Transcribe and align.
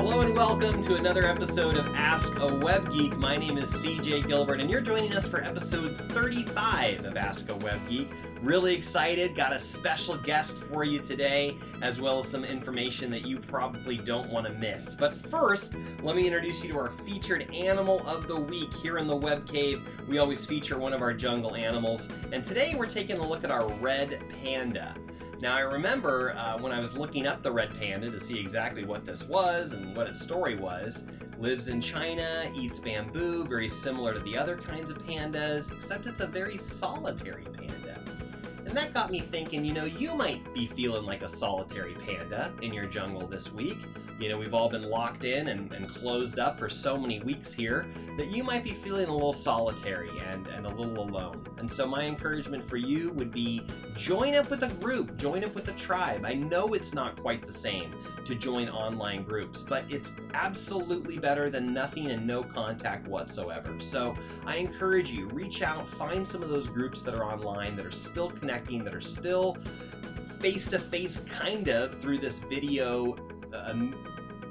Hello 0.00 0.22
and 0.22 0.34
welcome 0.34 0.80
to 0.80 0.94
another 0.94 1.26
episode 1.26 1.76
of 1.76 1.86
Ask 1.94 2.34
a 2.38 2.54
Web 2.54 2.90
Geek. 2.90 3.18
My 3.18 3.36
name 3.36 3.58
is 3.58 3.70
CJ 3.70 4.26
Gilbert, 4.26 4.58
and 4.58 4.70
you're 4.70 4.80
joining 4.80 5.12
us 5.12 5.28
for 5.28 5.44
episode 5.44 5.94
35 6.12 7.04
of 7.04 7.18
Ask 7.18 7.50
a 7.50 7.56
Web 7.56 7.78
Geek. 7.86 8.08
Really 8.40 8.72
excited, 8.72 9.34
got 9.34 9.52
a 9.52 9.58
special 9.58 10.16
guest 10.16 10.56
for 10.56 10.84
you 10.84 11.00
today, 11.00 11.58
as 11.82 12.00
well 12.00 12.20
as 12.20 12.26
some 12.26 12.46
information 12.46 13.10
that 13.10 13.26
you 13.26 13.40
probably 13.40 13.98
don't 13.98 14.30
want 14.30 14.46
to 14.46 14.54
miss. 14.54 14.94
But 14.94 15.18
first, 15.28 15.74
let 16.02 16.16
me 16.16 16.26
introduce 16.26 16.64
you 16.64 16.72
to 16.72 16.78
our 16.78 16.90
featured 17.04 17.54
animal 17.54 18.02
of 18.08 18.26
the 18.26 18.40
week 18.40 18.72
here 18.72 18.96
in 18.96 19.06
the 19.06 19.14
Web 19.14 19.46
Cave. 19.46 19.86
We 20.08 20.16
always 20.16 20.46
feature 20.46 20.78
one 20.78 20.94
of 20.94 21.02
our 21.02 21.12
jungle 21.12 21.54
animals, 21.54 22.08
and 22.32 22.42
today 22.42 22.74
we're 22.74 22.86
taking 22.86 23.18
a 23.18 23.28
look 23.28 23.44
at 23.44 23.50
our 23.50 23.70
red 23.74 24.24
panda. 24.42 24.94
Now, 25.40 25.56
I 25.56 25.60
remember 25.60 26.36
uh, 26.36 26.58
when 26.58 26.70
I 26.70 26.80
was 26.80 26.98
looking 26.98 27.26
up 27.26 27.42
the 27.42 27.50
red 27.50 27.72
panda 27.78 28.10
to 28.10 28.20
see 28.20 28.38
exactly 28.38 28.84
what 28.84 29.06
this 29.06 29.24
was 29.24 29.72
and 29.72 29.96
what 29.96 30.06
its 30.06 30.20
story 30.20 30.54
was. 30.54 31.06
Lives 31.38 31.68
in 31.68 31.80
China, 31.80 32.52
eats 32.54 32.78
bamboo, 32.78 33.46
very 33.46 33.70
similar 33.70 34.12
to 34.12 34.20
the 34.20 34.36
other 34.36 34.58
kinds 34.58 34.90
of 34.90 34.98
pandas, 34.98 35.72
except 35.72 36.06
it's 36.06 36.20
a 36.20 36.26
very 36.26 36.58
solitary 36.58 37.44
panda. 37.44 37.79
And 38.70 38.78
that 38.78 38.94
got 38.94 39.10
me 39.10 39.18
thinking, 39.18 39.64
you 39.64 39.72
know, 39.72 39.84
you 39.84 40.14
might 40.14 40.54
be 40.54 40.68
feeling 40.68 41.04
like 41.04 41.22
a 41.22 41.28
solitary 41.28 41.94
panda 41.94 42.52
in 42.62 42.72
your 42.72 42.86
jungle 42.86 43.26
this 43.26 43.52
week. 43.52 43.78
You 44.20 44.28
know, 44.28 44.38
we've 44.38 44.54
all 44.54 44.68
been 44.68 44.88
locked 44.88 45.24
in 45.24 45.48
and, 45.48 45.72
and 45.72 45.88
closed 45.88 46.38
up 46.38 46.56
for 46.56 46.68
so 46.68 46.96
many 46.96 47.18
weeks 47.18 47.52
here 47.52 47.88
that 48.16 48.28
you 48.28 48.44
might 48.44 48.62
be 48.62 48.70
feeling 48.70 49.08
a 49.08 49.12
little 49.12 49.32
solitary 49.32 50.10
and, 50.20 50.46
and 50.46 50.66
a 50.66 50.68
little 50.68 51.02
alone. 51.02 51.44
And 51.58 51.70
so, 51.70 51.84
my 51.84 52.04
encouragement 52.04 52.68
for 52.68 52.76
you 52.76 53.10
would 53.10 53.32
be 53.32 53.66
join 53.96 54.36
up 54.36 54.50
with 54.50 54.62
a 54.62 54.68
group, 54.74 55.16
join 55.16 55.42
up 55.42 55.52
with 55.52 55.66
a 55.66 55.72
tribe. 55.72 56.24
I 56.24 56.34
know 56.34 56.74
it's 56.74 56.94
not 56.94 57.20
quite 57.20 57.44
the 57.44 57.52
same 57.52 57.92
to 58.24 58.36
join 58.36 58.68
online 58.68 59.24
groups, 59.24 59.64
but 59.64 59.84
it's 59.88 60.12
absolutely 60.32 61.18
better 61.18 61.50
than 61.50 61.74
nothing 61.74 62.12
and 62.12 62.24
no 62.24 62.44
contact 62.44 63.08
whatsoever. 63.08 63.80
So, 63.80 64.14
I 64.46 64.56
encourage 64.56 65.10
you, 65.10 65.26
reach 65.30 65.62
out, 65.62 65.88
find 65.88 66.26
some 66.26 66.44
of 66.44 66.50
those 66.50 66.68
groups 66.68 67.02
that 67.02 67.14
are 67.14 67.24
online 67.24 67.74
that 67.76 67.84
are 67.84 67.90
still 67.90 68.30
connecting, 68.60 68.84
that 68.84 68.94
are 68.94 69.00
still 69.00 69.56
face 70.38 70.68
to 70.68 70.78
face 70.78 71.24
kind 71.28 71.68
of 71.68 71.94
through 72.00 72.18
this 72.18 72.38
video 72.38 73.16
um, 73.52 73.94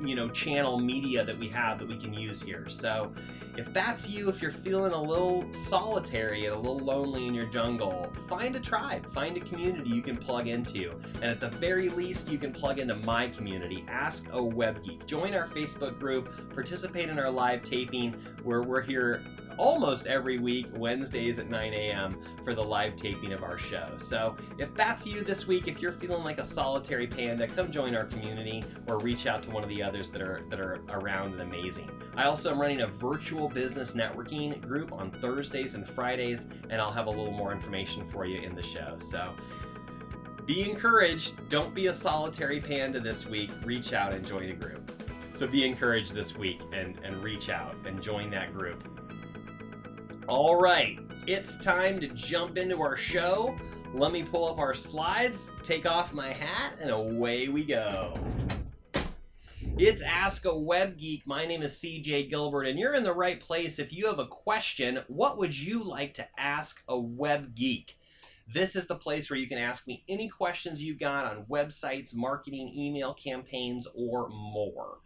you 0.06 0.16
know 0.16 0.30
channel 0.30 0.80
media 0.80 1.26
that 1.26 1.38
we 1.38 1.50
have 1.50 1.80
that 1.80 1.88
we 1.88 1.98
can 1.98 2.14
use 2.14 2.42
here. 2.42 2.70
So 2.70 3.12
if 3.58 3.74
that's 3.74 4.10
you 4.10 4.30
if 4.30 4.42
you're 4.42 4.52
feeling 4.52 4.94
a 4.94 5.02
little 5.02 5.52
solitary 5.52 6.46
and 6.46 6.56
a 6.56 6.58
little 6.58 6.80
lonely 6.80 7.28
in 7.28 7.34
your 7.34 7.48
jungle 7.48 8.14
find 8.30 8.56
a 8.56 8.60
tribe 8.60 9.06
find 9.08 9.36
a 9.36 9.42
community 9.42 9.90
you 9.90 10.02
can 10.02 10.16
plug 10.16 10.48
into. 10.48 10.92
And 11.16 11.26
at 11.26 11.40
the 11.40 11.50
very 11.50 11.90
least 11.90 12.32
you 12.32 12.38
can 12.38 12.54
plug 12.54 12.80
into 12.80 12.96
my 12.98 13.28
community 13.28 13.84
ask 13.90 14.30
a 14.32 14.42
web 14.42 14.84
geek. 14.86 15.06
Join 15.06 15.34
our 15.34 15.48
facebook 15.48 16.00
group 16.00 16.54
participate 16.54 17.10
in 17.10 17.20
our 17.20 17.32
live 17.32 17.64
taping 17.64 18.14
where 18.44 18.62
we're 18.62 18.82
here 18.82 19.24
almost 19.60 20.08
every 20.08 20.40
week, 20.40 20.68
Wednesdays 20.74 21.38
at 21.38 21.50
9 21.50 21.74
a.m., 21.74 22.18
for 22.44 22.56
the 22.56 22.64
live 22.64 22.96
taping 22.96 23.34
of 23.34 23.44
our 23.44 23.60
show. 23.60 23.94
So 23.98 24.36
if 24.58 24.74
that's 24.74 25.06
you 25.06 25.24
this 25.24 25.48
week, 25.48 25.68
if 25.68 25.82
you're 25.82 25.92
feeling 25.92 26.24
like 26.24 26.40
a 26.40 26.46
solitary 26.46 27.06
panda, 27.06 27.48
come 27.48 27.72
join 27.72 27.96
our 27.96 28.06
community 28.06 28.64
or 28.88 28.98
reach 29.00 29.28
out 29.28 29.44
to 29.44 29.52
one 29.52 29.62
of 29.62 29.70
the 29.70 29.84
others 29.84 30.10
that 30.12 30.22
are 30.22 30.42
that 30.50 30.60
are 30.60 30.80
around 30.90 31.34
and 31.34 31.42
amazing. 31.42 31.92
I 32.16 32.24
also 32.24 32.52
am 32.52 32.60
running 32.60 32.82
a 32.82 32.88
virtual 32.88 33.50
business 33.50 33.96
networking 33.96 34.60
group 34.62 34.94
on 34.94 35.12
Thursdays 35.12 35.76
and 35.76 35.88
Fridays, 35.88 36.48
and 36.70 36.82
I'll 36.82 36.92
have 36.92 37.08
a 37.08 37.12
little 37.12 37.32
more 37.32 37.52
information 37.52 38.08
for 38.08 38.26
you 38.26 38.42
in 38.42 38.56
the 38.56 38.64
show. 38.64 38.96
So 38.98 39.36
be 40.46 40.68
encouraged. 40.68 41.48
Don't 41.50 41.76
be 41.76 41.88
a 41.88 41.94
solitary 41.94 42.60
panda 42.60 43.00
this 43.00 43.28
week. 43.28 43.52
Reach 43.64 43.94
out 43.94 44.16
and 44.16 44.26
join 44.26 44.50
a 44.50 44.56
group. 44.56 44.92
So 45.36 45.46
be 45.46 45.66
encouraged 45.66 46.14
this 46.14 46.36
week 46.36 46.62
and, 46.74 47.00
and 47.04 47.24
reach 47.24 47.50
out 47.50 47.76
and 47.86 48.02
join 48.02 48.30
that 48.32 48.54
group. 48.54 48.84
All 50.30 50.58
right, 50.58 51.00
it's 51.26 51.58
time 51.58 52.00
to 52.02 52.08
jump 52.10 52.60
into 52.60 52.80
our 52.80 52.96
show. 52.96 53.58
Let 53.96 54.12
me 54.12 54.22
pull 54.22 54.48
up 54.48 54.60
our 54.60 54.76
slides, 54.76 55.50
take 55.64 55.88
off 55.88 56.14
my 56.14 56.32
hat, 56.32 56.76
and 56.80 56.92
away 56.92 57.48
we 57.48 57.66
go. 57.66 58.14
It's 59.80 60.04
Ask 60.04 60.46
a 60.46 60.56
Web 60.56 61.00
Geek. 61.00 61.26
My 61.26 61.48
name 61.48 61.64
is 61.64 61.74
CJ 61.84 62.30
Gilbert, 62.30 62.68
and 62.68 62.78
you're 62.78 62.94
in 62.94 63.04
the 63.04 63.12
right 63.12 63.40
place. 63.40 63.80
If 63.80 63.92
you 63.92 64.06
have 64.06 64.20
a 64.20 64.28
question, 64.28 65.00
what 65.08 65.40
would 65.40 65.58
you 65.58 65.84
like 65.84 66.14
to 66.14 66.28
ask 66.38 66.84
a 66.88 67.00
web 67.00 67.56
geek? 67.56 67.98
This 68.54 68.76
is 68.76 68.86
the 68.86 68.96
place 68.96 69.32
where 69.32 69.40
you 69.40 69.48
can 69.48 69.58
ask 69.58 69.88
me 69.88 70.04
any 70.08 70.30
questions 70.30 70.84
you've 70.84 71.00
got 71.00 71.26
on 71.26 71.46
websites, 71.46 72.16
marketing, 72.16 72.72
email 72.78 73.16
campaigns, 73.16 73.88
or 73.96 74.30
more. 74.30 75.00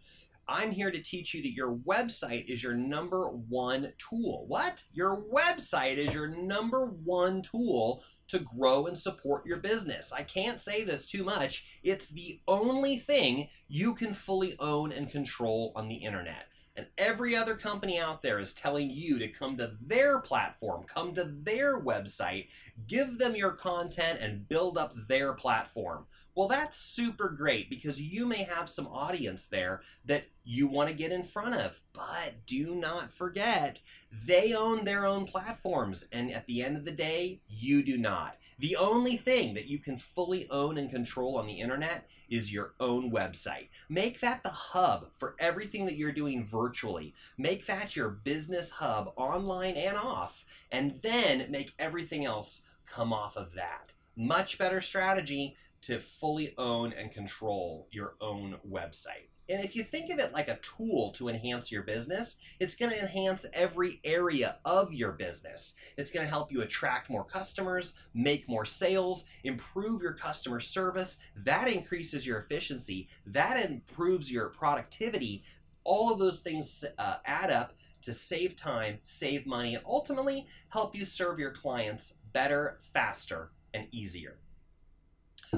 I'm 0.46 0.70
here 0.70 0.90
to 0.90 1.02
teach 1.02 1.32
you 1.32 1.42
that 1.42 1.52
your 1.52 1.74
website 1.74 2.46
is 2.50 2.62
your 2.62 2.74
number 2.74 3.28
one 3.28 3.92
tool. 3.98 4.44
What? 4.46 4.82
Your 4.92 5.24
website 5.32 5.96
is 5.96 6.12
your 6.12 6.28
number 6.28 6.86
one 7.04 7.42
tool 7.42 8.04
to 8.28 8.38
grow 8.40 8.86
and 8.86 8.96
support 8.96 9.46
your 9.46 9.58
business. 9.58 10.12
I 10.12 10.22
can't 10.22 10.60
say 10.60 10.84
this 10.84 11.06
too 11.06 11.24
much. 11.24 11.66
It's 11.82 12.10
the 12.10 12.40
only 12.46 12.98
thing 12.98 13.48
you 13.68 13.94
can 13.94 14.12
fully 14.12 14.56
own 14.58 14.92
and 14.92 15.10
control 15.10 15.72
on 15.76 15.88
the 15.88 15.96
internet. 15.96 16.46
And 16.76 16.86
every 16.98 17.36
other 17.36 17.54
company 17.54 18.00
out 18.00 18.20
there 18.20 18.40
is 18.40 18.52
telling 18.52 18.90
you 18.90 19.18
to 19.20 19.28
come 19.28 19.56
to 19.58 19.76
their 19.80 20.20
platform, 20.20 20.82
come 20.84 21.14
to 21.14 21.24
their 21.24 21.80
website, 21.80 22.48
give 22.88 23.16
them 23.18 23.36
your 23.36 23.52
content, 23.52 24.18
and 24.20 24.48
build 24.48 24.76
up 24.76 24.92
their 25.08 25.34
platform. 25.34 26.06
Well, 26.34 26.48
that's 26.48 26.78
super 26.78 27.28
great 27.28 27.70
because 27.70 28.00
you 28.00 28.26
may 28.26 28.42
have 28.42 28.68
some 28.68 28.88
audience 28.88 29.46
there 29.46 29.82
that 30.04 30.24
you 30.42 30.66
want 30.66 30.88
to 30.88 30.94
get 30.94 31.12
in 31.12 31.22
front 31.22 31.54
of. 31.54 31.80
But 31.92 32.44
do 32.46 32.74
not 32.74 33.12
forget, 33.12 33.80
they 34.26 34.52
own 34.52 34.84
their 34.84 35.06
own 35.06 35.26
platforms. 35.26 36.08
And 36.10 36.32
at 36.32 36.46
the 36.46 36.64
end 36.64 36.76
of 36.76 36.84
the 36.84 36.90
day, 36.90 37.40
you 37.48 37.84
do 37.84 37.96
not. 37.96 38.36
The 38.58 38.76
only 38.76 39.16
thing 39.16 39.54
that 39.54 39.66
you 39.66 39.78
can 39.78 39.96
fully 39.96 40.48
own 40.50 40.78
and 40.78 40.90
control 40.90 41.38
on 41.38 41.46
the 41.46 41.60
internet 41.60 42.08
is 42.28 42.52
your 42.52 42.74
own 42.78 43.10
website. 43.10 43.68
Make 43.88 44.20
that 44.20 44.42
the 44.42 44.50
hub 44.50 45.10
for 45.16 45.34
everything 45.38 45.86
that 45.86 45.96
you're 45.96 46.12
doing 46.12 46.46
virtually. 46.46 47.14
Make 47.36 47.66
that 47.66 47.96
your 47.96 48.08
business 48.08 48.70
hub 48.70 49.12
online 49.16 49.74
and 49.74 49.96
off. 49.96 50.44
And 50.70 51.00
then 51.02 51.46
make 51.50 51.74
everything 51.78 52.24
else 52.24 52.62
come 52.86 53.12
off 53.12 53.36
of 53.36 53.54
that. 53.54 53.92
Much 54.16 54.58
better 54.58 54.80
strategy 54.80 55.56
to 55.86 55.98
fully 55.98 56.54
own 56.58 56.92
and 56.92 57.12
control 57.12 57.88
your 57.90 58.14
own 58.20 58.56
website. 58.68 59.28
And 59.48 59.62
if 59.62 59.76
you 59.76 59.82
think 59.82 60.10
of 60.10 60.18
it 60.18 60.32
like 60.32 60.48
a 60.48 60.58
tool 60.58 61.12
to 61.12 61.28
enhance 61.28 61.70
your 61.70 61.82
business, 61.82 62.38
it's 62.60 62.76
going 62.76 62.92
to 62.92 63.00
enhance 63.00 63.44
every 63.52 64.00
area 64.02 64.56
of 64.64 64.94
your 64.94 65.12
business. 65.12 65.74
It's 65.98 66.10
going 66.10 66.24
to 66.24 66.30
help 66.30 66.50
you 66.50 66.62
attract 66.62 67.10
more 67.10 67.24
customers, 67.24 67.94
make 68.14 68.48
more 68.48 68.64
sales, 68.64 69.26
improve 69.42 70.00
your 70.00 70.14
customer 70.14 70.60
service. 70.60 71.18
That 71.36 71.68
increases 71.68 72.26
your 72.26 72.38
efficiency, 72.38 73.08
that 73.26 73.70
improves 73.70 74.32
your 74.32 74.48
productivity. 74.48 75.44
All 75.84 76.10
of 76.10 76.18
those 76.18 76.40
things 76.40 76.82
uh, 76.96 77.16
add 77.26 77.50
up 77.50 77.74
to 78.00 78.14
save 78.14 78.56
time, 78.56 78.98
save 79.02 79.46
money, 79.46 79.74
and 79.74 79.84
ultimately 79.86 80.46
help 80.68 80.94
you 80.94 81.04
serve 81.04 81.38
your 81.38 81.50
clients 81.50 82.16
better, 82.32 82.78
faster, 82.94 83.50
and 83.74 83.88
easier. 83.92 84.38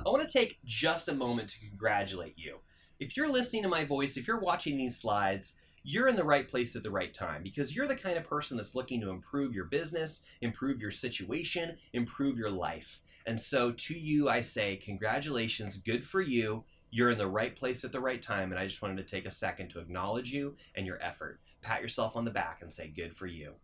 I 0.05 0.11
want 0.11 0.29
to 0.29 0.33
take 0.33 0.59
just 0.65 1.09
a 1.09 1.15
moment 1.15 1.49
to 1.51 1.61
congratulate 1.61 2.35
you. 2.37 2.59
If 2.99 3.17
you're 3.17 3.29
listening 3.29 3.63
to 3.63 3.69
my 3.69 3.85
voice, 3.85 4.17
if 4.17 4.27
you're 4.27 4.41
watching 4.41 4.77
these 4.77 4.97
slides, 4.97 5.55
you're 5.83 6.09
in 6.09 6.17
the 6.17 6.25
right 6.25 6.49
place 6.49 6.75
at 6.75 6.83
the 6.83 6.91
right 6.91 7.15
time 7.15 7.43
because 7.43 7.77
you're 7.77 7.87
the 7.87 7.95
kind 7.95 8.17
of 8.17 8.25
person 8.25 8.57
that's 8.57 8.75
looking 8.75 9.01
to 9.01 9.11
improve 9.11 9.55
your 9.55 9.67
business, 9.67 10.23
improve 10.41 10.81
your 10.81 10.91
situation, 10.91 11.77
improve 11.93 12.37
your 12.37 12.51
life. 12.51 13.01
And 13.27 13.41
so 13.41 13.73
to 13.73 13.99
you, 13.99 14.29
I 14.29 14.41
say, 14.41 14.77
congratulations, 14.77 15.77
good 15.77 16.05
for 16.05 16.21
you. 16.21 16.65
You're 16.91 17.11
in 17.11 17.19
the 17.19 17.27
right 17.27 17.55
place 17.55 17.85
at 17.85 17.93
the 17.93 18.01
right 18.01 18.23
time. 18.23 18.51
And 18.51 18.59
I 18.59 18.67
just 18.67 18.83
wanted 18.83 18.97
to 18.97 19.05
take 19.05 19.27
a 19.27 19.31
second 19.31 19.69
to 19.71 19.81
acknowledge 19.81 20.33
you 20.33 20.57
and 20.75 20.87
your 20.87 21.03
effort. 21.03 21.41
Pat 21.61 21.83
yourself 21.83 22.17
on 22.17 22.25
the 22.25 22.31
back 22.31 22.63
and 22.63 22.73
say, 22.73 22.89
good 22.89 23.17
for 23.17 23.27
you. 23.27 23.55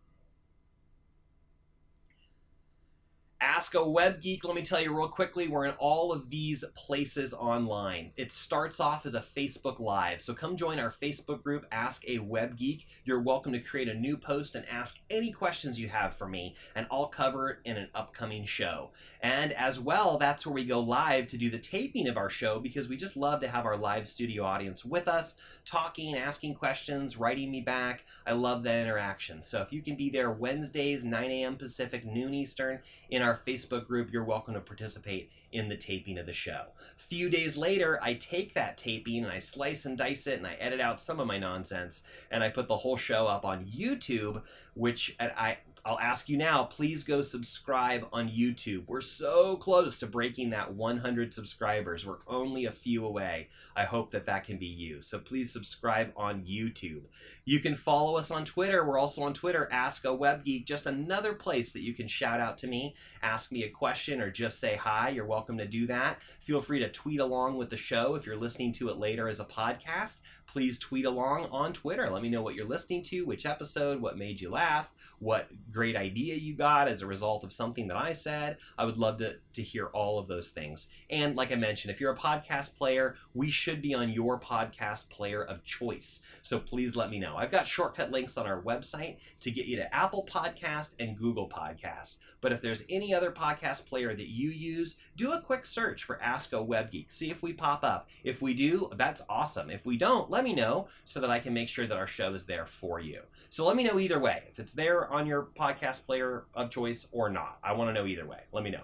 Ask 3.43 3.75
a 3.75 3.83
Web 3.83 4.21
Geek, 4.21 4.45
let 4.45 4.55
me 4.55 4.61
tell 4.61 4.79
you 4.79 4.95
real 4.95 5.09
quickly, 5.09 5.49
we're 5.49 5.65
in 5.65 5.75
all 5.77 6.13
of 6.13 6.29
these 6.29 6.63
places 6.77 7.33
online. 7.33 8.11
It 8.15 8.31
starts 8.31 8.79
off 8.79 9.05
as 9.05 9.15
a 9.15 9.25
Facebook 9.35 9.81
Live, 9.81 10.21
so 10.21 10.33
come 10.33 10.55
join 10.55 10.79
our 10.79 10.89
Facebook 10.89 11.43
group, 11.43 11.65
Ask 11.69 12.07
a 12.07 12.19
Web 12.19 12.55
Geek. 12.55 12.87
You're 13.03 13.19
welcome 13.19 13.51
to 13.51 13.59
create 13.59 13.89
a 13.89 13.93
new 13.93 14.15
post 14.15 14.55
and 14.55 14.65
ask 14.69 15.01
any 15.09 15.33
questions 15.33 15.77
you 15.77 15.89
have 15.89 16.15
for 16.15 16.25
me, 16.25 16.55
and 16.73 16.87
I'll 16.89 17.07
cover 17.07 17.49
it 17.49 17.57
in 17.65 17.75
an 17.75 17.89
upcoming 17.93 18.45
show. 18.45 18.91
And 19.19 19.51
as 19.51 19.77
well, 19.77 20.17
that's 20.17 20.45
where 20.45 20.53
we 20.53 20.63
go 20.63 20.79
live 20.79 21.27
to 21.27 21.37
do 21.37 21.49
the 21.49 21.59
taping 21.59 22.07
of 22.07 22.15
our 22.15 22.29
show 22.29 22.61
because 22.61 22.87
we 22.87 22.95
just 22.95 23.17
love 23.17 23.41
to 23.41 23.49
have 23.49 23.65
our 23.65 23.75
live 23.75 24.07
studio 24.07 24.45
audience 24.45 24.85
with 24.85 25.09
us, 25.09 25.35
talking, 25.65 26.15
asking 26.15 26.55
questions, 26.55 27.17
writing 27.17 27.51
me 27.51 27.59
back. 27.59 28.05
I 28.25 28.31
love 28.31 28.63
that 28.63 28.81
interaction. 28.81 29.41
So 29.41 29.61
if 29.61 29.73
you 29.73 29.81
can 29.81 29.97
be 29.97 30.09
there 30.09 30.31
Wednesdays, 30.31 31.03
9 31.03 31.29
a.m. 31.29 31.57
Pacific, 31.57 32.05
noon 32.05 32.33
Eastern, 32.33 32.79
in 33.09 33.21
our 33.21 33.32
our 33.33 33.39
Facebook 33.47 33.87
group, 33.87 34.13
you're 34.13 34.23
welcome 34.23 34.53
to 34.53 34.59
participate 34.59 35.31
in 35.51 35.67
the 35.67 35.75
taping 35.75 36.19
of 36.19 36.27
the 36.27 36.33
show. 36.33 36.65
A 36.79 37.01
few 37.01 37.31
days 37.31 37.57
later, 37.57 37.99
I 38.03 38.13
take 38.13 38.53
that 38.53 38.77
taping 38.77 39.23
and 39.23 39.31
I 39.31 39.39
slice 39.39 39.85
and 39.85 39.97
dice 39.97 40.27
it 40.27 40.37
and 40.37 40.45
I 40.45 40.53
edit 40.59 40.79
out 40.79 41.01
some 41.01 41.19
of 41.19 41.25
my 41.25 41.39
nonsense 41.39 42.03
and 42.29 42.43
I 42.43 42.49
put 42.49 42.67
the 42.67 42.77
whole 42.77 42.95
show 42.95 43.25
up 43.25 43.43
on 43.43 43.65
YouTube, 43.65 44.43
which 44.75 45.15
I 45.19 45.57
I'll 45.85 45.99
ask 45.99 46.29
you 46.29 46.37
now, 46.37 46.63
please 46.63 47.03
go 47.03 47.19
subscribe 47.19 48.07
on 48.13 48.29
YouTube. 48.29 48.83
We're 48.87 49.01
so 49.01 49.57
close 49.57 49.99
to 49.99 50.07
breaking 50.07 50.51
that 50.51 50.73
100 50.73 51.33
subscribers. 51.33 52.05
We're 52.05 52.19
only 52.25 52.63
a 52.63 52.71
few 52.71 53.05
away. 53.05 53.49
I 53.75 53.83
hope 53.83 54.11
that 54.11 54.25
that 54.27 54.45
can 54.45 54.57
be 54.57 54.67
you. 54.67 55.01
So 55.01 55.19
please 55.19 55.51
subscribe 55.51 56.13
on 56.15 56.45
YouTube. 56.45 57.01
You 57.43 57.59
can 57.59 57.75
follow 57.75 58.15
us 58.15 58.31
on 58.31 58.45
Twitter. 58.45 58.85
We're 58.85 58.97
also 58.97 59.23
on 59.23 59.33
Twitter, 59.33 59.67
Ask 59.73 60.05
a 60.05 60.13
Web 60.13 60.45
Geek, 60.45 60.65
just 60.65 60.85
another 60.85 61.33
place 61.33 61.73
that 61.73 61.83
you 61.83 61.93
can 61.93 62.07
shout 62.07 62.39
out 62.39 62.57
to 62.59 62.67
me, 62.67 62.95
ask 63.21 63.51
me 63.51 63.63
a 63.63 63.69
question, 63.69 64.21
or 64.21 64.31
just 64.31 64.61
say 64.61 64.77
hi. 64.77 65.09
You're 65.09 65.25
welcome 65.25 65.57
to 65.57 65.67
do 65.67 65.85
that. 65.87 66.21
Feel 66.39 66.61
free 66.61 66.79
to 66.79 66.89
tweet 66.89 67.19
along 67.19 67.57
with 67.57 67.69
the 67.69 67.75
show 67.75 68.15
if 68.15 68.25
you're 68.25 68.37
listening 68.37 68.71
to 68.73 68.87
it 68.87 68.97
later 68.97 69.27
as 69.27 69.41
a 69.41 69.45
podcast. 69.45 70.21
Please 70.47 70.79
tweet 70.79 71.05
along 71.05 71.47
on 71.51 71.73
Twitter. 71.73 72.09
Let 72.09 72.21
me 72.21 72.29
know 72.29 72.41
what 72.41 72.55
you're 72.55 72.67
listening 72.67 73.01
to, 73.03 73.25
which 73.25 73.45
episode, 73.45 73.99
what 73.99 74.17
made 74.17 74.39
you 74.39 74.49
laugh, 74.49 74.87
what 75.19 75.49
great 75.73 75.95
idea 75.95 76.35
you 76.35 76.53
got 76.53 76.87
as 76.87 77.01
a 77.01 77.07
result 77.07 77.43
of 77.43 77.51
something 77.51 77.87
that 77.87 77.97
I 77.97 78.13
said. 78.13 78.57
I 78.77 78.85
would 78.85 78.97
love 78.97 79.17
to, 79.17 79.35
to 79.53 79.63
hear 79.63 79.87
all 79.87 80.19
of 80.19 80.27
those 80.27 80.51
things. 80.51 80.89
And 81.09 81.35
like 81.35 81.51
I 81.51 81.55
mentioned, 81.55 81.93
if 81.93 81.99
you're 81.99 82.13
a 82.13 82.17
podcast 82.17 82.77
player, 82.77 83.15
we 83.33 83.49
should 83.49 83.81
be 83.81 83.93
on 83.93 84.09
your 84.09 84.39
podcast 84.39 85.09
player 85.09 85.43
of 85.43 85.63
choice. 85.63 86.21
So 86.41 86.59
please 86.59 86.95
let 86.95 87.09
me 87.09 87.19
know. 87.19 87.35
I've 87.35 87.51
got 87.51 87.67
shortcut 87.67 88.11
links 88.11 88.37
on 88.37 88.45
our 88.45 88.61
website 88.61 89.17
to 89.41 89.51
get 89.51 89.65
you 89.65 89.75
to 89.77 89.93
Apple 89.93 90.27
Podcast 90.29 90.93
and 90.99 91.17
Google 91.17 91.49
Podcasts. 91.49 92.19
But 92.39 92.51
if 92.51 92.61
there's 92.61 92.85
any 92.89 93.13
other 93.13 93.31
podcast 93.31 93.87
player 93.87 94.15
that 94.15 94.29
you 94.29 94.49
use, 94.49 94.97
do 95.15 95.31
a 95.31 95.41
quick 95.41 95.65
search 95.65 96.03
for 96.03 96.21
Ask 96.21 96.53
a 96.53 96.61
Web 96.61 96.91
Geek. 96.91 97.11
See 97.11 97.31
if 97.31 97.41
we 97.41 97.53
pop 97.53 97.83
up. 97.83 98.09
If 98.23 98.41
we 98.41 98.53
do, 98.53 98.91
that's 98.95 99.23
awesome. 99.27 99.69
If 99.69 99.85
we 99.85 99.97
don't, 99.97 100.29
let 100.29 100.43
me 100.43 100.53
know 100.53 100.87
so 101.05 101.19
that 101.19 101.29
I 101.29 101.39
can 101.39 101.53
make 101.53 101.69
sure 101.69 101.87
that 101.87 101.97
our 101.97 102.07
show 102.07 102.33
is 102.33 102.45
there 102.45 102.65
for 102.65 102.99
you. 102.99 103.21
So 103.49 103.65
let 103.65 103.75
me 103.75 103.83
know 103.83 103.99
either 103.99 104.19
way. 104.19 104.43
If 104.51 104.59
it's 104.59 104.73
there 104.73 105.11
on 105.11 105.25
your 105.25 105.47
podcast 105.57 105.62
player 106.05 106.45
of 106.53 106.69
choice 106.69 107.07
or 107.11 107.29
not, 107.29 107.59
I 107.63 107.73
want 107.73 107.89
to 107.89 107.93
know 107.93 108.05
either 108.05 108.27
way. 108.27 108.39
Let 108.51 108.63
me 108.63 108.71
know. 108.71 108.83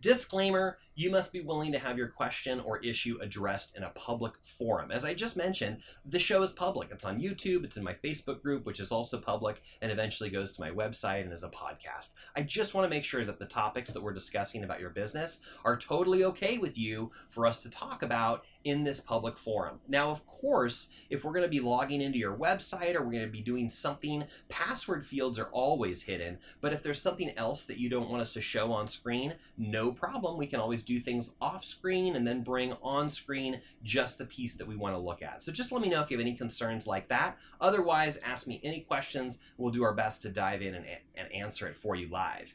Disclaimer 0.00 0.78
you 0.94 1.10
must 1.10 1.32
be 1.32 1.40
willing 1.40 1.72
to 1.72 1.78
have 1.78 1.98
your 1.98 2.08
question 2.08 2.60
or 2.60 2.82
issue 2.84 3.18
addressed 3.20 3.76
in 3.76 3.82
a 3.82 3.90
public 3.90 4.34
forum. 4.42 4.90
As 4.90 5.04
I 5.04 5.14
just 5.14 5.36
mentioned, 5.36 5.78
the 6.04 6.18
show 6.18 6.42
is 6.42 6.50
public. 6.50 6.90
It's 6.92 7.04
on 7.04 7.20
YouTube, 7.20 7.64
it's 7.64 7.76
in 7.76 7.84
my 7.84 7.94
Facebook 8.04 8.42
group, 8.42 8.64
which 8.64 8.80
is 8.80 8.92
also 8.92 9.18
public, 9.18 9.62
and 9.82 9.90
eventually 9.90 10.30
goes 10.30 10.52
to 10.52 10.60
my 10.60 10.70
website 10.70 11.22
and 11.22 11.32
is 11.32 11.42
a 11.42 11.48
podcast. 11.48 12.12
I 12.36 12.42
just 12.42 12.74
want 12.74 12.84
to 12.84 12.90
make 12.90 13.04
sure 13.04 13.24
that 13.24 13.38
the 13.38 13.46
topics 13.46 13.92
that 13.92 14.02
we're 14.02 14.12
discussing 14.12 14.64
about 14.64 14.80
your 14.80 14.90
business 14.90 15.40
are 15.64 15.76
totally 15.76 16.24
okay 16.24 16.58
with 16.58 16.78
you 16.78 17.10
for 17.30 17.46
us 17.46 17.62
to 17.62 17.70
talk 17.70 18.02
about 18.02 18.44
in 18.64 18.82
this 18.82 19.00
public 19.00 19.36
forum. 19.36 19.78
Now, 19.88 20.10
of 20.10 20.26
course, 20.26 20.88
if 21.10 21.22
we're 21.22 21.32
going 21.32 21.44
to 21.44 21.50
be 21.50 21.60
logging 21.60 22.00
into 22.00 22.18
your 22.18 22.36
website 22.36 22.94
or 22.94 23.02
we're 23.02 23.12
going 23.12 23.26
to 23.26 23.30
be 23.30 23.42
doing 23.42 23.68
something, 23.68 24.24
password 24.48 25.04
fields 25.04 25.38
are 25.38 25.50
always 25.52 26.02
hidden. 26.02 26.38
But 26.60 26.72
if 26.72 26.82
there's 26.82 27.00
something 27.00 27.36
else 27.36 27.66
that 27.66 27.78
you 27.78 27.90
don't 27.90 28.08
want 28.08 28.22
us 28.22 28.32
to 28.34 28.40
show 28.40 28.72
on 28.72 28.88
screen, 28.88 29.34
no 29.58 29.92
problem. 29.92 30.38
We 30.38 30.46
can 30.46 30.60
always 30.60 30.82
do 30.84 31.00
things 31.00 31.34
off 31.40 31.64
screen 31.64 32.16
and 32.16 32.26
then 32.26 32.42
bring 32.42 32.74
on 32.82 33.08
screen 33.08 33.60
just 33.82 34.18
the 34.18 34.26
piece 34.26 34.54
that 34.56 34.66
we 34.66 34.76
want 34.76 34.94
to 34.94 34.98
look 34.98 35.22
at. 35.22 35.42
So 35.42 35.52
just 35.52 35.72
let 35.72 35.82
me 35.82 35.88
know 35.88 36.00
if 36.00 36.10
you 36.10 36.16
have 36.16 36.26
any 36.26 36.36
concerns 36.36 36.86
like 36.86 37.08
that. 37.08 37.38
Otherwise, 37.60 38.18
ask 38.24 38.46
me 38.46 38.60
any 38.62 38.80
questions. 38.80 39.40
We'll 39.56 39.72
do 39.72 39.84
our 39.84 39.94
best 39.94 40.22
to 40.22 40.28
dive 40.28 40.62
in 40.62 40.74
and, 40.74 40.86
and 41.16 41.32
answer 41.32 41.66
it 41.66 41.76
for 41.76 41.94
you 41.94 42.08
live. 42.08 42.54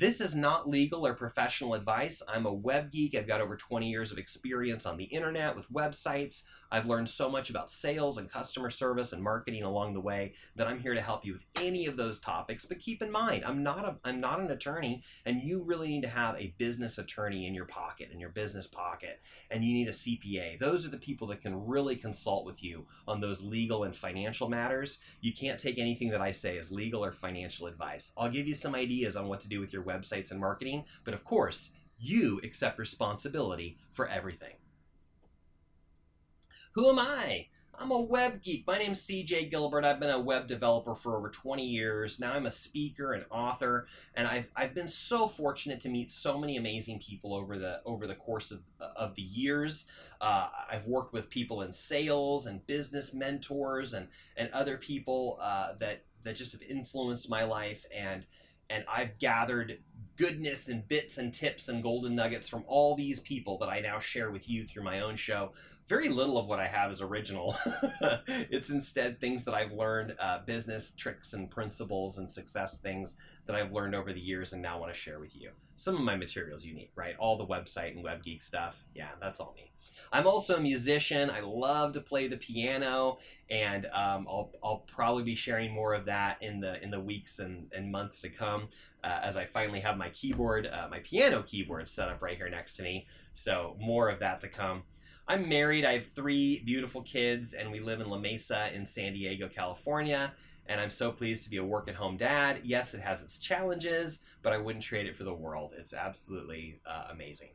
This 0.00 0.22
is 0.22 0.34
not 0.34 0.66
legal 0.66 1.06
or 1.06 1.12
professional 1.12 1.74
advice. 1.74 2.22
I'm 2.26 2.46
a 2.46 2.52
web 2.54 2.90
geek. 2.90 3.14
I've 3.14 3.26
got 3.26 3.42
over 3.42 3.54
20 3.54 3.86
years 3.86 4.10
of 4.10 4.16
experience 4.16 4.86
on 4.86 4.96
the 4.96 5.04
internet 5.04 5.54
with 5.54 5.70
websites. 5.70 6.44
I've 6.72 6.86
learned 6.86 7.10
so 7.10 7.28
much 7.28 7.50
about 7.50 7.68
sales 7.68 8.16
and 8.16 8.30
customer 8.30 8.70
service 8.70 9.12
and 9.12 9.22
marketing 9.22 9.62
along 9.62 9.92
the 9.92 10.00
way 10.00 10.32
that 10.56 10.66
I'm 10.66 10.80
here 10.80 10.94
to 10.94 11.02
help 11.02 11.26
you 11.26 11.34
with 11.34 11.42
any 11.62 11.84
of 11.84 11.98
those 11.98 12.18
topics. 12.18 12.64
But 12.64 12.78
keep 12.78 13.02
in 13.02 13.12
mind, 13.12 13.44
I'm 13.44 13.62
not 13.62 13.84
a 13.84 13.96
I'm 14.02 14.20
not 14.20 14.40
an 14.40 14.50
attorney 14.50 15.02
and 15.26 15.42
you 15.42 15.62
really 15.62 15.88
need 15.88 16.02
to 16.04 16.08
have 16.08 16.34
a 16.36 16.54
business 16.56 16.96
attorney 16.96 17.46
in 17.46 17.54
your 17.54 17.66
pocket, 17.66 18.08
in 18.10 18.20
your 18.20 18.30
business 18.30 18.66
pocket, 18.66 19.20
and 19.50 19.62
you 19.62 19.74
need 19.74 19.88
a 19.88 19.92
CPA. 19.92 20.58
Those 20.58 20.86
are 20.86 20.90
the 20.90 20.96
people 20.96 21.26
that 21.26 21.42
can 21.42 21.66
really 21.66 21.96
consult 21.96 22.46
with 22.46 22.64
you 22.64 22.86
on 23.06 23.20
those 23.20 23.42
legal 23.42 23.84
and 23.84 23.94
financial 23.94 24.48
matters. 24.48 25.00
You 25.20 25.34
can't 25.34 25.60
take 25.60 25.78
anything 25.78 26.08
that 26.08 26.22
I 26.22 26.30
say 26.30 26.56
as 26.56 26.72
legal 26.72 27.04
or 27.04 27.12
financial 27.12 27.66
advice. 27.66 28.14
I'll 28.16 28.30
give 28.30 28.48
you 28.48 28.54
some 28.54 28.74
ideas 28.74 29.14
on 29.14 29.28
what 29.28 29.40
to 29.40 29.48
do 29.50 29.60
with 29.60 29.74
your 29.74 29.89
websites 29.90 30.30
and 30.30 30.40
marketing, 30.40 30.84
but 31.04 31.14
of 31.14 31.24
course, 31.24 31.72
you 31.98 32.40
accept 32.42 32.78
responsibility 32.78 33.76
for 33.90 34.08
everything. 34.08 34.54
Who 36.74 36.88
am 36.88 36.98
I? 36.98 37.48
I'm 37.80 37.90
a 37.92 38.00
web 38.00 38.42
geek. 38.42 38.66
My 38.66 38.76
name's 38.76 39.06
CJ 39.06 39.50
Gilbert. 39.50 39.86
I've 39.86 39.98
been 39.98 40.10
a 40.10 40.20
web 40.20 40.46
developer 40.46 40.94
for 40.94 41.16
over 41.16 41.30
20 41.30 41.64
years. 41.64 42.20
Now 42.20 42.34
I'm 42.34 42.44
a 42.44 42.50
speaker 42.50 43.14
and 43.14 43.24
author, 43.30 43.86
and 44.14 44.28
I've, 44.28 44.48
I've 44.54 44.74
been 44.74 44.86
so 44.86 45.26
fortunate 45.26 45.80
to 45.80 45.88
meet 45.88 46.10
so 46.10 46.38
many 46.38 46.58
amazing 46.58 46.98
people 46.98 47.32
over 47.34 47.58
the 47.58 47.80
over 47.86 48.06
the 48.06 48.14
course 48.14 48.50
of, 48.50 48.60
of 48.96 49.14
the 49.14 49.22
years. 49.22 49.88
Uh, 50.20 50.48
I've 50.70 50.86
worked 50.86 51.14
with 51.14 51.30
people 51.30 51.62
in 51.62 51.72
sales 51.72 52.46
and 52.46 52.66
business 52.66 53.14
mentors 53.14 53.94
and 53.94 54.08
and 54.36 54.50
other 54.52 54.76
people 54.76 55.38
uh, 55.40 55.72
that 55.78 56.04
that 56.22 56.36
just 56.36 56.52
have 56.52 56.62
influenced 56.62 57.30
my 57.30 57.44
life 57.44 57.86
and 57.96 58.26
and 58.70 58.84
I've 58.88 59.18
gathered 59.18 59.78
goodness 60.16 60.68
and 60.68 60.86
bits 60.86 61.18
and 61.18 61.32
tips 61.32 61.68
and 61.68 61.82
golden 61.82 62.14
nuggets 62.14 62.48
from 62.48 62.64
all 62.66 62.94
these 62.94 63.20
people 63.20 63.58
that 63.58 63.68
I 63.68 63.80
now 63.80 63.98
share 63.98 64.30
with 64.30 64.48
you 64.48 64.66
through 64.66 64.84
my 64.84 65.00
own 65.00 65.16
show. 65.16 65.52
Very 65.88 66.08
little 66.08 66.38
of 66.38 66.46
what 66.46 66.60
I 66.60 66.68
have 66.68 66.92
is 66.92 67.00
original. 67.02 67.56
it's 68.28 68.70
instead 68.70 69.18
things 69.18 69.44
that 69.44 69.54
I've 69.54 69.72
learned, 69.72 70.14
uh, 70.20 70.40
business 70.44 70.92
tricks 70.92 71.32
and 71.32 71.50
principles 71.50 72.18
and 72.18 72.30
success 72.30 72.78
things 72.78 73.16
that 73.46 73.56
I've 73.56 73.72
learned 73.72 73.94
over 73.94 74.12
the 74.12 74.20
years 74.20 74.52
and 74.52 74.62
now 74.62 74.78
want 74.78 74.92
to 74.92 74.98
share 74.98 75.18
with 75.18 75.34
you. 75.34 75.50
Some 75.76 75.96
of 75.96 76.02
my 76.02 76.16
materials 76.16 76.64
unique, 76.64 76.92
right? 76.94 77.16
All 77.18 77.36
the 77.36 77.46
website 77.46 77.94
and 77.94 78.04
web 78.04 78.22
geek 78.22 78.42
stuff. 78.42 78.84
Yeah, 78.94 79.08
that's 79.20 79.40
all 79.40 79.54
me. 79.56 79.72
I'm 80.12 80.26
also 80.26 80.56
a 80.56 80.60
musician. 80.60 81.30
I 81.30 81.40
love 81.40 81.92
to 81.94 82.00
play 82.00 82.26
the 82.26 82.36
piano, 82.36 83.18
and 83.50 83.86
um, 83.86 84.26
I'll, 84.28 84.52
I'll 84.62 84.84
probably 84.86 85.24
be 85.24 85.34
sharing 85.34 85.72
more 85.72 85.94
of 85.94 86.04
that 86.06 86.38
in 86.40 86.60
the 86.60 86.82
in 86.82 86.90
the 86.90 87.00
weeks 87.00 87.38
and, 87.40 87.70
and 87.72 87.90
months 87.90 88.20
to 88.22 88.28
come 88.28 88.68
uh, 89.02 89.20
as 89.22 89.36
I 89.36 89.46
finally 89.46 89.80
have 89.80 89.96
my 89.96 90.10
keyboard, 90.10 90.66
uh, 90.66 90.88
my 90.90 91.00
piano 91.00 91.42
keyboard 91.42 91.88
set 91.88 92.08
up 92.08 92.22
right 92.22 92.36
here 92.36 92.48
next 92.48 92.74
to 92.74 92.82
me. 92.82 93.06
So 93.34 93.76
more 93.80 94.08
of 94.08 94.20
that 94.20 94.40
to 94.40 94.48
come. 94.48 94.82
I'm 95.26 95.48
married. 95.48 95.84
I 95.84 95.92
have 95.92 96.06
three 96.06 96.60
beautiful 96.64 97.02
kids, 97.02 97.54
and 97.54 97.70
we 97.70 97.80
live 97.80 98.00
in 98.00 98.08
La 98.08 98.18
Mesa 98.18 98.70
in 98.74 98.84
San 98.84 99.12
Diego, 99.12 99.48
California. 99.48 100.32
And 100.66 100.80
I'm 100.80 100.90
so 100.90 101.10
pleased 101.10 101.44
to 101.44 101.50
be 101.50 101.56
a 101.56 101.64
work 101.64 101.88
at 101.88 101.94
home 101.94 102.16
dad. 102.16 102.60
Yes, 102.64 102.94
it 102.94 103.00
has 103.00 103.22
its 103.22 103.38
challenges, 103.38 104.22
but 104.42 104.52
I 104.52 104.58
wouldn't 104.58 104.84
trade 104.84 105.06
it 105.06 105.16
for 105.16 105.24
the 105.24 105.34
world. 105.34 105.72
It's 105.76 105.94
absolutely 105.94 106.80
uh, 106.86 107.04
amazing. 107.10 107.50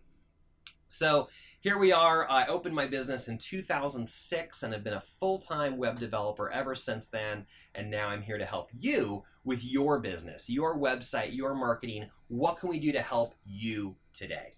So 0.87 1.29
here 1.65 1.79
we 1.79 1.91
are. 1.91 2.29
I 2.29 2.45
opened 2.45 2.75
my 2.75 2.85
business 2.85 3.27
in 3.27 3.39
2006 3.39 4.61
and 4.61 4.71
have 4.71 4.83
been 4.83 4.93
a 4.93 5.01
full 5.19 5.39
time 5.39 5.77
web 5.77 5.99
developer 5.99 6.51
ever 6.51 6.75
since 6.75 7.07
then. 7.07 7.47
And 7.73 7.89
now 7.89 8.09
I'm 8.09 8.21
here 8.21 8.37
to 8.37 8.45
help 8.45 8.69
you 8.71 9.23
with 9.43 9.65
your 9.65 9.97
business, 9.97 10.47
your 10.47 10.77
website, 10.77 11.35
your 11.35 11.55
marketing. 11.55 12.11
What 12.27 12.59
can 12.59 12.69
we 12.69 12.79
do 12.79 12.91
to 12.91 13.01
help 13.01 13.33
you 13.47 13.95
today? 14.13 14.53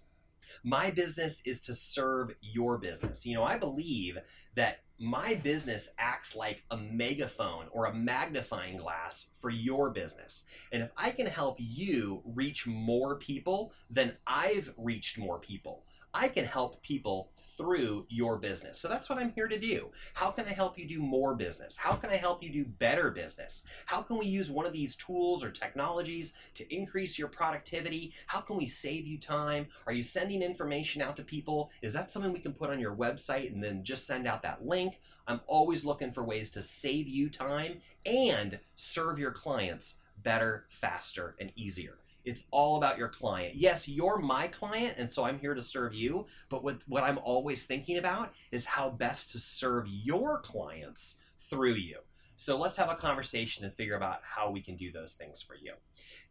My 0.62 0.90
business 0.90 1.40
is 1.46 1.62
to 1.62 1.72
serve 1.72 2.34
your 2.42 2.76
business. 2.76 3.24
You 3.24 3.36
know, 3.36 3.44
I 3.44 3.56
believe 3.56 4.18
that 4.54 4.80
my 5.00 5.36
business 5.36 5.90
acts 5.98 6.34
like 6.34 6.64
a 6.70 6.76
megaphone 6.76 7.66
or 7.70 7.86
a 7.86 7.94
magnifying 7.94 8.76
glass 8.76 9.30
for 9.38 9.48
your 9.48 9.90
business. 9.90 10.44
And 10.72 10.82
if 10.82 10.90
I 10.96 11.10
can 11.10 11.26
help 11.26 11.56
you 11.58 12.20
reach 12.24 12.66
more 12.66 13.16
people, 13.16 13.72
then 13.88 14.12
I've 14.26 14.74
reached 14.76 15.16
more 15.16 15.38
people. 15.38 15.84
I 16.14 16.28
can 16.28 16.44
help 16.44 16.82
people 16.82 17.30
through 17.56 18.06
your 18.08 18.36
business. 18.38 18.78
So 18.78 18.88
that's 18.88 19.10
what 19.10 19.18
I'm 19.18 19.32
here 19.32 19.48
to 19.48 19.58
do. 19.58 19.90
How 20.14 20.30
can 20.30 20.46
I 20.46 20.52
help 20.52 20.78
you 20.78 20.86
do 20.86 21.00
more 21.00 21.34
business? 21.34 21.76
How 21.76 21.94
can 21.94 22.08
I 22.08 22.16
help 22.16 22.42
you 22.42 22.50
do 22.50 22.64
better 22.64 23.10
business? 23.10 23.64
How 23.86 24.00
can 24.00 24.16
we 24.16 24.26
use 24.26 24.48
one 24.48 24.64
of 24.64 24.72
these 24.72 24.94
tools 24.94 25.42
or 25.42 25.50
technologies 25.50 26.34
to 26.54 26.74
increase 26.74 27.18
your 27.18 27.28
productivity? 27.28 28.14
How 28.28 28.40
can 28.40 28.56
we 28.56 28.66
save 28.66 29.06
you 29.06 29.18
time? 29.18 29.66
Are 29.86 29.92
you 29.92 30.02
sending 30.02 30.40
information 30.40 31.02
out 31.02 31.16
to 31.16 31.24
people? 31.24 31.72
Is 31.82 31.94
that 31.94 32.12
something 32.12 32.32
we 32.32 32.38
can 32.38 32.52
put 32.52 32.70
on 32.70 32.78
your 32.78 32.94
website 32.94 33.52
and 33.52 33.62
then 33.62 33.82
just 33.82 34.06
send 34.06 34.28
out 34.28 34.42
that 34.42 34.64
link? 34.64 35.00
I'm 35.26 35.40
always 35.46 35.84
looking 35.84 36.12
for 36.12 36.22
ways 36.22 36.50
to 36.52 36.62
save 36.62 37.08
you 37.08 37.28
time 37.28 37.80
and 38.06 38.60
serve 38.76 39.18
your 39.18 39.32
clients 39.32 39.98
better, 40.22 40.66
faster, 40.68 41.34
and 41.40 41.52
easier. 41.56 41.98
It's 42.28 42.44
all 42.50 42.76
about 42.76 42.98
your 42.98 43.08
client. 43.08 43.54
Yes, 43.54 43.88
you're 43.88 44.18
my 44.18 44.48
client, 44.48 44.98
and 44.98 45.10
so 45.10 45.24
I'm 45.24 45.38
here 45.38 45.54
to 45.54 45.62
serve 45.62 45.94
you. 45.94 46.26
But 46.50 46.62
what, 46.62 46.84
what 46.86 47.02
I'm 47.02 47.18
always 47.18 47.64
thinking 47.64 47.96
about 47.96 48.34
is 48.52 48.66
how 48.66 48.90
best 48.90 49.32
to 49.32 49.38
serve 49.38 49.86
your 49.88 50.40
clients 50.40 51.20
through 51.40 51.74
you. 51.74 51.98
So 52.36 52.58
let's 52.58 52.76
have 52.76 52.90
a 52.90 52.94
conversation 52.94 53.64
and 53.64 53.74
figure 53.74 54.00
out 54.02 54.20
how 54.22 54.50
we 54.50 54.60
can 54.60 54.76
do 54.76 54.92
those 54.92 55.14
things 55.14 55.40
for 55.40 55.56
you. 55.56 55.72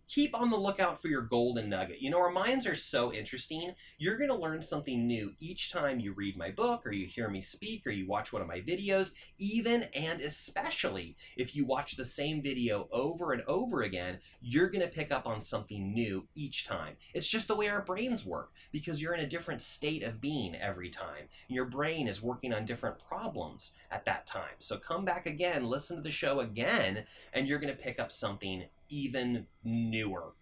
Keep 0.07 0.39
on 0.39 0.49
the 0.49 0.57
lookout 0.57 1.01
for 1.01 1.07
your 1.07 1.21
golden 1.21 1.69
nugget. 1.69 2.01
You 2.01 2.09
know, 2.09 2.19
our 2.19 2.31
minds 2.31 2.65
are 2.65 2.75
so 2.75 3.13
interesting. 3.13 3.73
You're 3.97 4.17
going 4.17 4.29
to 4.29 4.35
learn 4.35 4.61
something 4.61 5.05
new 5.05 5.33
each 5.39 5.71
time 5.71 5.99
you 5.99 6.13
read 6.13 6.37
my 6.37 6.51
book 6.51 6.85
or 6.85 6.91
you 6.91 7.05
hear 7.05 7.29
me 7.29 7.41
speak 7.41 7.85
or 7.85 7.91
you 7.91 8.07
watch 8.07 8.31
one 8.31 8.41
of 8.41 8.47
my 8.47 8.61
videos, 8.61 9.13
even 9.37 9.83
and 9.93 10.21
especially 10.21 11.15
if 11.35 11.55
you 11.55 11.65
watch 11.65 11.95
the 11.95 12.05
same 12.05 12.41
video 12.41 12.87
over 12.91 13.33
and 13.33 13.43
over 13.47 13.81
again, 13.81 14.19
you're 14.41 14.69
going 14.69 14.85
to 14.85 14.93
pick 14.93 15.11
up 15.11 15.27
on 15.27 15.41
something 15.41 15.93
new 15.93 16.25
each 16.35 16.65
time. 16.65 16.95
It's 17.13 17.27
just 17.27 17.47
the 17.47 17.55
way 17.55 17.67
our 17.67 17.83
brains 17.83 18.25
work 18.25 18.51
because 18.71 19.01
you're 19.01 19.13
in 19.13 19.25
a 19.25 19.29
different 19.29 19.61
state 19.61 20.03
of 20.03 20.21
being 20.21 20.55
every 20.55 20.89
time. 20.89 21.27
Your 21.47 21.65
brain 21.65 22.07
is 22.07 22.23
working 22.23 22.53
on 22.53 22.65
different 22.65 22.97
problems 23.07 23.73
at 23.91 24.05
that 24.05 24.25
time. 24.25 24.55
So 24.59 24.77
come 24.77 25.03
back 25.03 25.25
again, 25.25 25.65
listen 25.65 25.97
to 25.97 26.01
the 26.03 26.11
show 26.11 26.39
again, 26.39 27.03
and 27.33 27.47
you're 27.47 27.59
going 27.59 27.75
to 27.75 27.81
pick 27.81 27.99
up 27.99 28.11
something 28.11 28.65
even 28.89 29.47
newer. 29.63 30.33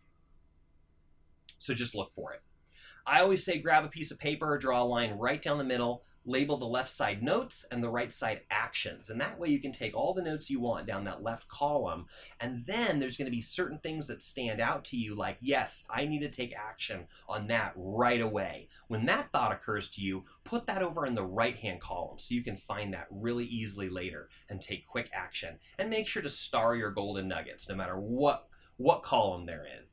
So 1.58 1.74
just 1.74 1.96
look 1.96 2.12
for 2.16 2.34
it. 2.34 2.42
I 3.08 3.22
always 3.22 3.44
say 3.44 3.60
grab 3.60 3.86
a 3.86 3.90
piece 3.90 4.12
of 4.12 4.20
paper, 4.20 4.58
draw 4.58 4.84
a 4.84 4.86
line 4.86 5.18
right 5.18 5.42
down 5.42 5.58
the 5.58 5.64
middle, 5.64 6.04
label 6.26 6.58
the 6.58 6.66
left 6.66 6.90
side 6.90 7.22
notes 7.22 7.66
and 7.72 7.84
the 7.84 7.90
right 7.90 8.12
side 8.12 8.42
actions. 8.50 9.10
And 9.10 9.22
that 9.22 9.40
way 9.40 9.50
you 9.50 9.60
can 9.60 9.72
take 9.72 9.96
all 9.96 10.14
the 10.14 10.22
notes 10.22 10.50
you 10.50 10.60
want 10.60 10.88
down 10.88 11.04
that 11.06 11.24
left 11.24 11.48
column. 11.48 12.06
And 12.40 12.66
then 12.66 13.00
there's 13.00 13.18
going 13.18 13.26
to 13.26 13.36
be 13.36 13.42
certain 13.42 13.80
things 13.80 14.08
that 14.08 14.22
stand 14.22 14.60
out 14.60 14.84
to 14.86 14.98
you, 14.98 15.16
like, 15.16 15.38
yes, 15.42 15.86
I 15.90 16.06
need 16.06 16.20
to 16.20 16.30
take 16.30 16.54
action 16.56 17.08
on 17.30 17.48
that 17.48 17.74
right 17.76 18.22
away. 18.22 18.70
When 18.88 19.06
that 19.06 19.32
thought 19.32 19.52
occurs 19.52 19.92
to 19.92 20.02
you, 20.02 20.26
put 20.44 20.68
that 20.68 20.82
over 20.82 21.06
in 21.06 21.16
the 21.16 21.24
right 21.24 21.56
hand 21.56 21.82
column 21.82 22.20
so 22.20 22.36
you 22.36 22.44
can 22.44 22.58
find 22.58 22.94
that 22.94 23.08
really 23.10 23.46
easily 23.46 23.90
later 23.90 24.30
and 24.50 24.62
take 24.62 24.88
quick 24.88 25.10
action. 25.14 25.60
And 25.80 25.90
make 25.90 26.08
sure 26.08 26.22
to 26.22 26.30
star 26.30 26.76
your 26.76 26.92
golden 26.92 27.28
nuggets 27.28 27.70
no 27.70 27.76
matter 27.76 27.98
what, 27.98 28.48
what 28.78 29.04
column 29.04 29.46
they're 29.46 29.66
in. 29.66 29.85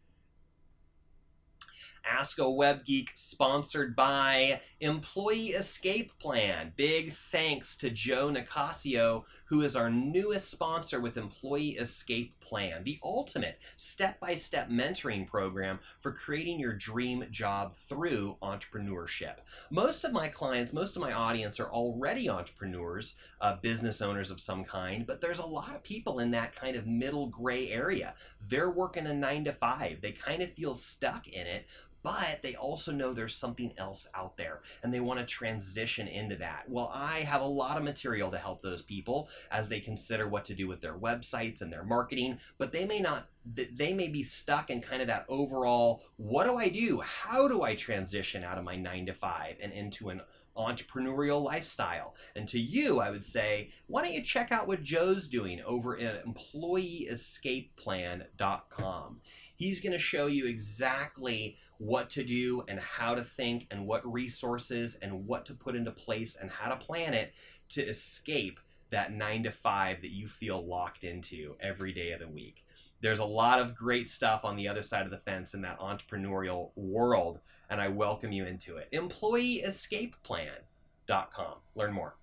Ask 2.04 2.38
a 2.38 2.50
Web 2.50 2.84
Geek 2.84 3.12
sponsored 3.14 3.94
by 3.94 4.60
Employee 4.80 5.50
Escape 5.50 6.18
Plan. 6.18 6.72
Big 6.76 7.14
thanks 7.14 7.76
to 7.76 7.90
Joe 7.90 8.28
Nicasio, 8.28 9.24
who 9.44 9.62
is 9.62 9.76
our 9.76 9.88
newest 9.88 10.50
sponsor 10.50 11.00
with 11.00 11.16
Employee 11.16 11.76
Escape 11.76 12.38
Plan, 12.40 12.82
the 12.82 12.98
ultimate 13.04 13.60
step 13.76 14.18
by 14.18 14.34
step 14.34 14.68
mentoring 14.68 15.26
program 15.26 15.78
for 16.00 16.12
creating 16.12 16.58
your 16.58 16.74
dream 16.74 17.24
job 17.30 17.76
through 17.76 18.36
entrepreneurship. 18.42 19.36
Most 19.70 20.04
of 20.04 20.12
my 20.12 20.28
clients, 20.28 20.72
most 20.72 20.96
of 20.96 21.02
my 21.02 21.12
audience 21.12 21.60
are 21.60 21.70
already 21.72 22.28
entrepreneurs, 22.28 23.16
uh, 23.40 23.56
business 23.56 24.02
owners 24.02 24.30
of 24.30 24.40
some 24.40 24.64
kind, 24.64 25.06
but 25.06 25.20
there's 25.20 25.38
a 25.38 25.46
lot 25.46 25.74
of 25.74 25.82
people 25.84 26.18
in 26.18 26.32
that 26.32 26.56
kind 26.56 26.76
of 26.76 26.86
middle 26.86 27.28
gray 27.28 27.68
area. 27.70 28.14
They're 28.48 28.70
working 28.70 29.06
a 29.06 29.14
nine 29.14 29.44
to 29.44 29.52
five, 29.52 30.00
they 30.00 30.12
kind 30.12 30.42
of 30.42 30.52
feel 30.54 30.74
stuck 30.74 31.28
in 31.28 31.46
it 31.46 31.66
but 32.02 32.40
they 32.42 32.54
also 32.54 32.92
know 32.92 33.12
there's 33.12 33.34
something 33.34 33.72
else 33.78 34.08
out 34.14 34.36
there 34.36 34.60
and 34.82 34.92
they 34.92 35.00
want 35.00 35.20
to 35.20 35.26
transition 35.26 36.08
into 36.08 36.36
that. 36.36 36.64
Well, 36.68 36.90
I 36.92 37.20
have 37.20 37.42
a 37.42 37.46
lot 37.46 37.76
of 37.76 37.84
material 37.84 38.30
to 38.30 38.38
help 38.38 38.62
those 38.62 38.82
people 38.82 39.28
as 39.50 39.68
they 39.68 39.80
consider 39.80 40.28
what 40.28 40.44
to 40.46 40.54
do 40.54 40.68
with 40.68 40.80
their 40.80 40.96
websites 40.96 41.60
and 41.60 41.72
their 41.72 41.84
marketing, 41.84 42.38
but 42.58 42.72
they 42.72 42.84
may 42.84 43.00
not 43.00 43.28
they 43.44 43.92
may 43.92 44.06
be 44.06 44.22
stuck 44.22 44.70
in 44.70 44.80
kind 44.80 45.02
of 45.02 45.08
that 45.08 45.26
overall 45.28 46.04
what 46.16 46.44
do 46.44 46.56
I 46.56 46.68
do? 46.68 47.00
How 47.00 47.48
do 47.48 47.62
I 47.62 47.74
transition 47.74 48.44
out 48.44 48.56
of 48.56 48.62
my 48.62 48.76
9 48.76 49.06
to 49.06 49.14
5 49.14 49.56
and 49.60 49.72
into 49.72 50.10
an 50.10 50.20
entrepreneurial 50.56 51.42
lifestyle. 51.42 52.14
And 52.36 52.46
to 52.48 52.60
you, 52.60 53.00
I 53.00 53.10
would 53.10 53.24
say, 53.24 53.70
why 53.86 54.02
don't 54.02 54.12
you 54.12 54.22
check 54.22 54.52
out 54.52 54.68
what 54.68 54.82
Joe's 54.82 55.26
doing 55.28 55.62
over 55.62 55.98
at 55.98 56.26
employeeescapeplan.com. 56.26 59.20
He's 59.62 59.80
going 59.80 59.92
to 59.92 59.98
show 59.98 60.26
you 60.26 60.46
exactly 60.46 61.56
what 61.78 62.10
to 62.10 62.22
do 62.24 62.64
and 62.66 62.80
how 62.80 63.14
to 63.14 63.22
think 63.22 63.68
and 63.70 63.86
what 63.86 64.12
resources 64.12 64.96
and 64.96 65.24
what 65.24 65.46
to 65.46 65.54
put 65.54 65.76
into 65.76 65.92
place 65.92 66.34
and 66.34 66.50
how 66.50 66.68
to 66.68 66.76
plan 66.76 67.14
it 67.14 67.32
to 67.68 67.86
escape 67.86 68.58
that 68.90 69.12
nine 69.12 69.44
to 69.44 69.52
five 69.52 70.00
that 70.00 70.10
you 70.10 70.26
feel 70.26 70.66
locked 70.66 71.04
into 71.04 71.54
every 71.60 71.92
day 71.92 72.10
of 72.10 72.18
the 72.18 72.26
week. 72.26 72.64
There's 73.02 73.20
a 73.20 73.24
lot 73.24 73.60
of 73.60 73.76
great 73.76 74.08
stuff 74.08 74.44
on 74.44 74.56
the 74.56 74.66
other 74.66 74.82
side 74.82 75.04
of 75.04 75.12
the 75.12 75.18
fence 75.18 75.54
in 75.54 75.62
that 75.62 75.78
entrepreneurial 75.78 76.72
world, 76.74 77.38
and 77.70 77.80
I 77.80 77.86
welcome 77.86 78.32
you 78.32 78.44
into 78.44 78.78
it. 78.78 78.88
EmployeeEscapePlan.com. 78.92 81.54
Learn 81.76 81.92
more. 81.92 82.16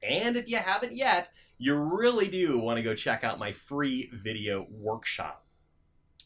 And 0.00 0.36
if 0.36 0.48
you 0.48 0.58
haven't 0.58 0.92
yet, 0.92 1.30
you 1.58 1.74
really 1.74 2.28
do 2.28 2.56
want 2.58 2.76
to 2.76 2.82
go 2.82 2.94
check 2.94 3.24
out 3.24 3.40
my 3.40 3.52
free 3.52 4.08
video 4.12 4.64
workshop. 4.70 5.44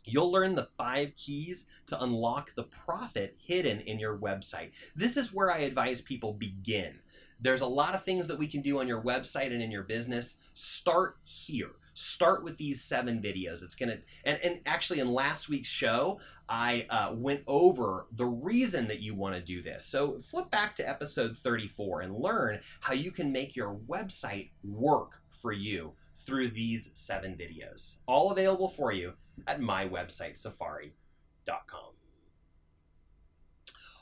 You'll 0.05 0.33
learn 0.33 0.55
the 0.55 0.69
five 0.77 1.15
keys 1.17 1.69
to 1.87 2.03
unlock 2.03 2.55
the 2.55 2.65
profit 2.65 3.37
hidden 3.39 3.81
in 3.81 3.99
your 3.99 4.17
website. 4.17 4.73
This 4.97 5.17
is 5.17 5.33
where 5.33 5.53
I 5.53 5.59
advise 5.59 6.01
people 6.01 6.33
begin. 6.33 6.99
There's 7.41 7.61
a 7.61 7.67
lot 7.67 7.95
of 7.95 8.05
things 8.05 8.29
that 8.29 8.39
we 8.39 8.47
can 8.47 8.63
do 8.63 8.81
on 8.81 8.89
your 8.89 9.03
website 9.03 9.53
and 9.53 9.63
in 9.63 9.71
your 9.71 9.83
business. 9.83 10.39
Start 10.55 11.17
here. 11.25 11.71
Start 11.95 12.43
with 12.43 12.57
these 12.57 12.83
seven 12.83 13.21
videos. 13.21 13.63
It's 13.63 13.75
gonna 13.75 13.99
and, 14.25 14.39
and 14.43 14.61
actually 14.65 15.01
in 15.01 15.13
last 15.13 15.49
week's 15.49 15.69
show, 15.69 16.21
I 16.49 16.87
uh, 16.89 17.13
went 17.15 17.43
over 17.47 18.07
the 18.13 18.25
reason 18.25 18.89
that 18.89 19.01
you 19.01 19.15
want 19.15 19.35
to 19.35 19.43
do 19.43 19.61
this. 19.61 19.85
So 19.85 20.21
flip 20.21 20.51
back 20.51 20.75
to 20.77 20.89
episode 20.89 21.37
34 21.37 22.03
and 22.03 22.17
learn 22.17 22.61
how 22.81 22.95
you 22.95 23.11
can 23.11 23.31
make 23.31 23.55
your 23.55 23.75
website 23.89 24.51
work 24.65 25.21
for 25.29 25.53
you 25.53 25.93
through 26.25 26.49
these 26.51 26.93
seven 26.95 27.37
videos. 27.37 27.99
All 28.07 28.31
available 28.31 28.69
for 28.69 28.93
you 28.93 29.15
at 29.47 29.61
my 29.61 29.89
website, 29.89 30.37
safari.com. 30.37 31.93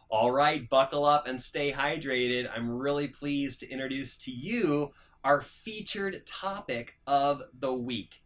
All 0.09 0.33
right, 0.33 0.69
buckle 0.69 1.05
up 1.05 1.29
and 1.29 1.41
stay 1.41 1.73
hydrated. 1.73 2.51
I'm 2.53 2.69
really 2.69 3.07
pleased 3.07 3.61
to 3.61 3.71
introduce 3.71 4.17
to 4.25 4.33
you 4.33 4.91
our 5.23 5.41
featured 5.41 6.27
topic 6.27 6.97
of 7.07 7.43
the 7.59 7.73
week. 7.73 8.23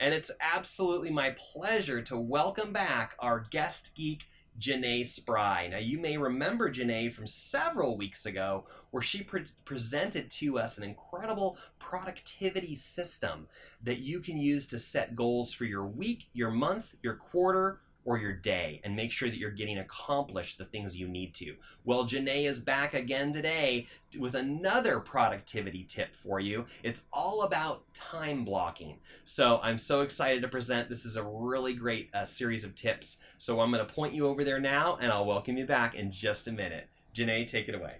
And 0.00 0.14
it's 0.14 0.30
absolutely 0.40 1.10
my 1.10 1.34
pleasure 1.36 2.00
to 2.02 2.18
welcome 2.18 2.72
back 2.72 3.16
our 3.18 3.40
guest 3.50 3.94
geek, 3.94 4.24
Janae 4.58 5.04
Spry. 5.04 5.68
Now, 5.68 5.78
you 5.78 5.98
may 5.98 6.16
remember 6.16 6.70
Janae 6.70 7.12
from 7.12 7.26
several 7.26 7.96
weeks 7.96 8.26
ago, 8.26 8.64
where 8.90 9.02
she 9.02 9.22
pre- 9.22 9.44
presented 9.64 10.30
to 10.30 10.58
us 10.58 10.78
an 10.78 10.84
incredible 10.84 11.58
productivity 11.78 12.74
system 12.74 13.48
that 13.82 13.98
you 13.98 14.20
can 14.20 14.38
use 14.38 14.66
to 14.68 14.78
set 14.78 15.16
goals 15.16 15.52
for 15.52 15.64
your 15.64 15.86
week, 15.86 16.28
your 16.32 16.50
month, 16.50 16.94
your 17.02 17.14
quarter, 17.14 17.80
or 18.06 18.16
your 18.16 18.32
day 18.32 18.80
and 18.84 18.96
make 18.96 19.12
sure 19.12 19.28
that 19.28 19.36
you're 19.36 19.50
getting 19.50 19.78
accomplished 19.78 20.56
the 20.56 20.64
things 20.64 20.96
you 20.96 21.08
need 21.08 21.34
to. 21.34 21.54
Well, 21.84 22.04
Janae 22.04 22.48
is 22.48 22.60
back 22.60 22.94
again 22.94 23.32
today 23.32 23.88
with 24.18 24.34
another 24.34 25.00
productivity 25.00 25.84
tip 25.84 26.14
for 26.14 26.40
you. 26.40 26.64
It's 26.82 27.04
all 27.12 27.42
about 27.42 27.82
time 27.92 28.44
blocking. 28.44 29.00
So 29.24 29.60
I'm 29.62 29.76
so 29.76 30.00
excited 30.00 30.40
to 30.42 30.48
present. 30.48 30.88
This 30.88 31.04
is 31.04 31.16
a 31.16 31.24
really 31.24 31.74
great 31.74 32.08
uh, 32.14 32.24
series 32.24 32.64
of 32.64 32.74
tips. 32.74 33.18
So 33.36 33.60
I'm 33.60 33.72
going 33.72 33.84
to 33.84 33.92
point 33.92 34.14
you 34.14 34.26
over 34.26 34.44
there 34.44 34.60
now 34.60 34.96
and 35.00 35.12
I'll 35.12 35.26
welcome 35.26 35.58
you 35.58 35.66
back 35.66 35.94
in 35.96 36.10
just 36.10 36.48
a 36.48 36.52
minute. 36.52 36.88
Janae, 37.12 37.46
take 37.46 37.68
it 37.68 37.74
away. 37.74 37.96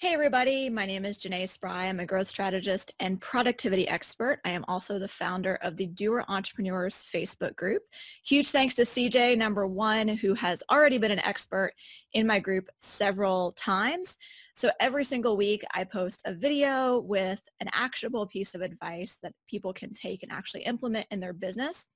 Hey 0.00 0.14
everybody, 0.14 0.70
my 0.70 0.86
name 0.86 1.04
is 1.04 1.18
Janae 1.18 1.46
Spry. 1.46 1.84
I'm 1.84 2.00
a 2.00 2.06
growth 2.06 2.28
strategist 2.28 2.94
and 3.00 3.20
productivity 3.20 3.86
expert. 3.86 4.40
I 4.46 4.50
am 4.52 4.64
also 4.66 4.98
the 4.98 5.06
founder 5.06 5.56
of 5.56 5.76
the 5.76 5.88
Doer 5.88 6.24
Entrepreneurs 6.26 7.06
Facebook 7.14 7.54
group. 7.54 7.82
Huge 8.24 8.48
thanks 8.48 8.74
to 8.76 8.84
CJ, 8.84 9.36
number 9.36 9.66
one, 9.66 10.08
who 10.08 10.32
has 10.32 10.62
already 10.72 10.96
been 10.96 11.10
an 11.10 11.18
expert 11.18 11.74
in 12.14 12.26
my 12.26 12.38
group 12.38 12.70
several 12.78 13.52
times. 13.58 14.16
So 14.54 14.70
every 14.80 15.04
single 15.04 15.36
week 15.36 15.62
I 15.74 15.84
post 15.84 16.22
a 16.24 16.32
video 16.32 17.00
with 17.00 17.42
an 17.60 17.68
actionable 17.74 18.26
piece 18.26 18.54
of 18.54 18.62
advice 18.62 19.18
that 19.22 19.34
people 19.50 19.74
can 19.74 19.92
take 19.92 20.22
and 20.22 20.32
actually 20.32 20.62
implement 20.62 21.08
in 21.10 21.20
their 21.20 21.34
business. 21.34 21.88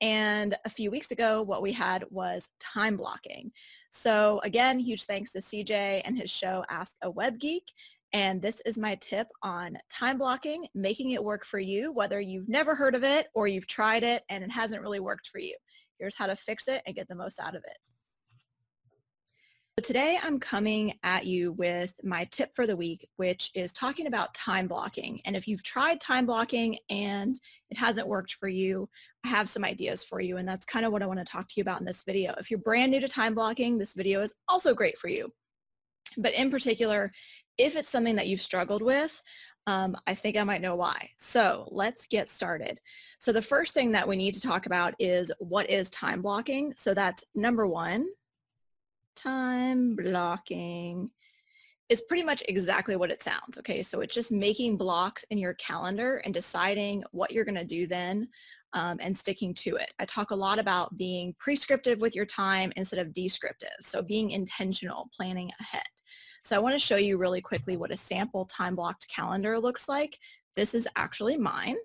And 0.00 0.56
a 0.64 0.70
few 0.70 0.90
weeks 0.90 1.10
ago, 1.10 1.42
what 1.42 1.62
we 1.62 1.72
had 1.72 2.04
was 2.10 2.48
time 2.58 2.96
blocking. 2.96 3.52
So 3.90 4.40
again, 4.44 4.78
huge 4.78 5.04
thanks 5.04 5.32
to 5.32 5.40
CJ 5.40 6.02
and 6.04 6.16
his 6.16 6.30
show, 6.30 6.64
Ask 6.70 6.96
a 7.02 7.10
Web 7.10 7.38
Geek. 7.38 7.64
And 8.12 8.42
this 8.42 8.60
is 8.66 8.76
my 8.76 8.96
tip 8.96 9.28
on 9.42 9.78
time 9.88 10.18
blocking, 10.18 10.66
making 10.74 11.10
it 11.10 11.22
work 11.22 11.44
for 11.44 11.60
you, 11.60 11.92
whether 11.92 12.20
you've 12.20 12.48
never 12.48 12.74
heard 12.74 12.94
of 12.94 13.04
it 13.04 13.28
or 13.34 13.46
you've 13.46 13.68
tried 13.68 14.02
it 14.02 14.24
and 14.28 14.42
it 14.42 14.50
hasn't 14.50 14.82
really 14.82 15.00
worked 15.00 15.28
for 15.28 15.38
you. 15.38 15.54
Here's 15.98 16.16
how 16.16 16.26
to 16.26 16.34
fix 16.34 16.66
it 16.66 16.82
and 16.86 16.96
get 16.96 17.08
the 17.08 17.14
most 17.14 17.38
out 17.38 17.54
of 17.54 17.62
it. 17.64 17.76
Today 19.82 20.18
I'm 20.22 20.38
coming 20.38 20.94
at 21.04 21.26
you 21.26 21.52
with 21.52 21.94
my 22.02 22.24
tip 22.26 22.54
for 22.54 22.66
the 22.66 22.76
week, 22.76 23.08
which 23.16 23.50
is 23.54 23.72
talking 23.72 24.06
about 24.06 24.34
time 24.34 24.68
blocking. 24.68 25.22
And 25.24 25.34
if 25.34 25.48
you've 25.48 25.62
tried 25.62 26.00
time 26.00 26.26
blocking 26.26 26.78
and 26.90 27.40
it 27.70 27.78
hasn't 27.78 28.08
worked 28.08 28.34
for 28.34 28.48
you, 28.48 28.88
I 29.24 29.28
have 29.28 29.48
some 29.48 29.64
ideas 29.64 30.04
for 30.04 30.20
you. 30.20 30.36
And 30.36 30.46
that's 30.46 30.66
kind 30.66 30.84
of 30.84 30.92
what 30.92 31.02
I 31.02 31.06
want 31.06 31.20
to 31.20 31.24
talk 31.24 31.48
to 31.48 31.54
you 31.56 31.62
about 31.62 31.80
in 31.80 31.86
this 31.86 32.02
video. 32.02 32.34
If 32.36 32.50
you're 32.50 32.60
brand 32.60 32.90
new 32.90 33.00
to 33.00 33.08
time 33.08 33.34
blocking, 33.34 33.78
this 33.78 33.94
video 33.94 34.20
is 34.22 34.34
also 34.48 34.74
great 34.74 34.98
for 34.98 35.08
you. 35.08 35.32
But 36.18 36.34
in 36.34 36.50
particular, 36.50 37.12
if 37.56 37.74
it's 37.74 37.88
something 37.88 38.16
that 38.16 38.26
you've 38.26 38.42
struggled 38.42 38.82
with, 38.82 39.22
um, 39.66 39.96
I 40.06 40.14
think 40.14 40.36
I 40.36 40.44
might 40.44 40.62
know 40.62 40.76
why. 40.76 41.10
So 41.16 41.68
let's 41.70 42.06
get 42.06 42.28
started. 42.28 42.80
So 43.18 43.32
the 43.32 43.40
first 43.40 43.72
thing 43.72 43.92
that 43.92 44.08
we 44.08 44.16
need 44.16 44.34
to 44.34 44.40
talk 44.40 44.66
about 44.66 44.94
is 44.98 45.30
what 45.38 45.70
is 45.70 45.88
time 45.90 46.22
blocking. 46.22 46.74
So 46.76 46.92
that's 46.92 47.24
number 47.34 47.66
one, 47.66 48.08
time 49.16 49.96
blocking 49.96 51.10
is 51.88 52.00
pretty 52.02 52.22
much 52.22 52.42
exactly 52.48 52.96
what 52.96 53.10
it 53.10 53.22
sounds. 53.22 53.58
Okay, 53.58 53.82
so 53.82 54.00
it's 54.00 54.14
just 54.14 54.30
making 54.30 54.76
blocks 54.76 55.24
in 55.30 55.38
your 55.38 55.54
calendar 55.54 56.18
and 56.18 56.32
deciding 56.32 57.02
what 57.10 57.32
you're 57.32 57.44
going 57.44 57.54
to 57.56 57.64
do 57.64 57.86
then 57.86 58.28
um, 58.72 58.98
and 59.00 59.16
sticking 59.16 59.52
to 59.54 59.76
it. 59.76 59.92
I 59.98 60.04
talk 60.04 60.30
a 60.30 60.36
lot 60.36 60.58
about 60.58 60.96
being 60.96 61.34
prescriptive 61.38 62.00
with 62.00 62.14
your 62.14 62.26
time 62.26 62.72
instead 62.76 63.00
of 63.00 63.12
descriptive. 63.12 63.70
So 63.82 64.02
being 64.02 64.30
intentional, 64.30 65.10
planning 65.16 65.50
ahead. 65.60 65.82
So 66.44 66.56
I 66.56 66.60
want 66.60 66.74
to 66.74 66.78
show 66.78 66.96
you 66.96 67.18
really 67.18 67.40
quickly 67.40 67.76
what 67.76 67.90
a 67.90 67.96
sample 67.96 68.46
time 68.46 68.76
blocked 68.76 69.08
calendar 69.08 69.58
looks 69.58 69.88
like. 69.88 70.16
This 70.56 70.74
is 70.74 70.88
actually 70.96 71.36
mine. 71.36 71.76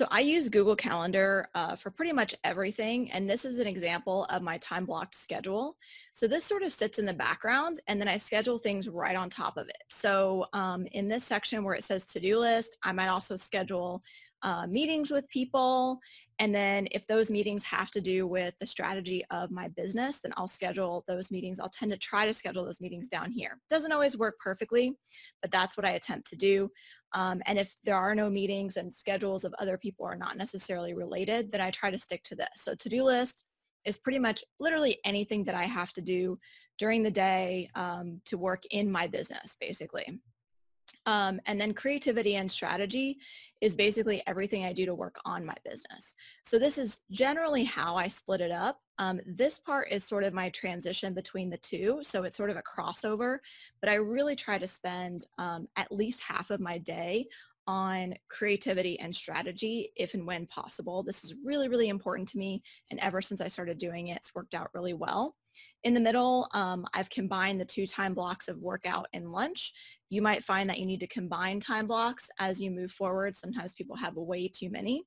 So 0.00 0.06
I 0.10 0.20
use 0.20 0.48
Google 0.48 0.76
Calendar 0.76 1.50
uh, 1.54 1.76
for 1.76 1.90
pretty 1.90 2.12
much 2.14 2.34
everything, 2.42 3.10
and 3.10 3.28
this 3.28 3.44
is 3.44 3.58
an 3.58 3.66
example 3.66 4.24
of 4.30 4.40
my 4.40 4.56
time 4.56 4.86
blocked 4.86 5.14
schedule. 5.14 5.76
So 6.14 6.26
this 6.26 6.42
sort 6.42 6.62
of 6.62 6.72
sits 6.72 6.98
in 6.98 7.04
the 7.04 7.12
background, 7.12 7.82
and 7.86 8.00
then 8.00 8.08
I 8.08 8.16
schedule 8.16 8.56
things 8.56 8.88
right 8.88 9.14
on 9.14 9.28
top 9.28 9.58
of 9.58 9.68
it. 9.68 9.82
So 9.90 10.46
um, 10.54 10.86
in 10.92 11.06
this 11.06 11.24
section 11.24 11.64
where 11.64 11.74
it 11.74 11.84
says 11.84 12.06
to-do 12.06 12.38
list, 12.38 12.78
I 12.82 12.92
might 12.92 13.08
also 13.08 13.36
schedule 13.36 14.02
uh, 14.40 14.66
meetings 14.66 15.10
with 15.10 15.28
people. 15.28 16.00
And 16.40 16.54
then 16.54 16.88
if 16.90 17.06
those 17.06 17.30
meetings 17.30 17.62
have 17.64 17.90
to 17.90 18.00
do 18.00 18.26
with 18.26 18.54
the 18.58 18.66
strategy 18.66 19.22
of 19.30 19.50
my 19.50 19.68
business, 19.68 20.20
then 20.20 20.32
I'll 20.38 20.48
schedule 20.48 21.04
those 21.06 21.30
meetings. 21.30 21.60
I'll 21.60 21.68
tend 21.68 21.92
to 21.92 21.98
try 21.98 22.24
to 22.24 22.32
schedule 22.32 22.64
those 22.64 22.80
meetings 22.80 23.08
down 23.08 23.30
here. 23.30 23.60
Doesn't 23.68 23.92
always 23.92 24.16
work 24.16 24.38
perfectly, 24.42 24.96
but 25.42 25.50
that's 25.50 25.76
what 25.76 25.84
I 25.84 25.90
attempt 25.90 26.30
to 26.30 26.36
do. 26.36 26.70
Um, 27.12 27.42
and 27.44 27.58
if 27.58 27.74
there 27.84 27.96
are 27.96 28.14
no 28.14 28.30
meetings 28.30 28.78
and 28.78 28.94
schedules 28.94 29.44
of 29.44 29.54
other 29.58 29.76
people 29.76 30.06
are 30.06 30.16
not 30.16 30.38
necessarily 30.38 30.94
related, 30.94 31.52
then 31.52 31.60
I 31.60 31.70
try 31.70 31.90
to 31.90 31.98
stick 31.98 32.22
to 32.24 32.34
this. 32.34 32.48
So 32.56 32.74
to-do 32.74 33.04
list 33.04 33.42
is 33.84 33.98
pretty 33.98 34.18
much 34.18 34.42
literally 34.58 34.98
anything 35.04 35.44
that 35.44 35.54
I 35.54 35.64
have 35.64 35.92
to 35.92 36.00
do 36.00 36.38
during 36.78 37.02
the 37.02 37.10
day 37.10 37.68
um, 37.74 38.22
to 38.24 38.38
work 38.38 38.62
in 38.70 38.90
my 38.90 39.06
business, 39.06 39.56
basically. 39.60 40.20
Um, 41.06 41.40
and 41.46 41.60
then 41.60 41.72
creativity 41.72 42.36
and 42.36 42.50
strategy 42.50 43.18
is 43.60 43.74
basically 43.74 44.22
everything 44.26 44.64
I 44.64 44.72
do 44.72 44.86
to 44.86 44.94
work 44.94 45.16
on 45.24 45.44
my 45.44 45.54
business. 45.64 46.14
So 46.44 46.58
this 46.58 46.78
is 46.78 47.00
generally 47.10 47.64
how 47.64 47.96
I 47.96 48.08
split 48.08 48.40
it 48.40 48.50
up. 48.50 48.80
Um, 48.98 49.20
this 49.26 49.58
part 49.58 49.90
is 49.90 50.04
sort 50.04 50.24
of 50.24 50.34
my 50.34 50.50
transition 50.50 51.14
between 51.14 51.48
the 51.50 51.56
two. 51.58 52.00
So 52.02 52.24
it's 52.24 52.36
sort 52.36 52.50
of 52.50 52.56
a 52.56 52.62
crossover, 52.62 53.38
but 53.80 53.90
I 53.90 53.94
really 53.94 54.36
try 54.36 54.58
to 54.58 54.66
spend 54.66 55.26
um, 55.38 55.68
at 55.76 55.90
least 55.90 56.20
half 56.20 56.50
of 56.50 56.60
my 56.60 56.78
day 56.78 57.26
on 57.70 58.12
creativity 58.28 58.98
and 58.98 59.14
strategy 59.14 59.92
if 59.94 60.14
and 60.14 60.26
when 60.26 60.44
possible. 60.46 61.04
This 61.04 61.22
is 61.22 61.36
really, 61.44 61.68
really 61.68 61.88
important 61.88 62.28
to 62.30 62.38
me. 62.38 62.60
And 62.90 62.98
ever 62.98 63.22
since 63.22 63.40
I 63.40 63.46
started 63.46 63.78
doing 63.78 64.08
it, 64.08 64.16
it's 64.16 64.34
worked 64.34 64.54
out 64.54 64.70
really 64.74 64.92
well. 64.92 65.36
In 65.84 65.94
the 65.94 66.00
middle, 66.00 66.48
um, 66.52 66.84
I've 66.94 67.10
combined 67.10 67.60
the 67.60 67.64
two 67.64 67.86
time 67.86 68.12
blocks 68.12 68.48
of 68.48 68.58
workout 68.58 69.06
and 69.12 69.30
lunch. 69.30 69.72
You 70.08 70.20
might 70.20 70.42
find 70.42 70.68
that 70.68 70.80
you 70.80 70.86
need 70.86 70.98
to 70.98 71.06
combine 71.06 71.60
time 71.60 71.86
blocks 71.86 72.28
as 72.40 72.60
you 72.60 72.72
move 72.72 72.90
forward. 72.90 73.36
Sometimes 73.36 73.72
people 73.72 73.94
have 73.94 74.16
way 74.16 74.48
too 74.48 74.68
many. 74.68 75.04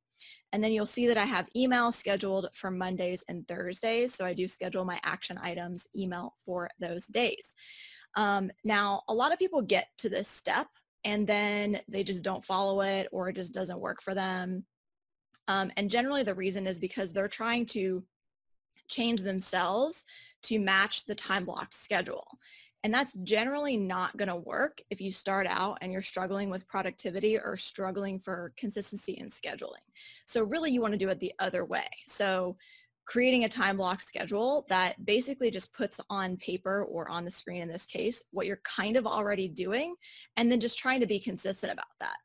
And 0.53 0.63
then 0.63 0.71
you'll 0.71 0.85
see 0.85 1.05
that 1.07 1.17
I 1.17 1.25
have 1.25 1.49
email 1.53 1.91
scheduled 1.91 2.47
for 2.53 2.71
Mondays 2.71 3.25
and 3.27 3.45
Thursdays. 3.45 4.15
So 4.15 4.23
I 4.23 4.33
do 4.33 4.47
schedule 4.47 4.85
my 4.85 5.01
action 5.03 5.37
items 5.41 5.85
email 5.97 6.35
for 6.45 6.69
those 6.79 7.07
days. 7.07 7.53
Um, 8.15 8.51
now, 8.63 9.01
a 9.09 9.13
lot 9.13 9.33
of 9.33 9.39
people 9.39 9.61
get 9.61 9.87
to 9.97 10.07
this 10.07 10.29
step 10.29 10.67
and 11.05 11.27
then 11.27 11.81
they 11.87 12.03
just 12.03 12.23
don't 12.23 12.45
follow 12.45 12.81
it 12.81 13.07
or 13.11 13.29
it 13.29 13.35
just 13.35 13.53
doesn't 13.53 13.79
work 13.79 14.01
for 14.01 14.13
them. 14.13 14.65
Um, 15.47 15.71
and 15.75 15.89
generally 15.89 16.23
the 16.23 16.35
reason 16.35 16.67
is 16.67 16.79
because 16.79 17.11
they're 17.11 17.27
trying 17.27 17.65
to 17.67 18.03
change 18.87 19.21
themselves 19.21 20.05
to 20.43 20.59
match 20.59 21.05
the 21.05 21.15
time 21.15 21.45
blocked 21.45 21.73
schedule. 21.73 22.27
And 22.83 22.93
that's 22.93 23.13
generally 23.23 23.77
not 23.77 24.15
going 24.17 24.27
to 24.27 24.35
work 24.35 24.81
if 24.89 24.99
you 24.99 25.09
start 25.09 25.47
out 25.47 25.77
and 25.81 25.91
you're 25.91 26.01
struggling 26.01 26.49
with 26.49 26.67
productivity 26.67 27.37
or 27.37 27.55
struggling 27.55 28.19
for 28.19 28.51
consistency 28.57 29.13
in 29.13 29.27
scheduling. 29.27 29.85
So 30.25 30.43
really 30.43 30.71
you 30.71 30.81
want 30.81 30.91
to 30.91 30.97
do 30.97 31.07
it 31.07 31.19
the 31.19 31.33
other 31.39 31.63
way. 31.63 31.87
So 32.07 32.57
creating 33.05 33.43
a 33.43 33.49
time 33.49 33.77
block 33.77 34.01
schedule 34.01 34.65
that 34.69 35.03
basically 35.05 35.51
just 35.51 35.73
puts 35.73 35.99
on 36.09 36.37
paper 36.37 36.85
or 36.85 37.09
on 37.09 37.25
the 37.25 37.31
screen 37.31 37.61
in 37.61 37.67
this 37.67 37.85
case 37.85 38.23
what 38.31 38.45
you're 38.45 38.61
kind 38.63 38.95
of 38.95 39.05
already 39.05 39.47
doing 39.47 39.95
and 40.37 40.51
then 40.51 40.59
just 40.59 40.77
trying 40.77 40.99
to 40.99 41.07
be 41.07 41.19
consistent 41.19 41.71
about 41.71 41.85
that. 41.99 42.15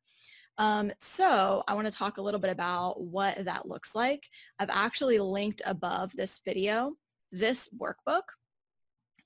Um, 0.59 0.93
so 0.99 1.63
I 1.69 1.75
want 1.75 1.87
to 1.87 1.97
talk 1.97 2.19
a 2.19 2.23
little 2.23 2.41
bit 2.41 2.51
about 2.51 3.01
what 3.01 3.45
that 3.45 3.69
looks 3.69 3.95
like. 3.95 4.29
I've 4.59 4.71
actually 4.71 5.19
linked 5.19 5.63
above 5.65 6.13
this 6.15 6.41
video 6.45 6.95
this 7.31 7.69
workbook. 7.79 8.23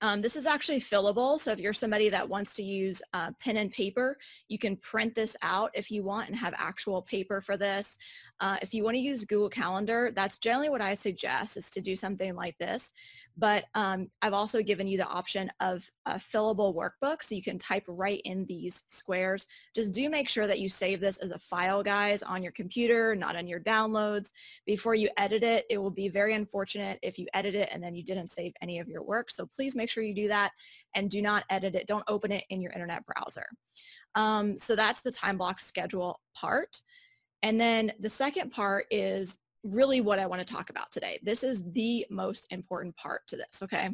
Um, 0.03 0.21
this 0.21 0.35
is 0.35 0.47
actually 0.47 0.81
fillable, 0.81 1.38
so 1.38 1.53
if 1.53 1.61
you're 1.61 1.73
somebody 1.73 2.09
that 2.09 2.29
wants 2.29 2.55
to 2.55 2.62
use 2.65 3.01
uh, 3.15 3.31
pen 3.38 3.57
and 3.57 3.71
paper, 3.71 4.19
you 4.49 4.59
can 4.59 4.77
print 4.77 5.15
this 5.15 5.37
out 5.43 5.71
if 5.75 5.93
you 5.93 6.03
want 6.03 6.29
and 6.29 6.37
have 6.37 6.55
actual 6.59 7.03
paper 7.03 7.41
for 7.41 7.57
this. 7.57 7.97
Uh, 8.41 8.57
if 8.61 8.75
you 8.75 8.83
want 8.83 8.97
to 8.97 9.01
use 9.01 9.25
Google 9.25 9.49
Calendar, 9.49 10.11
that's 10.12 10.38
generally 10.38 10.71
what 10.71 10.81
I 10.81 10.95
suggest 10.95 11.57
is 11.57 11.71
to 11.71 11.81
do 11.81 11.95
something 11.95 12.35
like 12.35 12.59
this. 12.59 12.91
But 13.37 13.64
um, 13.75 14.11
I've 14.21 14.35
also 14.35 14.62
given 14.62 14.87
you 14.87 14.99
the 14.99 15.07
option 15.07 15.51
of 15.61 15.88
a 16.07 16.14
fillable 16.14 16.75
workbook 16.75 17.23
so 17.23 17.35
you 17.35 17.42
can 17.42 17.59
type 17.59 17.85
right 17.87 18.21
in 18.25 18.45
these 18.47 18.83
squares. 18.88 19.47
Just 19.75 19.92
do 19.92 20.11
make 20.11 20.29
sure 20.29 20.47
that 20.47 20.61
you 20.61 20.68
save 20.68 21.01
this 21.01 21.18
as 21.18 21.31
a 21.31 21.38
file, 21.38 21.83
guys, 21.83 22.23
on 22.23 22.42
your 22.42 22.53
computer, 22.53 23.14
not 23.16 23.37
on 23.37 23.47
your 23.47 23.61
downloads. 23.61 24.31
Before 24.66 24.95
you 24.95 25.09
edit 25.16 25.42
it, 25.42 25.64
it 25.71 25.79
will 25.79 25.90
be 25.90 26.09
very 26.09 26.35
unfortunate 26.35 26.99
if 27.03 27.18
you 27.18 27.27
edit 27.33 27.55
it 27.55 27.71
and 27.73 27.83
then 27.83 27.95
you 27.95 28.03
didn't 28.03 28.31
save 28.31 28.53
any 28.61 28.79
of 28.79 28.88
your 28.88 29.03
work. 29.03 29.31
So 29.31 29.47
please 29.47 29.75
make 29.75 29.88
sure 29.88 30.03
you 30.03 30.14
do 30.14 30.29
that 30.29 30.53
and 30.95 31.11
do 31.11 31.23
not 31.23 31.45
edit 31.49 31.75
it. 31.75 31.87
Don't 31.87 32.05
open 32.09 32.33
it 32.33 32.45
in 32.51 32.61
your 32.61 32.73
internet 32.73 33.05
browser. 33.07 33.47
Um, 34.14 34.59
so 34.59 34.77
that's 34.77 35.01
the 35.01 35.11
time 35.11 35.38
block 35.38 35.61
schedule 35.61 36.21
part. 36.35 36.83
And 37.42 37.61
then 37.61 37.92
the 37.99 38.11
second 38.11 38.51
part 38.51 38.87
is 38.90 39.37
really 39.64 40.01
what 40.01 40.18
I 40.18 40.27
want 40.27 40.46
to 40.46 40.55
talk 40.55 40.70
about 40.70 40.90
today. 40.90 41.18
This 41.22 41.42
is 41.42 41.62
the 41.72 42.07
most 42.11 42.46
important 42.51 42.96
part 42.96 43.27
to 43.29 43.37
this, 43.37 43.62
okay? 43.62 43.90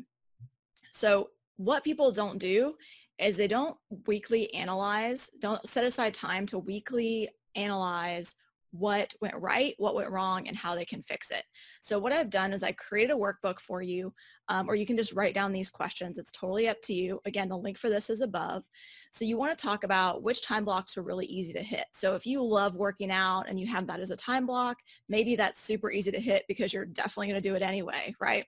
So 0.92 1.30
what 1.56 1.84
people 1.84 2.10
don't 2.10 2.38
do 2.38 2.74
is 3.18 3.36
they 3.36 3.48
don't 3.48 3.76
weekly 4.06 4.52
analyze, 4.54 5.30
don't 5.40 5.66
set 5.68 5.84
aside 5.84 6.14
time 6.14 6.46
to 6.46 6.58
weekly 6.58 7.28
analyze 7.54 8.34
what 8.72 9.14
went 9.20 9.34
right, 9.36 9.74
what 9.78 9.94
went 9.94 10.10
wrong, 10.10 10.46
and 10.48 10.56
how 10.56 10.74
they 10.74 10.84
can 10.84 11.02
fix 11.02 11.30
it. 11.30 11.44
So 11.80 11.98
what 11.98 12.12
I've 12.12 12.30
done 12.30 12.52
is 12.52 12.62
I 12.62 12.72
created 12.72 13.12
a 13.12 13.16
workbook 13.16 13.60
for 13.60 13.82
you, 13.82 14.12
um, 14.48 14.68
or 14.68 14.74
you 14.74 14.86
can 14.86 14.96
just 14.96 15.12
write 15.12 15.34
down 15.34 15.52
these 15.52 15.70
questions. 15.70 16.18
It's 16.18 16.30
totally 16.30 16.68
up 16.68 16.80
to 16.82 16.94
you. 16.94 17.20
Again, 17.24 17.48
the 17.48 17.56
link 17.56 17.78
for 17.78 17.90
this 17.90 18.10
is 18.10 18.20
above. 18.20 18.64
So 19.10 19.24
you 19.24 19.36
want 19.36 19.56
to 19.56 19.62
talk 19.62 19.84
about 19.84 20.22
which 20.22 20.42
time 20.42 20.64
blocks 20.64 20.96
are 20.96 21.02
really 21.02 21.26
easy 21.26 21.52
to 21.52 21.62
hit. 21.62 21.86
So 21.92 22.14
if 22.14 22.26
you 22.26 22.42
love 22.42 22.74
working 22.74 23.10
out 23.10 23.48
and 23.48 23.58
you 23.58 23.66
have 23.66 23.86
that 23.86 24.00
as 24.00 24.10
a 24.10 24.16
time 24.16 24.46
block, 24.46 24.78
maybe 25.08 25.36
that's 25.36 25.60
super 25.60 25.90
easy 25.90 26.10
to 26.10 26.20
hit 26.20 26.44
because 26.48 26.72
you're 26.72 26.86
definitely 26.86 27.28
going 27.28 27.42
to 27.42 27.48
do 27.48 27.54
it 27.54 27.62
anyway, 27.62 28.14
right? 28.20 28.44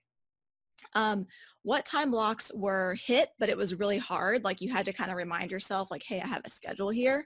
Um, 0.95 1.27
what 1.63 1.85
time 1.85 2.11
blocks 2.11 2.51
were 2.53 2.95
hit, 2.95 3.29
but 3.39 3.49
it 3.49 3.57
was 3.57 3.75
really 3.75 3.99
hard? 3.99 4.43
Like 4.43 4.61
you 4.61 4.71
had 4.71 4.85
to 4.85 4.93
kind 4.93 5.11
of 5.11 5.17
remind 5.17 5.51
yourself 5.51 5.91
like, 5.91 6.03
hey, 6.03 6.19
I 6.19 6.27
have 6.27 6.41
a 6.43 6.49
schedule 6.49 6.89
here. 6.89 7.25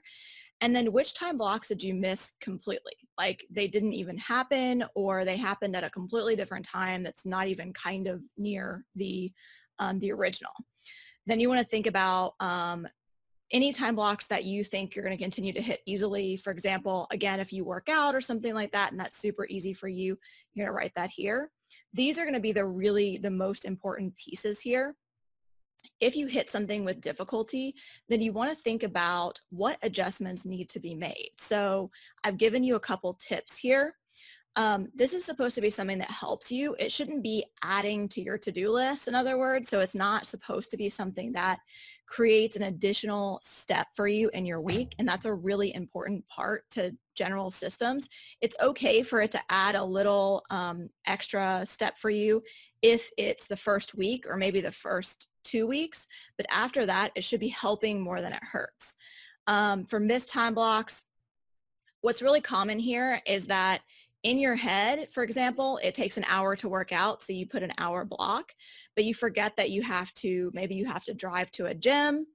And 0.60 0.74
then 0.74 0.92
which 0.92 1.14
time 1.14 1.36
blocks 1.36 1.68
did 1.68 1.82
you 1.82 1.94
miss 1.94 2.32
completely? 2.40 2.94
Like 3.18 3.46
they 3.50 3.68
didn't 3.68 3.92
even 3.92 4.16
happen 4.16 4.84
or 4.94 5.24
they 5.24 5.36
happened 5.36 5.76
at 5.76 5.84
a 5.84 5.90
completely 5.90 6.34
different 6.34 6.64
time 6.64 7.02
that's 7.02 7.26
not 7.26 7.46
even 7.46 7.72
kind 7.72 8.06
of 8.06 8.22
near 8.38 8.84
the, 8.94 9.32
um, 9.78 9.98
the 9.98 10.12
original. 10.12 10.52
Then 11.26 11.40
you 11.40 11.48
want 11.48 11.60
to 11.60 11.68
think 11.68 11.86
about 11.86 12.34
um, 12.40 12.86
any 13.52 13.72
time 13.72 13.94
blocks 13.94 14.26
that 14.28 14.44
you 14.44 14.64
think 14.64 14.94
you're 14.94 15.04
going 15.04 15.16
to 15.16 15.22
continue 15.22 15.52
to 15.52 15.62
hit 15.62 15.80
easily. 15.86 16.36
For 16.36 16.50
example, 16.50 17.06
again, 17.10 17.38
if 17.38 17.52
you 17.52 17.64
work 17.64 17.88
out 17.88 18.14
or 18.14 18.20
something 18.20 18.54
like 18.54 18.72
that 18.72 18.92
and 18.92 19.00
that's 19.00 19.18
super 19.18 19.46
easy 19.46 19.74
for 19.74 19.88
you, 19.88 20.18
you're 20.54 20.66
going 20.66 20.74
to 20.74 20.76
write 20.76 20.92
that 20.96 21.10
here. 21.10 21.50
These 21.92 22.18
are 22.18 22.24
going 22.24 22.34
to 22.34 22.40
be 22.40 22.52
the 22.52 22.66
really 22.66 23.18
the 23.18 23.30
most 23.30 23.64
important 23.64 24.16
pieces 24.16 24.60
here. 24.60 24.94
If 26.00 26.16
you 26.16 26.26
hit 26.26 26.50
something 26.50 26.84
with 26.84 27.00
difficulty, 27.00 27.74
then 28.08 28.20
you 28.20 28.32
want 28.32 28.50
to 28.50 28.62
think 28.62 28.82
about 28.82 29.40
what 29.50 29.78
adjustments 29.82 30.44
need 30.44 30.68
to 30.70 30.80
be 30.80 30.94
made. 30.94 31.30
So 31.38 31.90
I've 32.24 32.38
given 32.38 32.62
you 32.62 32.76
a 32.76 32.80
couple 32.80 33.14
tips 33.14 33.56
here. 33.56 33.94
Um, 34.56 34.88
this 34.94 35.12
is 35.12 35.22
supposed 35.22 35.54
to 35.56 35.60
be 35.60 35.68
something 35.68 35.98
that 35.98 36.10
helps 36.10 36.50
you. 36.50 36.74
It 36.78 36.90
shouldn't 36.90 37.22
be 37.22 37.44
adding 37.62 38.08
to 38.08 38.22
your 38.22 38.38
to-do 38.38 38.70
list, 38.70 39.06
in 39.06 39.14
other 39.14 39.36
words. 39.36 39.68
So 39.68 39.80
it's 39.80 39.94
not 39.94 40.26
supposed 40.26 40.70
to 40.70 40.78
be 40.78 40.88
something 40.88 41.32
that 41.32 41.58
creates 42.06 42.56
an 42.56 42.62
additional 42.62 43.38
step 43.42 43.88
for 43.94 44.08
you 44.08 44.30
in 44.32 44.46
your 44.46 44.62
week. 44.62 44.94
And 44.98 45.06
that's 45.06 45.26
a 45.26 45.34
really 45.34 45.74
important 45.74 46.26
part 46.28 46.64
to 46.70 46.96
general 47.14 47.50
systems. 47.50 48.08
It's 48.40 48.56
okay 48.62 49.02
for 49.02 49.20
it 49.20 49.30
to 49.32 49.42
add 49.50 49.74
a 49.74 49.84
little 49.84 50.44
um, 50.48 50.88
extra 51.06 51.66
step 51.66 51.98
for 51.98 52.08
you 52.08 52.42
if 52.80 53.10
it's 53.18 53.46
the 53.46 53.56
first 53.56 53.94
week 53.94 54.24
or 54.26 54.36
maybe 54.36 54.62
the 54.62 54.72
first 54.72 55.26
two 55.46 55.66
weeks. 55.66 56.06
But 56.36 56.46
after 56.50 56.84
that, 56.86 57.12
it 57.14 57.24
should 57.24 57.40
be 57.40 57.48
helping 57.48 58.00
more 58.00 58.20
than 58.20 58.32
it 58.32 58.42
hurts. 58.42 58.96
Um, 59.46 59.86
for 59.86 60.00
missed 60.00 60.28
time 60.28 60.54
blocks, 60.54 61.04
what's 62.00 62.22
really 62.22 62.40
common 62.40 62.78
here 62.78 63.22
is 63.26 63.46
that 63.46 63.80
in 64.22 64.38
your 64.38 64.56
head, 64.56 65.08
for 65.12 65.22
example, 65.22 65.78
it 65.84 65.94
takes 65.94 66.16
an 66.16 66.24
hour 66.28 66.56
to 66.56 66.68
work 66.68 66.90
out, 66.90 67.22
so 67.22 67.32
you 67.32 67.46
put 67.46 67.62
an 67.62 67.72
hour 67.78 68.04
block, 68.04 68.54
but 68.96 69.04
you 69.04 69.14
forget 69.14 69.56
that 69.56 69.70
you 69.70 69.82
have 69.82 70.12
to, 70.14 70.50
maybe 70.52 70.74
you 70.74 70.84
have 70.84 71.04
to 71.04 71.14
drive 71.14 71.50
to 71.52 71.66
a 71.66 71.74
gym, 71.74 72.26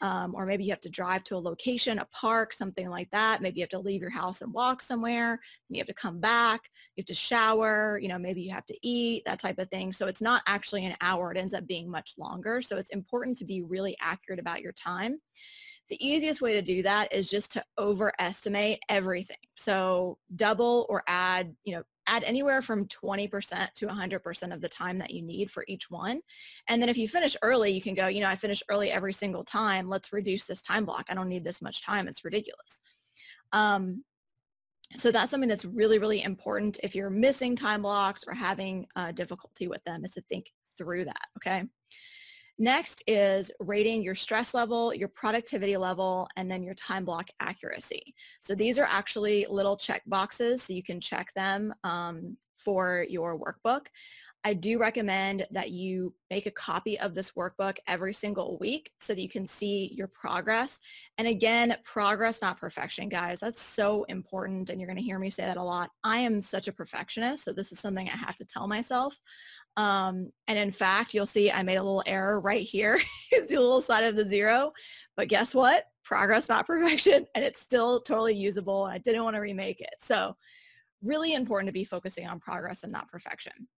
um, 0.00 0.34
or 0.34 0.46
maybe 0.46 0.64
you 0.64 0.70
have 0.70 0.80
to 0.80 0.90
drive 0.90 1.24
to 1.24 1.36
a 1.36 1.38
location, 1.38 1.98
a 1.98 2.06
park, 2.06 2.54
something 2.54 2.88
like 2.88 3.10
that. 3.10 3.42
Maybe 3.42 3.60
you 3.60 3.62
have 3.62 3.70
to 3.70 3.78
leave 3.78 4.00
your 4.00 4.10
house 4.10 4.40
and 4.40 4.52
walk 4.52 4.82
somewhere, 4.82 5.32
and 5.32 5.40
you 5.68 5.78
have 5.78 5.86
to 5.86 5.94
come 5.94 6.20
back, 6.20 6.60
you 6.96 7.02
have 7.02 7.06
to 7.06 7.14
shower, 7.14 7.98
you 8.00 8.08
know, 8.08 8.18
maybe 8.18 8.40
you 8.40 8.52
have 8.52 8.66
to 8.66 8.78
eat, 8.82 9.22
that 9.26 9.40
type 9.40 9.58
of 9.58 9.68
thing. 9.70 9.92
So 9.92 10.06
it's 10.06 10.22
not 10.22 10.42
actually 10.46 10.86
an 10.86 10.96
hour. 11.00 11.32
It 11.32 11.38
ends 11.38 11.54
up 11.54 11.66
being 11.66 11.90
much 11.90 12.14
longer. 12.18 12.62
So 12.62 12.76
it's 12.76 12.90
important 12.90 13.36
to 13.38 13.44
be 13.44 13.62
really 13.62 13.96
accurate 14.00 14.40
about 14.40 14.62
your 14.62 14.72
time. 14.72 15.20
The 15.90 16.06
easiest 16.06 16.40
way 16.40 16.52
to 16.52 16.62
do 16.62 16.82
that 16.84 17.12
is 17.12 17.28
just 17.28 17.50
to 17.52 17.64
overestimate 17.76 18.78
everything. 18.88 19.36
So 19.56 20.18
double 20.36 20.86
or 20.88 21.02
add, 21.08 21.54
you 21.64 21.74
know, 21.74 21.82
add 22.06 22.24
anywhere 22.24 22.62
from 22.62 22.86
20% 22.86 23.72
to 23.74 23.86
100% 23.86 24.54
of 24.54 24.60
the 24.60 24.68
time 24.68 24.98
that 24.98 25.10
you 25.10 25.22
need 25.22 25.50
for 25.50 25.64
each 25.68 25.90
one. 25.90 26.20
And 26.68 26.80
then 26.80 26.88
if 26.88 26.96
you 26.96 27.08
finish 27.08 27.36
early, 27.42 27.70
you 27.70 27.80
can 27.80 27.94
go, 27.94 28.08
you 28.08 28.20
know, 28.20 28.28
I 28.28 28.36
finish 28.36 28.62
early 28.68 28.90
every 28.90 29.12
single 29.12 29.44
time. 29.44 29.88
Let's 29.88 30.12
reduce 30.12 30.44
this 30.44 30.62
time 30.62 30.84
block. 30.84 31.06
I 31.08 31.14
don't 31.14 31.28
need 31.28 31.44
this 31.44 31.62
much 31.62 31.84
time. 31.84 32.08
It's 32.08 32.24
ridiculous. 32.24 32.80
Um, 33.52 34.04
so 34.96 35.12
that's 35.12 35.30
something 35.30 35.48
that's 35.48 35.64
really, 35.64 35.98
really 35.98 36.22
important 36.22 36.80
if 36.82 36.94
you're 36.94 37.10
missing 37.10 37.54
time 37.54 37.82
blocks 37.82 38.24
or 38.26 38.34
having 38.34 38.86
uh, 38.96 39.12
difficulty 39.12 39.68
with 39.68 39.82
them 39.84 40.04
is 40.04 40.12
to 40.12 40.22
think 40.22 40.46
through 40.76 41.04
that, 41.04 41.28
okay? 41.36 41.64
Next 42.60 43.02
is 43.06 43.50
rating 43.58 44.02
your 44.02 44.14
stress 44.14 44.52
level, 44.52 44.94
your 44.94 45.08
productivity 45.08 45.78
level, 45.78 46.28
and 46.36 46.50
then 46.50 46.62
your 46.62 46.74
time 46.74 47.06
block 47.06 47.30
accuracy. 47.40 48.14
So 48.42 48.54
these 48.54 48.78
are 48.78 48.84
actually 48.84 49.46
little 49.48 49.78
check 49.78 50.02
boxes, 50.06 50.62
so 50.62 50.74
you 50.74 50.82
can 50.82 51.00
check 51.00 51.32
them 51.34 51.72
um, 51.84 52.36
for 52.58 53.06
your 53.08 53.38
workbook. 53.38 53.86
I 54.42 54.54
do 54.54 54.78
recommend 54.78 55.46
that 55.50 55.70
you 55.70 56.14
make 56.30 56.46
a 56.46 56.50
copy 56.50 56.98
of 56.98 57.14
this 57.14 57.32
workbook 57.32 57.76
every 57.86 58.14
single 58.14 58.56
week 58.58 58.90
so 58.98 59.12
that 59.12 59.20
you 59.20 59.28
can 59.28 59.46
see 59.46 59.92
your 59.94 60.06
progress. 60.06 60.80
And 61.18 61.28
again, 61.28 61.76
progress, 61.84 62.40
not 62.40 62.58
perfection, 62.58 63.10
guys. 63.10 63.38
That's 63.38 63.60
so 63.60 64.04
important. 64.04 64.70
And 64.70 64.80
you're 64.80 64.86
going 64.86 64.96
to 64.96 65.02
hear 65.02 65.18
me 65.18 65.28
say 65.28 65.44
that 65.44 65.58
a 65.58 65.62
lot. 65.62 65.90
I 66.04 66.18
am 66.18 66.40
such 66.40 66.68
a 66.68 66.72
perfectionist. 66.72 67.44
So 67.44 67.52
this 67.52 67.70
is 67.70 67.80
something 67.80 68.08
I 68.08 68.16
have 68.16 68.36
to 68.38 68.46
tell 68.46 68.66
myself. 68.66 69.14
Um, 69.76 70.30
and 70.48 70.58
in 70.58 70.72
fact, 70.72 71.12
you'll 71.12 71.26
see 71.26 71.50
I 71.50 71.62
made 71.62 71.76
a 71.76 71.82
little 71.82 72.02
error 72.06 72.40
right 72.40 72.62
here. 72.62 72.98
it's 73.30 73.50
the 73.50 73.60
little 73.60 73.82
side 73.82 74.04
of 74.04 74.16
the 74.16 74.24
zero. 74.24 74.72
But 75.16 75.28
guess 75.28 75.54
what? 75.54 75.84
Progress, 76.02 76.48
not 76.48 76.66
perfection. 76.66 77.26
And 77.34 77.44
it's 77.44 77.60
still 77.60 78.00
totally 78.00 78.34
usable. 78.34 78.84
I 78.84 78.98
didn't 78.98 79.22
want 79.22 79.36
to 79.36 79.40
remake 79.40 79.82
it. 79.82 79.94
So 80.00 80.34
really 81.02 81.34
important 81.34 81.68
to 81.68 81.72
be 81.72 81.84
focusing 81.84 82.26
on 82.26 82.40
progress 82.40 82.84
and 82.84 82.92
not 82.92 83.08
perfection. 83.08 83.68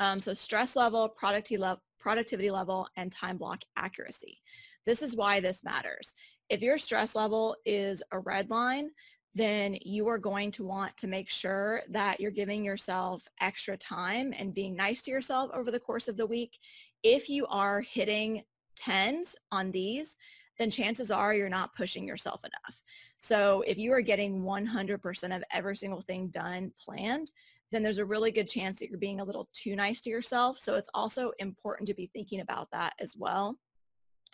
Um, 0.00 0.20
so 0.20 0.34
stress 0.34 0.76
level, 0.76 1.08
productivity, 1.08 1.58
le- 1.58 1.80
productivity 1.98 2.50
level, 2.50 2.88
and 2.96 3.10
time 3.10 3.36
block 3.36 3.62
accuracy. 3.76 4.38
This 4.86 5.02
is 5.02 5.16
why 5.16 5.40
this 5.40 5.62
matters. 5.62 6.14
If 6.48 6.60
your 6.60 6.78
stress 6.78 7.14
level 7.14 7.56
is 7.64 8.02
a 8.12 8.18
red 8.18 8.50
line, 8.50 8.90
then 9.34 9.78
you 9.82 10.08
are 10.08 10.18
going 10.18 10.50
to 10.50 10.64
want 10.64 10.96
to 10.98 11.06
make 11.06 11.30
sure 11.30 11.82
that 11.88 12.20
you're 12.20 12.30
giving 12.30 12.64
yourself 12.64 13.22
extra 13.40 13.76
time 13.76 14.34
and 14.36 14.52
being 14.52 14.76
nice 14.76 15.00
to 15.02 15.10
yourself 15.10 15.50
over 15.54 15.70
the 15.70 15.80
course 15.80 16.08
of 16.08 16.16
the 16.16 16.26
week. 16.26 16.58
If 17.02 17.30
you 17.30 17.46
are 17.46 17.80
hitting 17.80 18.42
tens 18.76 19.34
on 19.50 19.70
these, 19.70 20.16
then 20.58 20.70
chances 20.70 21.10
are 21.10 21.34
you're 21.34 21.48
not 21.48 21.74
pushing 21.74 22.06
yourself 22.06 22.40
enough. 22.44 22.80
So 23.18 23.62
if 23.66 23.78
you 23.78 23.92
are 23.92 24.02
getting 24.02 24.42
100% 24.42 25.36
of 25.36 25.44
every 25.50 25.76
single 25.76 26.02
thing 26.02 26.28
done 26.28 26.72
planned, 26.78 27.30
then 27.72 27.82
there's 27.82 27.98
a 27.98 28.04
really 28.04 28.30
good 28.30 28.48
chance 28.48 28.78
that 28.78 28.88
you're 28.88 28.98
being 28.98 29.20
a 29.20 29.24
little 29.24 29.48
too 29.52 29.74
nice 29.74 30.00
to 30.02 30.10
yourself. 30.10 30.58
So 30.60 30.76
it's 30.76 30.90
also 30.94 31.32
important 31.38 31.88
to 31.88 31.94
be 31.94 32.10
thinking 32.12 32.40
about 32.40 32.70
that 32.70 32.92
as 33.00 33.16
well. 33.16 33.58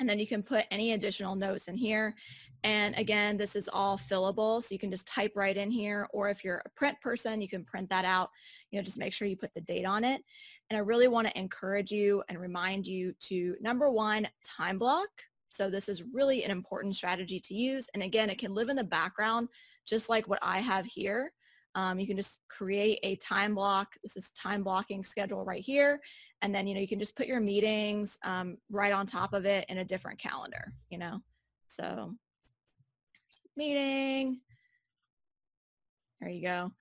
And 0.00 0.08
then 0.08 0.18
you 0.18 0.26
can 0.26 0.42
put 0.42 0.66
any 0.70 0.92
additional 0.92 1.34
notes 1.34 1.66
in 1.66 1.76
here. 1.76 2.14
And 2.62 2.96
again, 2.96 3.36
this 3.36 3.56
is 3.56 3.68
all 3.72 3.98
fillable, 3.98 4.62
so 4.62 4.68
you 4.72 4.78
can 4.78 4.90
just 4.90 5.06
type 5.06 5.32
right 5.34 5.56
in 5.56 5.70
here. 5.70 6.08
Or 6.12 6.28
if 6.28 6.44
you're 6.44 6.62
a 6.64 6.70
print 6.76 7.00
person, 7.00 7.40
you 7.40 7.48
can 7.48 7.64
print 7.64 7.88
that 7.90 8.04
out. 8.04 8.30
You 8.70 8.78
know, 8.78 8.84
just 8.84 8.98
make 8.98 9.12
sure 9.12 9.26
you 9.26 9.36
put 9.36 9.54
the 9.54 9.60
date 9.60 9.84
on 9.84 10.04
it. 10.04 10.22
And 10.70 10.76
I 10.76 10.80
really 10.80 11.08
want 11.08 11.26
to 11.26 11.38
encourage 11.38 11.90
you 11.90 12.22
and 12.28 12.38
remind 12.38 12.86
you 12.86 13.12
to, 13.28 13.56
number 13.60 13.90
one, 13.90 14.28
time 14.44 14.78
block. 14.78 15.08
So 15.50 15.70
this 15.70 15.88
is 15.88 16.04
really 16.12 16.44
an 16.44 16.50
important 16.50 16.94
strategy 16.94 17.40
to 17.40 17.54
use. 17.54 17.88
And 17.94 18.02
again, 18.02 18.30
it 18.30 18.38
can 18.38 18.54
live 18.54 18.68
in 18.68 18.76
the 18.76 18.84
background, 18.84 19.48
just 19.86 20.08
like 20.08 20.28
what 20.28 20.38
I 20.42 20.58
have 20.60 20.84
here. 20.86 21.32
Um, 21.74 21.98
you 21.98 22.06
can 22.06 22.16
just 22.16 22.40
create 22.48 22.98
a 23.02 23.16
time 23.16 23.54
block. 23.54 23.96
This 24.02 24.16
is 24.16 24.30
time 24.30 24.62
blocking 24.62 25.04
schedule 25.04 25.44
right 25.44 25.62
here. 25.62 26.00
And 26.42 26.54
then, 26.54 26.66
you 26.66 26.74
know, 26.74 26.80
you 26.80 26.88
can 26.88 26.98
just 26.98 27.16
put 27.16 27.26
your 27.26 27.40
meetings 27.40 28.18
um, 28.24 28.56
right 28.70 28.92
on 28.92 29.06
top 29.06 29.32
of 29.32 29.44
it 29.44 29.66
in 29.68 29.78
a 29.78 29.84
different 29.84 30.18
calendar, 30.18 30.72
you 30.90 30.98
know. 30.98 31.20
So 31.66 32.14
meeting, 33.56 34.38
there 36.20 36.30
you 36.30 36.42
go. 36.42 36.72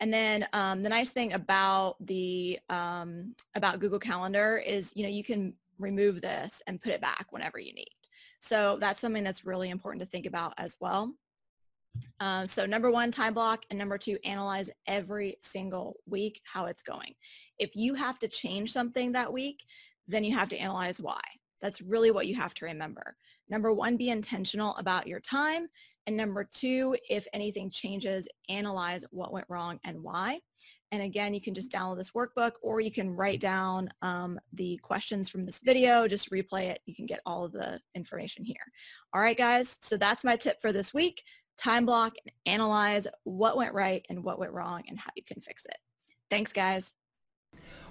And 0.00 0.12
then 0.12 0.46
um, 0.52 0.82
the 0.82 0.88
nice 0.88 1.10
thing 1.10 1.34
about 1.34 1.96
the 2.06 2.58
um, 2.70 3.34
about 3.54 3.80
Google 3.80 3.98
Calendar 3.98 4.56
is, 4.58 4.92
you 4.96 5.02
know, 5.02 5.10
you 5.10 5.22
can 5.24 5.54
remove 5.78 6.20
this 6.20 6.62
and 6.66 6.80
put 6.80 6.92
it 6.92 7.00
back 7.00 7.26
whenever 7.30 7.58
you 7.58 7.74
need. 7.74 7.90
So 8.40 8.78
that's 8.80 9.00
something 9.00 9.24
that's 9.24 9.44
really 9.44 9.68
important 9.68 10.00
to 10.02 10.08
think 10.08 10.26
about 10.26 10.54
as 10.56 10.76
well. 10.80 11.14
Uh, 12.20 12.46
so 12.46 12.66
number 12.66 12.90
one, 12.90 13.10
time 13.10 13.34
block, 13.34 13.64
and 13.70 13.78
number 13.78 13.98
two, 13.98 14.18
analyze 14.24 14.70
every 14.86 15.36
single 15.40 15.96
week 16.06 16.40
how 16.44 16.66
it's 16.66 16.82
going. 16.82 17.14
If 17.58 17.74
you 17.74 17.94
have 17.94 18.18
to 18.20 18.28
change 18.28 18.72
something 18.72 19.12
that 19.12 19.32
week, 19.32 19.64
then 20.06 20.24
you 20.24 20.36
have 20.36 20.48
to 20.50 20.56
analyze 20.56 21.00
why. 21.00 21.20
That's 21.62 21.80
really 21.80 22.10
what 22.10 22.26
you 22.26 22.34
have 22.36 22.54
to 22.54 22.64
remember. 22.64 23.16
Number 23.48 23.72
one, 23.72 23.96
be 23.96 24.10
intentional 24.10 24.76
about 24.76 25.06
your 25.06 25.20
time. 25.20 25.68
And 26.06 26.16
number 26.16 26.44
two, 26.44 26.96
if 27.08 27.26
anything 27.32 27.70
changes, 27.70 28.26
analyze 28.48 29.04
what 29.10 29.32
went 29.32 29.46
wrong 29.48 29.78
and 29.84 30.02
why. 30.02 30.40
And 30.92 31.02
again, 31.02 31.34
you 31.34 31.40
can 31.40 31.54
just 31.54 31.70
download 31.70 31.98
this 31.98 32.10
workbook 32.10 32.52
or 32.62 32.80
you 32.80 32.90
can 32.90 33.14
write 33.14 33.40
down 33.40 33.90
um, 34.02 34.40
the 34.54 34.78
questions 34.82 35.28
from 35.28 35.44
this 35.44 35.60
video, 35.62 36.08
just 36.08 36.30
replay 36.32 36.70
it. 36.70 36.80
You 36.86 36.96
can 36.96 37.06
get 37.06 37.20
all 37.24 37.44
of 37.44 37.52
the 37.52 37.80
information 37.94 38.44
here. 38.44 38.56
All 39.14 39.20
right, 39.20 39.36
guys. 39.36 39.78
So 39.82 39.96
that's 39.96 40.24
my 40.24 40.36
tip 40.36 40.60
for 40.60 40.72
this 40.72 40.92
week 40.92 41.22
time 41.60 41.86
block 41.86 42.14
and 42.24 42.32
analyze 42.46 43.06
what 43.24 43.56
went 43.56 43.74
right 43.74 44.04
and 44.08 44.24
what 44.24 44.38
went 44.38 44.52
wrong 44.52 44.82
and 44.88 44.98
how 44.98 45.10
you 45.14 45.22
can 45.24 45.40
fix 45.40 45.64
it. 45.66 45.76
Thanks, 46.30 46.52
guys. 46.52 46.92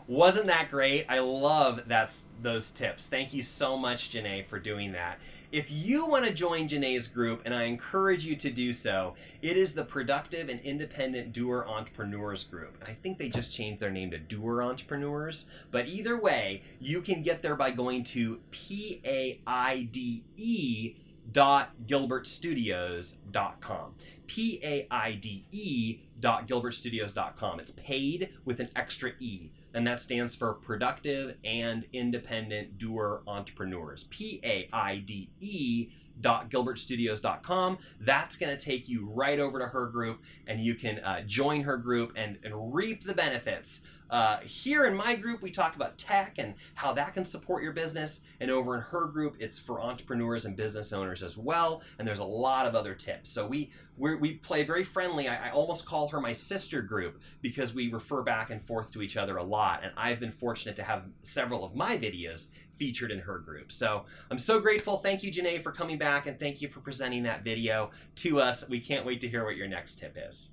Wasn't 0.08 0.48
that 0.48 0.72
great? 0.72 1.06
I 1.08 1.20
love 1.20 1.84
that's 1.86 2.24
those 2.42 2.72
tips. 2.72 3.10
Thank 3.10 3.32
you 3.32 3.44
so 3.44 3.78
much, 3.78 4.10
Janae, 4.10 4.48
for 4.48 4.60
doing 4.60 4.92
that. 4.94 5.20
If 5.52 5.72
you 5.72 6.06
want 6.06 6.26
to 6.26 6.34
join 6.34 6.68
Janae's 6.68 7.08
group, 7.08 7.42
and 7.46 7.54
I 7.54 7.64
encourage 7.64 8.24
you 8.24 8.36
to 8.36 8.50
do 8.52 8.72
so, 8.72 9.16
it 9.42 9.58
is 9.58 9.74
the 9.74 9.84
Productive 9.84 10.48
and 10.48 10.60
Independent 10.62 11.34
Doer 11.34 11.66
Entrepreneurs 11.68 12.44
Group. 12.44 12.84
I 12.88 12.94
think 12.94 13.18
they 13.18 13.30
just 13.30 13.54
changed 13.54 13.80
their 13.80 13.90
name 13.92 14.12
to 14.12 14.20
Doer 14.20 14.64
Entrepreneurs. 14.64 15.48
But 15.72 15.88
either 15.88 16.20
way, 16.20 16.64
you 16.80 17.02
can 17.02 17.24
get 17.24 17.42
there 17.42 17.56
by 17.56 17.72
going 17.72 18.04
to 18.06 18.40
P 18.52 19.02
A 19.06 19.42
I 19.46 19.90
D 19.92 20.24
E 20.38 20.96
gilbertstudios.com 21.32 23.96
p-a-i-d-e 24.28 26.00
dot 26.20 26.48
gilbertstudios.com 26.48 27.60
it's 27.60 27.72
paid 27.72 28.30
with 28.46 28.60
an 28.60 28.70
extra 28.76 29.14
e 29.20 29.52
and 29.74 29.86
that 29.86 30.02
stands 30.02 30.36
for 30.36 30.54
productive 30.54 31.36
and 31.44 31.86
independent 31.94 32.78
doer 32.78 33.22
entrepreneurs. 33.28 34.06
P-a-i-d-e 34.10 35.92
dot 36.22 36.50
gilbertstudios.com 36.50 37.78
that's 38.02 38.36
going 38.36 38.56
to 38.56 38.62
take 38.62 38.90
you 38.90 39.10
right 39.10 39.40
over 39.40 39.58
to 39.58 39.68
her 39.68 39.88
group 39.88 40.22
and 40.48 40.62
you 40.62 40.76
can 40.76 41.00
uh, 41.00 41.22
join 41.22 41.62
her 41.62 41.78
group 41.78 42.12
and, 42.18 42.38
and 42.44 42.74
reap 42.74 43.06
the 43.06 43.14
benefits 43.14 43.84
uh, 44.10 44.38
here 44.40 44.86
in 44.86 44.96
my 44.96 45.16
group, 45.16 45.42
we 45.42 45.52
talk 45.52 45.76
about 45.76 45.98
tech 45.98 46.36
and 46.38 46.56
how 46.76 46.94
that 46.94 47.14
can 47.14 47.26
support 47.26 47.64
your 47.64 47.74
business. 47.74 48.22
And 48.40 48.50
over 48.50 48.76
in 48.76 48.82
her 48.82 49.06
group, 49.06 49.38
it's 49.40 49.60
for 49.60 49.82
entrepreneurs 49.82 50.46
and 50.46 50.56
business 50.56 50.92
owners 50.94 51.24
as 51.24 51.38
well. 51.38 51.84
And 51.98 52.08
there's 52.08 52.20
a 52.20 52.26
lot 52.26 52.66
of 52.66 52.76
other 52.76 52.96
tips. 52.96 53.30
So 53.30 53.46
we 53.46 53.72
we 53.98 54.36
play 54.36 54.64
very 54.64 54.86
friendly. 54.86 55.28
I, 55.28 55.50
I 55.50 55.52
almost 55.52 55.86
call 55.86 56.08
her 56.08 56.22
my 56.22 56.32
sister 56.32 56.82
group 56.82 57.22
because 57.42 57.74
we 57.74 57.92
refer 57.92 58.24
back 58.24 58.50
and 58.50 58.64
forth 58.64 58.94
to 58.94 59.02
each 59.02 59.18
other 59.18 59.36
a 59.36 59.44
lot. 59.44 59.82
And 59.84 59.92
I've 59.98 60.22
been 60.22 60.32
fortunate 60.32 60.78
to 60.78 60.84
have 60.84 61.04
several 61.22 61.66
of 61.66 61.76
my 61.76 61.98
videos 61.98 62.52
featured 62.78 63.12
in 63.12 63.20
her 63.20 63.40
group. 63.40 63.74
So 63.74 64.06
I'm 64.32 64.38
so 64.38 64.62
grateful. 64.62 64.98
Thank 64.98 65.22
you, 65.22 65.32
Janae, 65.32 65.62
for 65.62 65.74
coming 65.74 65.98
back 65.98 66.28
and 66.28 66.40
thank 66.40 66.62
you 66.62 66.70
for 66.70 66.80
presenting 66.80 67.24
that 67.24 67.44
video 67.44 67.92
to 68.16 68.40
us. 68.40 68.68
We 68.70 68.80
can't 68.80 69.06
wait 69.06 69.20
to 69.20 69.28
hear 69.28 69.44
what 69.44 69.58
your 69.58 69.68
next 69.68 70.00
tip 70.00 70.18
is. 70.18 70.52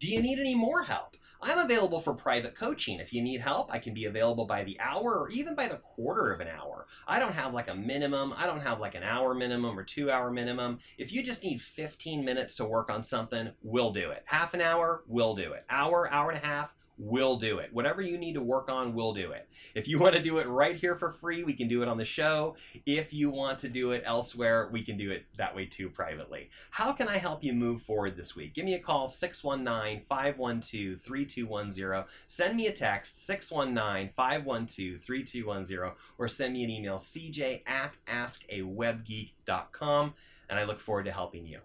Do 0.00 0.08
you 0.08 0.20
need 0.20 0.40
any 0.40 0.56
more 0.56 0.82
help? 0.82 1.16
I'm 1.44 1.58
available 1.58 2.00
for 2.00 2.14
private 2.14 2.54
coaching. 2.54 3.00
If 3.00 3.12
you 3.12 3.20
need 3.20 3.40
help, 3.40 3.72
I 3.72 3.80
can 3.80 3.92
be 3.92 4.04
available 4.04 4.44
by 4.44 4.62
the 4.62 4.78
hour 4.78 5.18
or 5.18 5.28
even 5.30 5.56
by 5.56 5.66
the 5.66 5.78
quarter 5.78 6.32
of 6.32 6.40
an 6.40 6.46
hour. 6.46 6.86
I 7.08 7.18
don't 7.18 7.34
have 7.34 7.52
like 7.52 7.68
a 7.68 7.74
minimum. 7.74 8.32
I 8.36 8.46
don't 8.46 8.60
have 8.60 8.78
like 8.78 8.94
an 8.94 9.02
hour 9.02 9.34
minimum 9.34 9.76
or 9.76 9.82
two 9.82 10.08
hour 10.08 10.30
minimum. 10.30 10.78
If 10.98 11.12
you 11.12 11.22
just 11.22 11.42
need 11.42 11.60
15 11.60 12.24
minutes 12.24 12.54
to 12.56 12.64
work 12.64 12.90
on 12.90 13.02
something, 13.02 13.50
we'll 13.60 13.92
do 13.92 14.10
it. 14.10 14.22
Half 14.26 14.54
an 14.54 14.60
hour, 14.60 15.02
we'll 15.08 15.34
do 15.34 15.52
it. 15.52 15.64
Hour, 15.68 16.08
hour 16.12 16.30
and 16.30 16.40
a 16.40 16.46
half, 16.46 16.72
we'll 17.02 17.36
do 17.36 17.58
it. 17.58 17.70
Whatever 17.72 18.00
you 18.00 18.16
need 18.16 18.34
to 18.34 18.40
work 18.40 18.70
on, 18.70 18.94
we'll 18.94 19.12
do 19.12 19.32
it. 19.32 19.48
If 19.74 19.88
you 19.88 19.98
want 19.98 20.14
to 20.14 20.22
do 20.22 20.38
it 20.38 20.46
right 20.46 20.76
here 20.76 20.94
for 20.94 21.10
free, 21.10 21.42
we 21.42 21.52
can 21.52 21.66
do 21.66 21.82
it 21.82 21.88
on 21.88 21.98
the 21.98 22.04
show. 22.04 22.54
If 22.86 23.12
you 23.12 23.28
want 23.28 23.58
to 23.60 23.68
do 23.68 23.90
it 23.90 24.04
elsewhere, 24.06 24.68
we 24.70 24.84
can 24.84 24.96
do 24.96 25.10
it 25.10 25.24
that 25.36 25.52
way 25.54 25.66
too 25.66 25.88
privately. 25.88 26.48
How 26.70 26.92
can 26.92 27.08
I 27.08 27.18
help 27.18 27.42
you 27.42 27.52
move 27.52 27.82
forward 27.82 28.16
this 28.16 28.36
week? 28.36 28.54
Give 28.54 28.64
me 28.64 28.74
a 28.74 28.78
call 28.78 29.08
619 29.08 30.04
512 30.08 31.02
3210. 31.02 32.04
Send 32.28 32.56
me 32.56 32.68
a 32.68 32.72
text 32.72 33.26
619 33.26 34.12
512 34.14 35.02
3210 35.02 35.96
or 36.18 36.28
send 36.28 36.52
me 36.52 36.62
an 36.62 36.70
email 36.70 36.96
cj 36.96 37.62
at 37.66 37.96
askawebgeek.com 38.06 40.14
and 40.48 40.58
I 40.58 40.64
look 40.64 40.80
forward 40.80 41.04
to 41.06 41.12
helping 41.12 41.46
you. 41.46 41.60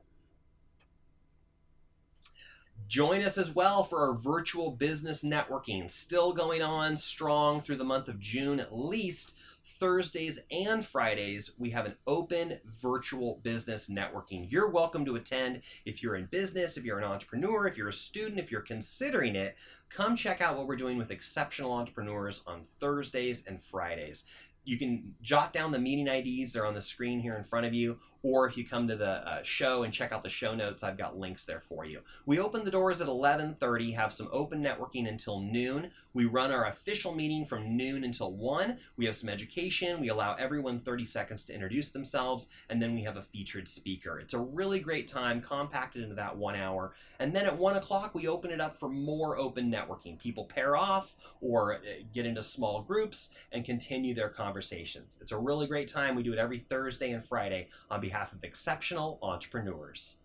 Join 2.88 3.22
us 3.22 3.38
as 3.38 3.54
well 3.54 3.84
for 3.84 4.08
our 4.08 4.14
virtual 4.14 4.72
business 4.72 5.22
networking, 5.22 5.92
still 5.92 6.32
going 6.32 6.62
on 6.62 6.96
strong 6.96 7.60
through 7.60 7.76
the 7.76 7.84
month 7.84 8.08
of 8.08 8.20
June 8.20 8.62
at 8.62 8.74
least. 8.74 9.36
Thursdays 9.66 10.40
and 10.50 10.86
Fridays, 10.86 11.52
we 11.58 11.72
have 11.72 11.86
an 11.86 11.98
open 12.08 12.60
virtual 12.66 13.42
business 13.44 13.90
networking. 13.90 14.50
You're 14.50 14.70
welcome 14.70 15.04
to 15.04 15.18
attend 15.18 15.64
if 15.86 16.02
you're 16.02 16.16
in 16.16 16.28
business, 16.28 16.78
if 16.78 16.86
you're 16.86 16.98
an 16.98 17.04
entrepreneur, 17.04 17.68
if 17.68 17.76
you're 17.76 17.90
a 17.90 17.94
student, 17.94 18.40
if 18.40 18.50
you're 18.50 18.62
considering 18.62 19.36
it. 19.36 19.58
Come 19.90 20.16
check 20.16 20.40
out 20.40 20.56
what 20.56 20.66
we're 20.66 20.78
doing 20.78 20.98
with 20.98 21.12
exceptional 21.12 21.74
entrepreneurs 21.74 22.42
on 22.48 22.62
Thursdays 22.80 23.46
and 23.46 23.62
Fridays. 23.62 24.26
You 24.64 24.78
can 24.78 25.14
jot 25.22 25.52
down 25.52 25.72
the 25.72 25.80
meeting 25.80 26.08
IDs, 26.08 26.54
they're 26.54 26.66
on 26.66 26.74
the 26.74 26.82
screen 26.82 27.20
here 27.20 27.36
in 27.36 27.44
front 27.44 27.66
of 27.66 27.74
you, 27.74 28.00
or 28.24 28.48
if 28.48 28.58
you 28.58 28.66
come 28.66 28.88
to 28.88 28.96
the 28.96 29.28
uh, 29.28 29.44
show 29.44 29.84
and 29.84 29.94
check 29.94 30.12
out 30.12 30.24
the 30.24 30.30
show 30.30 30.56
notes, 30.56 30.84
I've 30.84 30.98
got 30.98 31.18
links 31.18 31.46
there 31.46 31.62
for 31.62 31.86
you. 31.86 32.02
We 32.26 32.40
open 32.40 32.64
the 32.64 32.72
doors 32.72 33.02
at 33.02 33.08
11:30, 33.08 33.94
have 33.96 34.14
some 34.14 34.30
open 34.32 34.64
networking 34.64 35.08
until 35.08 35.40
noon. 35.40 35.92
We 36.14 36.26
run 36.26 36.52
our 36.52 36.68
official 36.68 37.14
meeting 37.14 37.46
from 37.46 37.78
noon 37.78 38.04
until 38.04 38.34
1. 38.34 38.78
We 38.98 39.06
have 39.06 39.16
some 39.16 39.30
education, 39.30 40.02
we 40.02 40.10
allow 40.10 40.36
everyone 40.36 40.80
30 40.80 41.06
seconds 41.06 41.44
to 41.46 41.54
introduce 41.54 41.92
themselves, 41.92 42.50
and 42.70 42.82
then 42.82 42.94
we 42.94 43.04
have 43.04 43.18
a 43.18 43.22
featured 43.22 43.68
speaker. 43.68 44.20
It's 44.20 44.34
a 44.34 44.40
really 44.40 44.80
great 44.80 45.08
time, 45.08 45.42
compacted 45.42 46.04
into 46.04 46.16
that 46.16 46.38
1 46.38 46.56
hour. 46.56 46.94
And 47.20 47.36
then 47.36 47.46
at 47.46 47.58
1 47.58 47.78
o'clock, 47.78 48.14
we 48.16 48.28
open 48.28 48.52
it 48.52 48.62
up 48.62 48.80
for 48.80 48.90
more 48.90 49.38
open 49.38 49.72
networking. 49.72 50.20
People 50.20 50.46
pair 50.46 50.76
off 50.76 51.16
or 51.42 51.76
uh, 51.76 51.80
get 52.14 52.26
into 52.26 52.44
small 52.44 52.82
groups 52.82 53.32
and 53.52 53.64
continue 53.66 54.14
their 54.14 54.30
conversations. 54.30 55.18
It's 55.22 55.32
a 55.32 55.38
really 55.38 55.68
great 55.68 55.88
time. 55.88 56.16
We 56.16 56.24
do 56.24 56.34
it 56.34 56.40
every 56.40 56.60
Thursday 56.60 57.12
and 57.12 57.26
Friday 57.26 57.70
on 57.90 58.02
behalf 58.02 58.17
of 58.34 58.44
exceptional 58.44 59.20
entrepreneurs. 59.22 60.18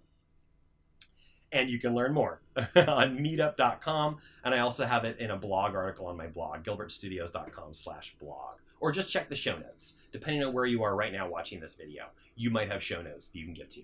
And 1.52 1.68
you 1.68 1.78
can 1.78 1.94
learn 1.94 2.14
more 2.14 2.40
on 2.56 3.18
meetup.com. 3.18 4.18
And 4.44 4.54
I 4.54 4.60
also 4.60 4.86
have 4.86 5.04
it 5.04 5.18
in 5.18 5.30
a 5.30 5.36
blog 5.36 5.74
article 5.74 6.06
on 6.06 6.16
my 6.16 6.26
blog, 6.26 6.64
gilbertstudios.com 6.64 7.74
slash 7.74 8.14
blog. 8.18 8.56
Or 8.80 8.90
just 8.90 9.10
check 9.10 9.28
the 9.28 9.36
show 9.36 9.56
notes. 9.56 9.94
Depending 10.12 10.42
on 10.42 10.52
where 10.52 10.66
you 10.66 10.82
are 10.82 10.96
right 10.96 11.12
now 11.12 11.28
watching 11.28 11.60
this 11.60 11.76
video, 11.76 12.06
you 12.34 12.50
might 12.50 12.70
have 12.70 12.82
show 12.82 13.02
notes 13.02 13.28
that 13.28 13.38
you 13.38 13.44
can 13.44 13.54
get 13.54 13.70
to. 13.72 13.82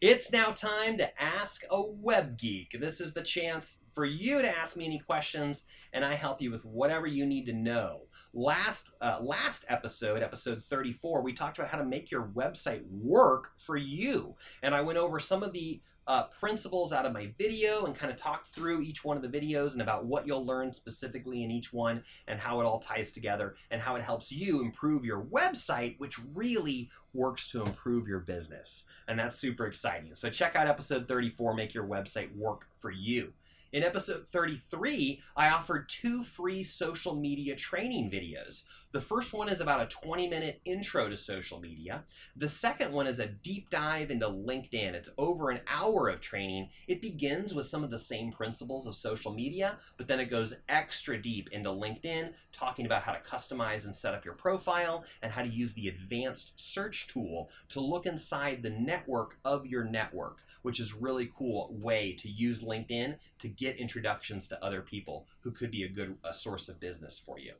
It's 0.00 0.30
now 0.30 0.50
time 0.50 0.98
to 0.98 1.22
ask 1.22 1.62
a 1.70 1.80
web 1.80 2.36
geek. 2.36 2.76
This 2.78 3.00
is 3.00 3.14
the 3.14 3.22
chance 3.22 3.80
for 3.94 4.04
you 4.04 4.42
to 4.42 4.58
ask 4.58 4.76
me 4.76 4.84
any 4.84 4.98
questions, 4.98 5.64
and 5.90 6.04
I 6.04 6.14
help 6.14 6.42
you 6.42 6.50
with 6.50 6.66
whatever 6.66 7.06
you 7.06 7.24
need 7.24 7.46
to 7.46 7.54
know. 7.54 8.02
Last 8.36 8.90
uh, 9.00 9.16
last 9.22 9.64
episode, 9.66 10.22
episode 10.22 10.62
34, 10.62 11.22
we 11.22 11.32
talked 11.32 11.56
about 11.58 11.70
how 11.70 11.78
to 11.78 11.86
make 11.86 12.10
your 12.10 12.30
website 12.36 12.82
work 12.90 13.52
for 13.56 13.78
you, 13.78 14.34
and 14.62 14.74
I 14.74 14.82
went 14.82 14.98
over 14.98 15.18
some 15.18 15.42
of 15.42 15.54
the 15.54 15.80
uh, 16.06 16.24
principles 16.24 16.92
out 16.92 17.06
of 17.06 17.14
my 17.14 17.32
video 17.38 17.86
and 17.86 17.96
kind 17.96 18.12
of 18.12 18.18
talked 18.18 18.48
through 18.48 18.82
each 18.82 19.06
one 19.06 19.16
of 19.16 19.22
the 19.22 19.40
videos 19.40 19.72
and 19.72 19.80
about 19.80 20.04
what 20.04 20.26
you'll 20.26 20.44
learn 20.44 20.74
specifically 20.74 21.44
in 21.44 21.50
each 21.50 21.72
one 21.72 22.02
and 22.28 22.38
how 22.38 22.60
it 22.60 22.64
all 22.64 22.78
ties 22.78 23.10
together 23.10 23.56
and 23.70 23.80
how 23.80 23.96
it 23.96 24.02
helps 24.02 24.30
you 24.30 24.60
improve 24.60 25.02
your 25.02 25.22
website, 25.22 25.98
which 25.98 26.18
really 26.34 26.90
works 27.14 27.50
to 27.50 27.62
improve 27.62 28.06
your 28.06 28.20
business. 28.20 28.84
And 29.08 29.18
that's 29.18 29.36
super 29.36 29.66
exciting. 29.66 30.14
So 30.14 30.28
check 30.28 30.54
out 30.54 30.68
episode 30.68 31.08
34, 31.08 31.54
Make 31.54 31.72
Your 31.72 31.86
Website 31.86 32.36
Work 32.36 32.68
for 32.78 32.90
You. 32.90 33.32
In 33.72 33.82
episode 33.82 34.28
33, 34.28 35.20
I 35.36 35.48
offered 35.48 35.88
two 35.88 36.22
free 36.22 36.62
social 36.62 37.16
media 37.16 37.56
training 37.56 38.10
videos. 38.10 38.64
The 38.92 39.00
first 39.00 39.34
one 39.34 39.48
is 39.48 39.60
about 39.60 39.82
a 39.82 39.86
20 39.86 40.28
minute 40.28 40.60
intro 40.64 41.08
to 41.08 41.16
social 41.16 41.60
media. 41.60 42.04
The 42.36 42.48
second 42.48 42.92
one 42.92 43.08
is 43.08 43.18
a 43.18 43.26
deep 43.26 43.68
dive 43.68 44.12
into 44.12 44.28
LinkedIn. 44.28 44.94
It's 44.94 45.10
over 45.18 45.50
an 45.50 45.60
hour 45.66 46.08
of 46.08 46.20
training. 46.20 46.70
It 46.86 47.02
begins 47.02 47.54
with 47.54 47.66
some 47.66 47.82
of 47.82 47.90
the 47.90 47.98
same 47.98 48.30
principles 48.30 48.86
of 48.86 48.94
social 48.94 49.34
media, 49.34 49.78
but 49.96 50.06
then 50.06 50.20
it 50.20 50.30
goes 50.30 50.54
extra 50.68 51.20
deep 51.20 51.50
into 51.50 51.68
LinkedIn, 51.68 52.30
talking 52.52 52.86
about 52.86 53.02
how 53.02 53.12
to 53.12 53.20
customize 53.20 53.84
and 53.84 53.94
set 53.94 54.14
up 54.14 54.24
your 54.24 54.34
profile 54.34 55.04
and 55.22 55.32
how 55.32 55.42
to 55.42 55.48
use 55.48 55.74
the 55.74 55.88
advanced 55.88 56.58
search 56.58 57.08
tool 57.08 57.50
to 57.70 57.80
look 57.80 58.06
inside 58.06 58.62
the 58.62 58.70
network 58.70 59.38
of 59.44 59.66
your 59.66 59.84
network 59.84 60.38
which 60.66 60.80
is 60.80 60.94
really 60.94 61.30
cool 61.32 61.68
way 61.70 62.12
to 62.12 62.28
use 62.28 62.64
LinkedIn 62.64 63.14
to 63.38 63.46
get 63.46 63.76
introductions 63.76 64.48
to 64.48 64.64
other 64.64 64.82
people 64.82 65.24
who 65.42 65.52
could 65.52 65.70
be 65.70 65.84
a 65.84 65.88
good 65.88 66.18
a 66.24 66.34
source 66.34 66.68
of 66.68 66.80
business 66.80 67.20
for 67.20 67.38
you. 67.38 67.52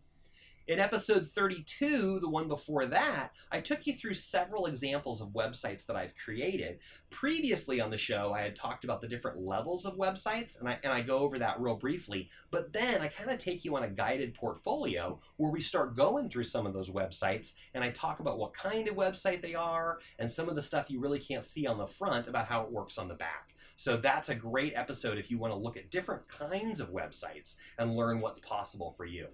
In 0.68 0.81
episode 0.81 1.29
32, 1.29 2.18
the 2.18 2.29
one 2.29 2.48
before 2.48 2.87
that, 2.87 3.31
I 3.52 3.61
took 3.61 3.87
you 3.87 3.94
through 3.94 4.14
several 4.14 4.66
examples 4.66 5.20
of 5.20 5.29
websites 5.29 5.87
that 5.87 5.94
I've 5.94 6.16
created. 6.16 6.81
Previously 7.09 7.81
on 7.81 7.90
the 7.90 7.96
show, 7.96 8.33
I 8.33 8.40
had 8.40 8.57
talked 8.57 8.83
about 8.83 9.00
the 9.00 9.07
different 9.07 9.38
levels 9.38 9.87
of 9.87 9.96
websites, 9.96 10.59
and 10.59 10.68
I, 10.68 10.81
and 10.83 10.92
I 10.92 11.02
go 11.02 11.18
over 11.18 11.38
that 11.38 11.61
real 11.61 11.76
briefly. 11.76 12.31
But 12.50 12.72
then 12.72 13.00
I 13.00 13.07
kind 13.07 13.31
of 13.31 13.38
take 13.38 13.64
you 13.64 13.76
on 13.76 13.85
a 13.85 13.88
guided 13.88 14.35
portfolio 14.35 15.20
where 15.37 15.52
we 15.52 15.61
start 15.61 15.94
going 15.94 16.29
through 16.29 16.42
some 16.42 16.66
of 16.66 16.72
those 16.72 16.90
websites, 16.90 17.52
and 17.72 17.85
I 17.85 17.90
talk 17.90 18.18
about 18.18 18.38
what 18.38 18.52
kind 18.52 18.88
of 18.88 18.96
website 18.96 19.42
they 19.42 19.55
are 19.55 20.00
and 20.18 20.29
some 20.29 20.48
of 20.48 20.57
the 20.57 20.62
stuff 20.62 20.90
you 20.90 20.98
really 20.98 21.20
can't 21.20 21.44
see 21.44 21.68
on 21.68 21.79
the 21.79 21.87
front 21.87 22.26
about 22.26 22.48
how 22.48 22.62
it 22.62 22.72
works 22.72 22.98
on 22.98 23.07
the 23.07 23.14
back. 23.14 23.55
So 23.76 23.98
that's 23.98 24.31
a 24.31 24.35
great 24.35 24.72
episode 24.74 25.16
if 25.16 25.31
you 25.31 25.38
want 25.38 25.52
to 25.52 25.59
look 25.59 25.76
at 25.76 25.92
different 25.92 26.26
kinds 26.26 26.81
of 26.81 26.90
websites 26.90 27.57
and 27.79 27.94
learn 27.94 28.20
what's 28.20 28.40
possible 28.40 28.90
for 28.90 29.05
you. 29.07 29.29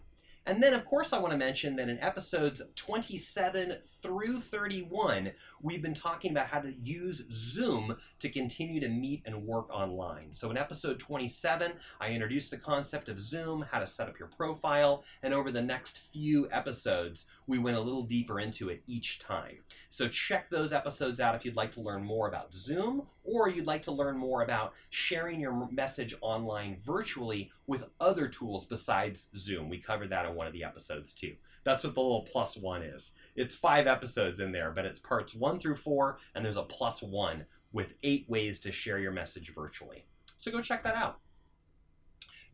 And 0.45 0.61
then, 0.61 0.75
of 0.75 0.85
course, 0.85 1.13
I 1.13 1.21
want 1.21 1.33
to 1.33 1.39
mention 1.39 1.77
that 1.77 1.89
in 1.89 2.01
episodes 2.01 2.61
27 2.75 3.77
through 4.03 4.41
31, 4.41 5.31
we've 5.61 5.83
been 5.83 5.95
talking 5.95 6.33
about 6.33 6.49
how 6.49 6.61
to 6.61 6.75
use 6.83 7.25
Zoom 7.33 7.97
to 8.19 8.29
continue 8.29 8.81
to 8.81 8.89
meet 8.89 9.23
and 9.25 9.47
work 9.47 9.71
online. 9.71 10.33
So, 10.33 10.51
in 10.51 10.59
episode 10.59 10.99
27, 10.99 11.73
I 12.01 12.09
introduced 12.09 12.51
the 12.51 12.57
concept 12.57 13.09
of 13.09 13.21
Zoom, 13.21 13.67
how 13.71 13.79
to 13.79 13.87
set 13.87 14.09
up 14.09 14.19
your 14.19 14.29
profile, 14.29 15.05
and 15.23 15.33
over 15.33 15.53
the 15.53 15.63
next 15.63 15.99
few 15.99 16.49
episodes, 16.51 17.27
we 17.47 17.59
went 17.59 17.77
a 17.77 17.81
little 17.81 18.03
deeper 18.03 18.41
into 18.41 18.69
it 18.69 18.83
each 18.89 19.21
time. 19.21 19.59
So, 19.91 20.09
check 20.09 20.51
those 20.51 20.73
episodes 20.73 21.21
out 21.21 21.37
if 21.37 21.45
you'd 21.45 21.57
like 21.57 21.73
to 21.73 21.81
learn 21.81 22.03
more 22.03 22.27
about 22.27 22.53
Zoom 22.53 23.07
or 23.25 23.49
you'd 23.49 23.67
like 23.67 23.83
to 23.85 23.93
learn 23.93 24.17
more 24.17 24.43
about 24.43 24.75
sharing 24.91 25.41
your 25.41 25.69
message 25.71 26.15
online 26.21 26.79
virtually 26.85 27.51
with 27.67 27.85
other 28.01 28.29
tools 28.29 28.65
besides 28.65 29.29
Zoom. 29.37 29.69
We 29.69 29.79
covered 29.79 30.11
that 30.11 30.27
in 30.27 30.35
one 30.35 30.47
of 30.47 30.53
the 30.53 30.65
episodes 30.65 31.13
too. 31.13 31.35
That's 31.65 31.85
what 31.85 31.95
the 31.95 32.01
little 32.01 32.27
plus 32.31 32.57
one 32.57 32.83
is. 32.83 33.15
It's 33.37 33.55
five 33.55 33.87
episodes 33.87 34.41
in 34.41 34.53
there, 34.53 34.73
but 34.73 34.85
it's 34.85 34.99
parts 34.99 35.35
one 35.35 35.59
through 35.59 35.77
four, 35.77 36.19
and 36.35 36.45
there's 36.45 36.57
a 36.57 36.63
plus 36.63 37.03
one 37.03 37.47
with 37.73 37.95
eight 38.03 38.29
ways 38.29 38.59
to 38.61 38.73
share 38.73 38.99
your 38.99 39.13
message 39.13 39.55
virtually. 39.55 40.05
So 40.41 40.51
go 40.51 40.61
check 40.61 40.83
that 40.85 40.97
out. 40.97 41.19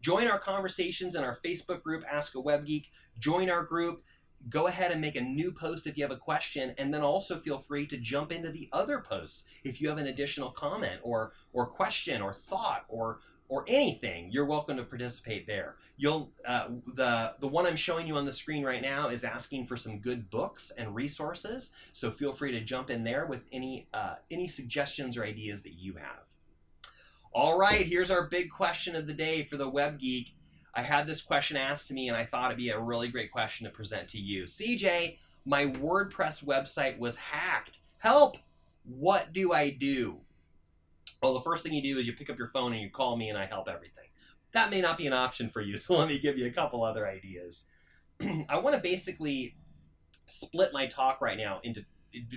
Join 0.01 0.29
our 0.29 0.39
conversations 0.39 1.17
in 1.17 1.25
our 1.25 1.39
Facebook 1.45 1.83
group, 1.83 2.05
Ask 2.11 2.35
a 2.37 2.41
Web 2.41 2.67
Geek. 2.67 2.91
Join 3.19 3.51
our 3.51 3.65
group 3.65 4.05
go 4.49 4.67
ahead 4.67 4.93
and 4.93 5.01
make 5.01 5.17
a 5.17 5.21
new 5.21 5.53
post 5.53 5.87
if 5.87 5.97
you 5.97 6.05
have 6.05 6.13
a 6.13 6.17
question 6.17 6.75
and 6.79 6.93
then 6.93 7.03
also 7.03 7.39
feel 7.39 7.59
free 7.59 7.87
to 7.87 7.97
jump 7.97 8.33
into 8.33 8.51
the 8.51 8.69
other 8.73 9.01
posts 9.01 9.47
if 9.65 9.81
you 9.81 9.89
have 9.89 9.99
an 9.99 10.07
additional 10.07 10.51
comment 10.51 11.01
or 11.03 11.33
or 11.53 11.67
question 11.67 12.23
or 12.23 12.33
thought 12.33 12.85
or 12.89 13.21
or 13.49 13.65
anything. 13.67 14.31
You're 14.31 14.45
welcome 14.45 14.77
to 14.77 14.85
participate 14.85 15.47
there. 15.47 15.77
You'll 15.97 16.31
uh, 16.47 16.69
the 16.95 17.35
the 17.41 17.49
one 17.49 17.67
i'm 17.67 17.77
showing 17.77 18.07
you 18.07 18.17
on 18.17 18.27
the 18.27 18.33
screen 18.33 18.65
right 18.65 18.83
now 18.83 19.09
is 19.09 19.25
asking 19.25 19.67
for 19.67 19.77
some 19.77 19.99
good 19.99 20.31
books 20.31 20.71
and 20.77 20.95
resources 20.95 21.73
so 21.93 22.11
feel 22.11 22.33
free 22.33 22.53
to 22.53 22.61
jump 22.61 22.91
in 22.91 23.05
there 23.05 23.27
with 23.27 23.43
any 23.53 23.89
uh, 23.93 24.15
any 24.31 24.47
suggestions 24.47 25.17
or 25.17 25.25
ideas 25.25 25.63
that 25.63 25.75
you 25.75 25.95
have. 25.95 26.25
All 27.33 27.59
right 27.59 27.87
here's 27.87 28.11
our 28.11 28.29
big 28.29 28.51
question 28.51 28.95
of 28.95 29.07
the 29.07 29.15
day 29.15 29.45
for 29.45 29.57
the 29.57 29.69
web 29.69 29.99
geek 29.99 30.35
I 30.75 30.83
had 30.83 31.07
this 31.07 31.23
question 31.23 31.57
asked 31.57 31.89
to 31.89 31.95
me, 31.95 32.09
and 32.09 32.17
I 32.17 32.25
thought 32.25 32.47
it'd 32.47 32.59
be 32.59 32.71
a 32.71 32.79
really 32.79 33.09
great 33.09 33.33
question 33.33 33.65
to 33.65 33.71
present 33.71 34.09
to 34.09 34.19
you. 34.19 34.45
CJ, 34.45 35.19
my 35.45 35.67
WordPress 35.67 36.45
website 36.45 36.99
was 36.99 37.17
hacked. 37.17 37.79
Help! 37.99 38.37
What 38.85 39.33
do 39.33 39.53
I 39.53 39.71
do? 39.71 40.19
Well, 41.23 41.35
the 41.35 41.41
first 41.41 41.63
thing 41.63 41.73
you 41.73 41.83
do 41.83 41.99
is 41.99 42.07
you 42.07 42.13
pick 42.13 42.31
up 42.31 42.39
your 42.39 42.49
phone 42.49 42.73
and 42.73 42.81
you 42.81 42.91
call 42.91 43.17
me, 43.17 43.29
and 43.29 43.39
I 43.39 43.47
help 43.47 43.69
everything. 43.69 44.05
That 44.53 44.71
may 44.71 44.81
not 44.81 44.99
be 44.99 45.07
an 45.07 45.13
option 45.13 45.51
for 45.51 45.61
you, 45.61 45.77
so 45.79 45.97
let 45.97 46.09
me 46.09 46.19
give 46.19 46.39
you 46.39 46.47
a 46.47 46.53
couple 46.53 46.85
other 46.85 47.07
ideas. 47.07 47.69
I 48.49 48.59
want 48.59 48.77
to 48.77 48.83
basically 48.83 49.55
split 50.27 50.73
my 50.73 50.87
talk 50.87 51.21
right 51.21 51.39
now 51.39 51.61
into 51.63 51.85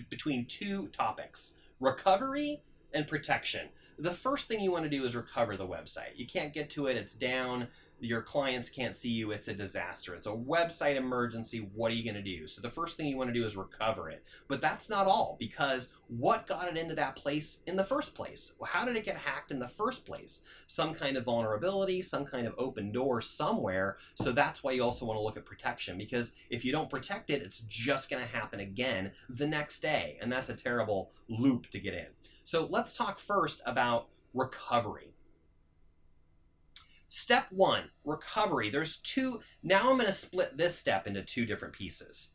between 0.10 0.46
two 0.46 0.88
topics 0.88 1.56
recovery 1.80 2.62
and 2.94 3.08
protection. 3.08 3.70
The 3.98 4.12
first 4.12 4.48
thing 4.48 4.60
you 4.60 4.72
want 4.72 4.84
to 4.84 4.90
do 4.90 5.04
is 5.06 5.16
recover 5.16 5.58
the 5.58 5.68
website. 5.68 6.16
You 6.16 6.28
can't 6.28 6.54
get 6.54 6.70
to 6.72 6.88
it, 6.88 6.98
it's 6.98 7.14
down, 7.14 7.68
your 8.02 8.22
clients 8.22 8.70
can't 8.70 8.96
see 8.96 9.12
you, 9.12 9.32
it's 9.32 9.48
a 9.48 9.54
disaster. 9.54 10.16
It's 10.16 10.28
a 10.28 10.32
website 10.32 10.96
emergency. 10.96 11.70
What 11.74 11.92
are 11.92 11.96
you 11.96 12.04
going 12.04 12.22
to 12.22 12.38
do? 12.38 12.48
So 12.48 12.62
the 12.62 12.72
first 12.72 12.98
thing 12.98 13.08
you 13.08 13.16
want 13.16 13.30
to 13.30 13.34
do 13.34 13.46
is 13.46 13.56
recover 13.56 14.10
it. 14.10 14.24
But 14.48 14.60
that's 14.60 14.90
not 14.90 15.08
all 15.08 15.38
because 15.40 15.94
what 16.08 16.48
got 16.48 16.68
it 16.68 16.78
into 16.78 16.96
that 16.96 17.16
place 17.16 17.62
in 17.68 17.76
the 17.76 17.84
first 17.84 18.16
place? 18.16 18.54
How 18.66 18.86
did 18.86 18.98
it 18.98 19.06
get 19.06 19.18
hacked 19.18 19.52
in 19.52 19.60
the 19.60 19.68
first 19.68 20.06
place? 20.06 20.44
Some 20.66 20.94
kind 20.94 21.16
of 21.16 21.26
vulnerability, 21.26 22.02
some 22.02 22.26
kind 22.26 22.48
of 22.48 22.56
open 22.58 22.92
door 22.92 23.22
somewhere. 23.22 23.98
So 24.16 24.32
that's 24.32 24.64
why 24.64 24.72
you 24.72 24.84
also 24.84 25.06
want 25.06 25.18
to 25.18 25.24
look 25.24 25.38
at 25.38 25.46
protection 25.46 25.98
because 25.98 26.34
if 26.50 26.66
you 26.66 26.72
don't 26.72 26.90
protect 26.90 27.30
it, 27.30 27.44
it's 27.44 27.62
just 27.62 28.10
going 28.10 28.24
to 28.24 28.30
happen 28.30 28.60
again 28.60 29.12
the 29.30 29.48
next 29.48 29.82
day. 29.82 30.18
And 30.22 30.32
that's 30.32 30.50
a 30.50 30.56
terrible 30.56 31.12
loop 31.30 31.70
to 31.70 31.80
get 31.80 31.94
in. 31.94 32.08
So 32.44 32.68
let's 32.70 32.96
talk 32.96 33.20
first 33.20 33.62
about 33.66 34.08
recovery. 34.34 35.11
Step 37.14 37.48
one, 37.50 37.90
recovery. 38.06 38.70
There's 38.70 39.00
two, 39.00 39.42
now 39.64 39.90
I'm 39.90 39.98
going 39.98 40.06
to 40.06 40.14
split 40.14 40.56
this 40.56 40.78
step 40.78 41.08
into 41.08 41.22
two 41.22 41.46
different 41.46 41.74
pieces. 41.74 42.30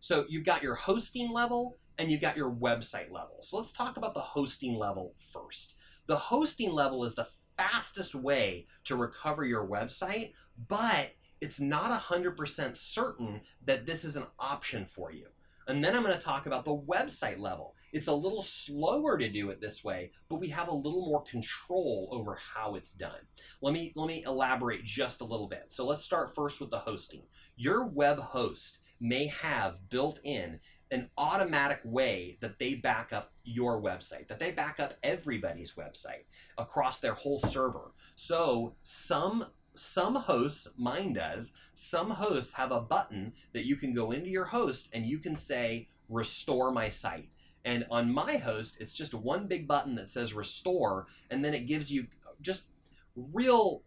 So 0.00 0.24
you've 0.30 0.46
got 0.46 0.62
your 0.62 0.74
hosting 0.74 1.30
level 1.30 1.76
and 1.98 2.10
you've 2.10 2.22
got 2.22 2.34
your 2.34 2.50
website 2.50 3.12
level. 3.12 3.40
So 3.42 3.58
let's 3.58 3.72
talk 3.72 3.98
about 3.98 4.14
the 4.14 4.20
hosting 4.20 4.78
level 4.78 5.12
first. 5.18 5.76
The 6.06 6.16
hosting 6.16 6.70
level 6.70 7.04
is 7.04 7.14
the 7.14 7.28
fastest 7.58 8.14
way 8.14 8.64
to 8.84 8.96
recover 8.96 9.44
your 9.44 9.68
website, 9.68 10.32
but 10.66 11.10
it's 11.42 11.60
not 11.60 12.00
100% 12.00 12.74
certain 12.74 13.42
that 13.66 13.84
this 13.84 14.02
is 14.02 14.16
an 14.16 14.24
option 14.38 14.86
for 14.86 15.12
you. 15.12 15.26
And 15.68 15.84
then 15.84 15.94
I'm 15.94 16.02
going 16.02 16.14
to 16.14 16.18
talk 16.18 16.46
about 16.46 16.64
the 16.64 16.74
website 16.74 17.38
level. 17.38 17.74
It's 17.92 18.08
a 18.08 18.14
little 18.14 18.42
slower 18.42 19.18
to 19.18 19.28
do 19.28 19.50
it 19.50 19.60
this 19.60 19.84
way, 19.84 20.12
but 20.28 20.40
we 20.40 20.48
have 20.48 20.68
a 20.68 20.74
little 20.74 21.06
more 21.06 21.22
control 21.22 22.08
over 22.12 22.38
how 22.54 22.74
it's 22.74 22.92
done. 22.92 23.20
Let 23.60 23.72
me 23.72 23.92
let 23.96 24.08
me 24.08 24.24
elaborate 24.26 24.84
just 24.84 25.20
a 25.20 25.24
little 25.24 25.48
bit. 25.48 25.66
So 25.68 25.86
let's 25.86 26.04
start 26.04 26.34
first 26.34 26.60
with 26.60 26.70
the 26.70 26.78
hosting. 26.78 27.22
Your 27.56 27.84
web 27.86 28.18
host 28.18 28.80
may 29.00 29.26
have 29.26 29.88
built 29.88 30.18
in 30.24 30.60
an 30.90 31.10
automatic 31.18 31.80
way 31.84 32.38
that 32.40 32.58
they 32.58 32.74
back 32.74 33.12
up 33.12 33.32
your 33.44 33.82
website, 33.82 34.28
that 34.28 34.38
they 34.38 34.52
back 34.52 34.78
up 34.78 34.94
everybody's 35.02 35.74
website 35.74 36.24
across 36.58 37.00
their 37.00 37.14
whole 37.14 37.40
server. 37.40 37.92
So 38.14 38.76
some 38.82 39.46
some 39.74 40.14
hosts, 40.14 40.68
mine 40.78 41.12
does, 41.12 41.52
some 41.74 42.10
hosts 42.10 42.54
have 42.54 42.72
a 42.72 42.80
button 42.80 43.34
that 43.52 43.66
you 43.66 43.76
can 43.76 43.92
go 43.92 44.10
into 44.10 44.30
your 44.30 44.46
host 44.46 44.88
and 44.92 45.04
you 45.04 45.18
can 45.18 45.36
say, 45.36 45.88
restore 46.08 46.72
my 46.72 46.88
site. 46.88 47.28
And 47.66 47.84
on 47.90 48.14
my 48.14 48.36
host, 48.36 48.78
it's 48.80 48.94
just 48.94 49.12
one 49.12 49.48
big 49.48 49.66
button 49.66 49.96
that 49.96 50.08
says 50.08 50.32
restore, 50.32 51.08
and 51.30 51.44
then 51.44 51.52
it 51.52 51.66
gives 51.66 51.92
you 51.92 52.06
just 52.40 52.68
real, 53.16 53.82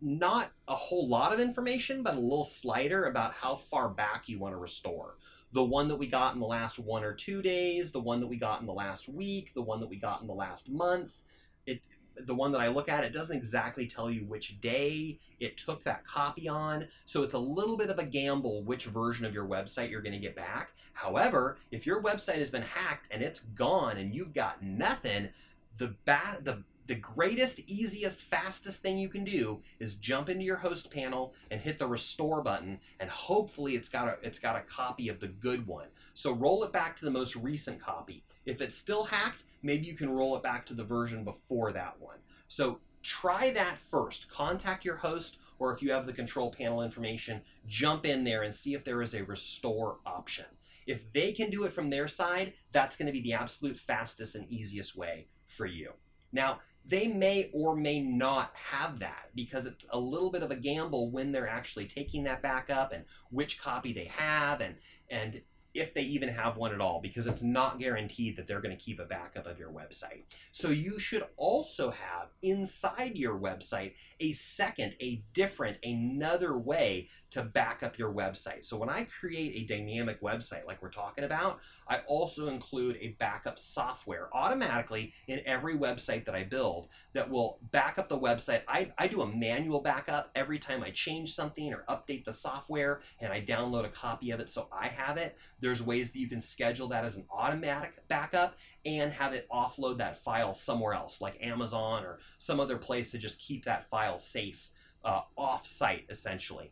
not 0.00 0.50
a 0.66 0.74
whole 0.74 1.06
lot 1.06 1.34
of 1.34 1.38
information, 1.38 2.02
but 2.02 2.14
a 2.14 2.18
little 2.18 2.42
slider 2.42 3.04
about 3.04 3.34
how 3.34 3.54
far 3.54 3.90
back 3.90 4.30
you 4.30 4.38
want 4.38 4.54
to 4.54 4.58
restore. 4.58 5.18
The 5.52 5.62
one 5.62 5.88
that 5.88 5.96
we 5.96 6.06
got 6.06 6.32
in 6.32 6.40
the 6.40 6.46
last 6.46 6.78
one 6.78 7.04
or 7.04 7.12
two 7.12 7.42
days, 7.42 7.92
the 7.92 8.00
one 8.00 8.20
that 8.20 8.26
we 8.26 8.36
got 8.36 8.60
in 8.60 8.66
the 8.66 8.72
last 8.72 9.10
week, 9.10 9.52
the 9.54 9.62
one 9.62 9.80
that 9.80 9.90
we 9.90 9.96
got 9.96 10.22
in 10.22 10.26
the 10.26 10.32
last 10.32 10.70
month. 10.70 11.20
It, 11.66 11.82
the 12.24 12.34
one 12.34 12.50
that 12.52 12.60
I 12.62 12.68
look 12.68 12.88
at, 12.88 13.04
it 13.04 13.12
doesn't 13.12 13.36
exactly 13.36 13.86
tell 13.86 14.10
you 14.10 14.24
which 14.24 14.58
day 14.60 15.18
it 15.38 15.58
took 15.58 15.84
that 15.84 16.04
copy 16.04 16.48
on. 16.48 16.88
So 17.04 17.22
it's 17.22 17.34
a 17.34 17.38
little 17.38 17.76
bit 17.76 17.90
of 17.90 17.98
a 17.98 18.06
gamble 18.06 18.64
which 18.64 18.86
version 18.86 19.26
of 19.26 19.34
your 19.34 19.46
website 19.46 19.90
you're 19.90 20.02
going 20.02 20.14
to 20.14 20.18
get 20.18 20.34
back. 20.34 20.72
However, 20.98 21.58
if 21.70 21.86
your 21.86 22.02
website 22.02 22.38
has 22.38 22.50
been 22.50 22.62
hacked 22.62 23.06
and 23.12 23.22
it's 23.22 23.38
gone 23.38 23.98
and 23.98 24.12
you've 24.12 24.34
got 24.34 24.64
nothing, 24.64 25.28
the 25.76 25.94
ba- 26.04 26.40
the 26.42 26.64
the 26.88 26.96
greatest, 26.96 27.60
easiest, 27.68 28.22
fastest 28.22 28.82
thing 28.82 28.98
you 28.98 29.08
can 29.08 29.22
do 29.22 29.60
is 29.78 29.94
jump 29.94 30.28
into 30.28 30.42
your 30.42 30.56
host 30.56 30.90
panel 30.90 31.34
and 31.52 31.60
hit 31.60 31.78
the 31.78 31.86
restore 31.86 32.42
button, 32.42 32.80
and 32.98 33.08
hopefully 33.10 33.76
it's 33.76 33.88
got 33.88 34.08
a 34.08 34.16
it's 34.22 34.40
got 34.40 34.56
a 34.56 34.62
copy 34.62 35.08
of 35.08 35.20
the 35.20 35.28
good 35.28 35.68
one. 35.68 35.86
So 36.14 36.32
roll 36.32 36.64
it 36.64 36.72
back 36.72 36.96
to 36.96 37.04
the 37.04 37.12
most 37.12 37.36
recent 37.36 37.80
copy. 37.80 38.24
If 38.44 38.60
it's 38.60 38.74
still 38.74 39.04
hacked, 39.04 39.44
maybe 39.62 39.86
you 39.86 39.94
can 39.94 40.10
roll 40.10 40.34
it 40.36 40.42
back 40.42 40.66
to 40.66 40.74
the 40.74 40.82
version 40.82 41.22
before 41.22 41.70
that 41.74 42.00
one. 42.00 42.18
So 42.48 42.80
try 43.04 43.52
that 43.52 43.78
first. 43.78 44.32
Contact 44.32 44.84
your 44.84 44.96
host, 44.96 45.38
or 45.60 45.72
if 45.72 45.80
you 45.80 45.92
have 45.92 46.06
the 46.06 46.12
control 46.12 46.50
panel 46.50 46.82
information, 46.82 47.42
jump 47.68 48.04
in 48.04 48.24
there 48.24 48.42
and 48.42 48.52
see 48.52 48.74
if 48.74 48.82
there 48.82 49.00
is 49.00 49.14
a 49.14 49.22
restore 49.22 49.98
option. 50.04 50.46
If 50.88 51.12
they 51.12 51.32
can 51.32 51.50
do 51.50 51.64
it 51.64 51.72
from 51.72 51.90
their 51.90 52.08
side, 52.08 52.54
that's 52.72 52.96
going 52.96 53.06
to 53.06 53.12
be 53.12 53.22
the 53.22 53.34
absolute 53.34 53.76
fastest 53.76 54.34
and 54.34 54.50
easiest 54.50 54.96
way 54.96 55.28
for 55.46 55.66
you. 55.66 55.92
Now, 56.32 56.60
they 56.84 57.06
may 57.06 57.50
or 57.52 57.76
may 57.76 58.00
not 58.00 58.52
have 58.54 58.98
that 59.00 59.30
because 59.34 59.66
it's 59.66 59.86
a 59.90 59.98
little 59.98 60.30
bit 60.30 60.42
of 60.42 60.50
a 60.50 60.56
gamble 60.56 61.10
when 61.10 61.30
they're 61.30 61.48
actually 61.48 61.86
taking 61.86 62.24
that 62.24 62.42
backup 62.42 62.92
and 62.92 63.04
which 63.30 63.60
copy 63.60 63.92
they 63.92 64.06
have 64.06 64.60
and 64.62 64.76
and 65.10 65.42
if 65.74 65.94
they 65.94 66.02
even 66.02 66.28
have 66.28 66.56
one 66.56 66.72
at 66.72 66.80
all, 66.80 67.00
because 67.00 67.26
it's 67.26 67.42
not 67.42 67.78
guaranteed 67.78 68.36
that 68.36 68.46
they're 68.46 68.60
going 68.60 68.76
to 68.76 68.82
keep 68.82 68.98
a 68.98 69.04
backup 69.04 69.46
of 69.46 69.58
your 69.58 69.70
website. 69.70 70.24
So 70.50 70.70
you 70.70 70.98
should 70.98 71.24
also 71.36 71.90
have 71.90 72.28
inside 72.42 73.16
your 73.16 73.38
website 73.38 73.92
a 74.18 74.32
second, 74.32 74.96
a 75.00 75.22
different, 75.34 75.76
another 75.84 76.58
way 76.58 77.08
to 77.30 77.42
back 77.42 77.82
up 77.82 77.98
your 77.98 78.12
website. 78.12 78.64
So 78.64 78.76
when 78.76 78.88
I 78.88 79.04
create 79.04 79.54
a 79.54 79.66
dynamic 79.66 80.22
website 80.22 80.66
like 80.66 80.82
we're 80.82 80.90
talking 80.90 81.24
about, 81.24 81.60
I 81.86 81.98
also 82.06 82.48
include 82.48 82.96
a 83.00 83.16
backup 83.18 83.58
software 83.58 84.28
automatically 84.34 85.12
in 85.26 85.40
every 85.44 85.76
website 85.76 86.24
that 86.24 86.34
I 86.34 86.44
build 86.44 86.88
that 87.12 87.28
will 87.28 87.58
back 87.70 87.98
up 87.98 88.08
the 88.08 88.18
website. 88.18 88.62
I, 88.66 88.92
I 88.96 89.08
do 89.08 89.22
a 89.22 89.26
manual 89.26 89.80
backup 89.80 90.30
every 90.34 90.58
time 90.58 90.82
I 90.82 90.90
change 90.90 91.34
something 91.34 91.72
or 91.72 91.84
update 91.88 92.24
the 92.24 92.32
software 92.32 93.00
and 93.20 93.32
I 93.32 93.42
download 93.42 93.84
a 93.84 93.90
copy 93.90 94.30
of 94.30 94.40
it 94.40 94.48
so 94.48 94.68
I 94.72 94.88
have 94.88 95.18
it. 95.18 95.36
There's 95.60 95.82
ways 95.82 96.12
that 96.12 96.18
you 96.18 96.28
can 96.28 96.40
schedule 96.40 96.88
that 96.88 97.04
as 97.04 97.16
an 97.16 97.26
automatic 97.30 98.08
backup 98.08 98.56
and 98.86 99.12
have 99.12 99.34
it 99.34 99.46
offload 99.52 99.98
that 99.98 100.22
file 100.24 100.54
somewhere 100.54 100.94
else, 100.94 101.20
like 101.20 101.36
Amazon 101.42 102.04
or 102.04 102.20
some 102.38 102.58
other 102.58 102.78
place 102.78 103.10
to 103.10 103.18
just 103.18 103.40
keep 103.40 103.66
that 103.66 103.90
file 103.90 104.16
safe 104.16 104.70
uh, 105.04 105.22
off 105.36 105.66
site 105.66 106.06
essentially. 106.08 106.70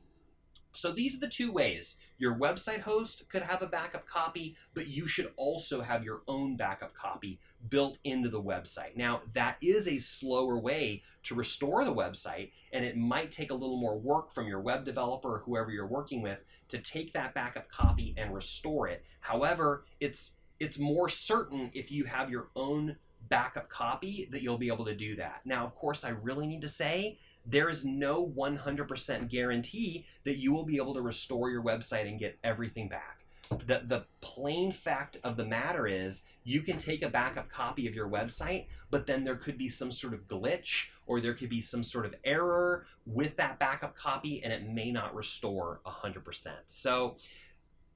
So 0.77 0.93
these 0.93 1.17
are 1.17 1.21
the 1.21 1.29
two 1.29 1.51
ways. 1.51 1.99
Your 2.19 2.35
website 2.35 2.81
host 2.81 3.29
could 3.29 3.43
have 3.43 3.63
a 3.63 3.67
backup 3.67 4.07
copy, 4.07 4.57
but 4.75 4.89
you 4.89 5.07
should 5.07 5.33
also 5.37 5.81
have 5.83 6.05
your 6.05 6.23
own 6.29 6.57
backup 6.57 6.95
copy 6.95 7.39
built 7.69 7.99
into 8.05 8.29
the 8.29 8.43
website. 8.43 8.97
Now, 8.97 9.23
that 9.35 9.57
is 9.61 9.89
a 9.89 9.99
slower 9.99 10.59
way 10.59 11.03
to 11.25 11.35
restore 11.35 11.85
the 11.85 11.95
website, 11.95 12.53
and 12.73 12.85
it 12.85 12.97
might 12.97 13.31
take 13.31 13.51
a 13.51 13.55
little 13.55 13.79
more 13.79 13.99
work 13.99 14.33
from 14.33 14.47
your 14.47 14.61
web 14.61 14.85
developer 14.85 15.37
or 15.37 15.39
whoever 15.41 15.71
you're 15.71 15.87
working 15.87 16.23
with 16.23 16.39
to 16.69 16.79
take 16.79 17.13
that 17.13 17.35
backup 17.35 17.69
copy 17.69 18.15
and 18.17 18.35
restore 18.35 18.89
it. 18.89 19.05
However, 19.21 19.85
it's 20.01 20.37
it's 20.59 20.79
more 20.79 21.09
certain 21.09 21.71
if 21.75 21.91
you 21.91 22.05
have 22.05 22.31
your 22.31 22.49
own 22.57 22.97
backup 23.29 23.69
copy 23.69 24.29
that 24.31 24.43
you'll 24.43 24.59
be 24.59 24.69
able 24.69 24.85
to 24.85 24.95
do 24.95 25.17
that. 25.17 25.41
Now, 25.45 25.65
of 25.65 25.75
course, 25.75 26.05
I 26.05 26.11
really 26.11 26.47
need 26.47 26.63
to 26.63 26.69
say 26.69 27.19
there 27.45 27.69
is 27.69 27.85
no 27.85 28.27
100% 28.27 29.31
guarantee 29.31 30.05
that 30.25 30.37
you 30.39 30.53
will 30.53 30.65
be 30.65 30.77
able 30.77 30.95
to 30.95 31.03
restore 31.03 31.51
your 31.51 31.63
website 31.63 32.09
and 32.09 32.19
get 32.19 32.39
everything 32.43 32.89
back. 32.89 33.21
The, 33.51 33.83
the 33.87 34.05
plain 34.21 34.73
fact 34.73 35.19
of 35.23 35.37
the 35.37 35.45
matter 35.45 35.87
is 35.87 36.25
you 36.43 36.63
can 36.63 36.79
take 36.79 37.05
a 37.05 37.09
backup 37.09 37.49
copy 37.49 37.87
of 37.87 37.95
your 37.95 38.09
website, 38.09 38.67
but 38.91 39.07
then 39.07 39.23
there 39.23 39.37
could 39.37 39.57
be 39.57 39.69
some 39.69 39.93
sort 39.93 40.15
of 40.15 40.27
glitch 40.27 40.87
or 41.07 41.21
there 41.21 41.35
could 41.35 41.49
be 41.49 41.61
some 41.61 41.85
sort 41.85 42.07
of 42.07 42.15
error 42.25 42.87
with 43.07 43.37
that 43.37 43.61
backup 43.61 43.97
copy 43.97 44.43
and 44.43 44.53
it 44.53 44.69
may 44.69 44.91
not 44.91 45.15
restore 45.15 45.81
100%. 45.87 46.49
So 46.67 47.19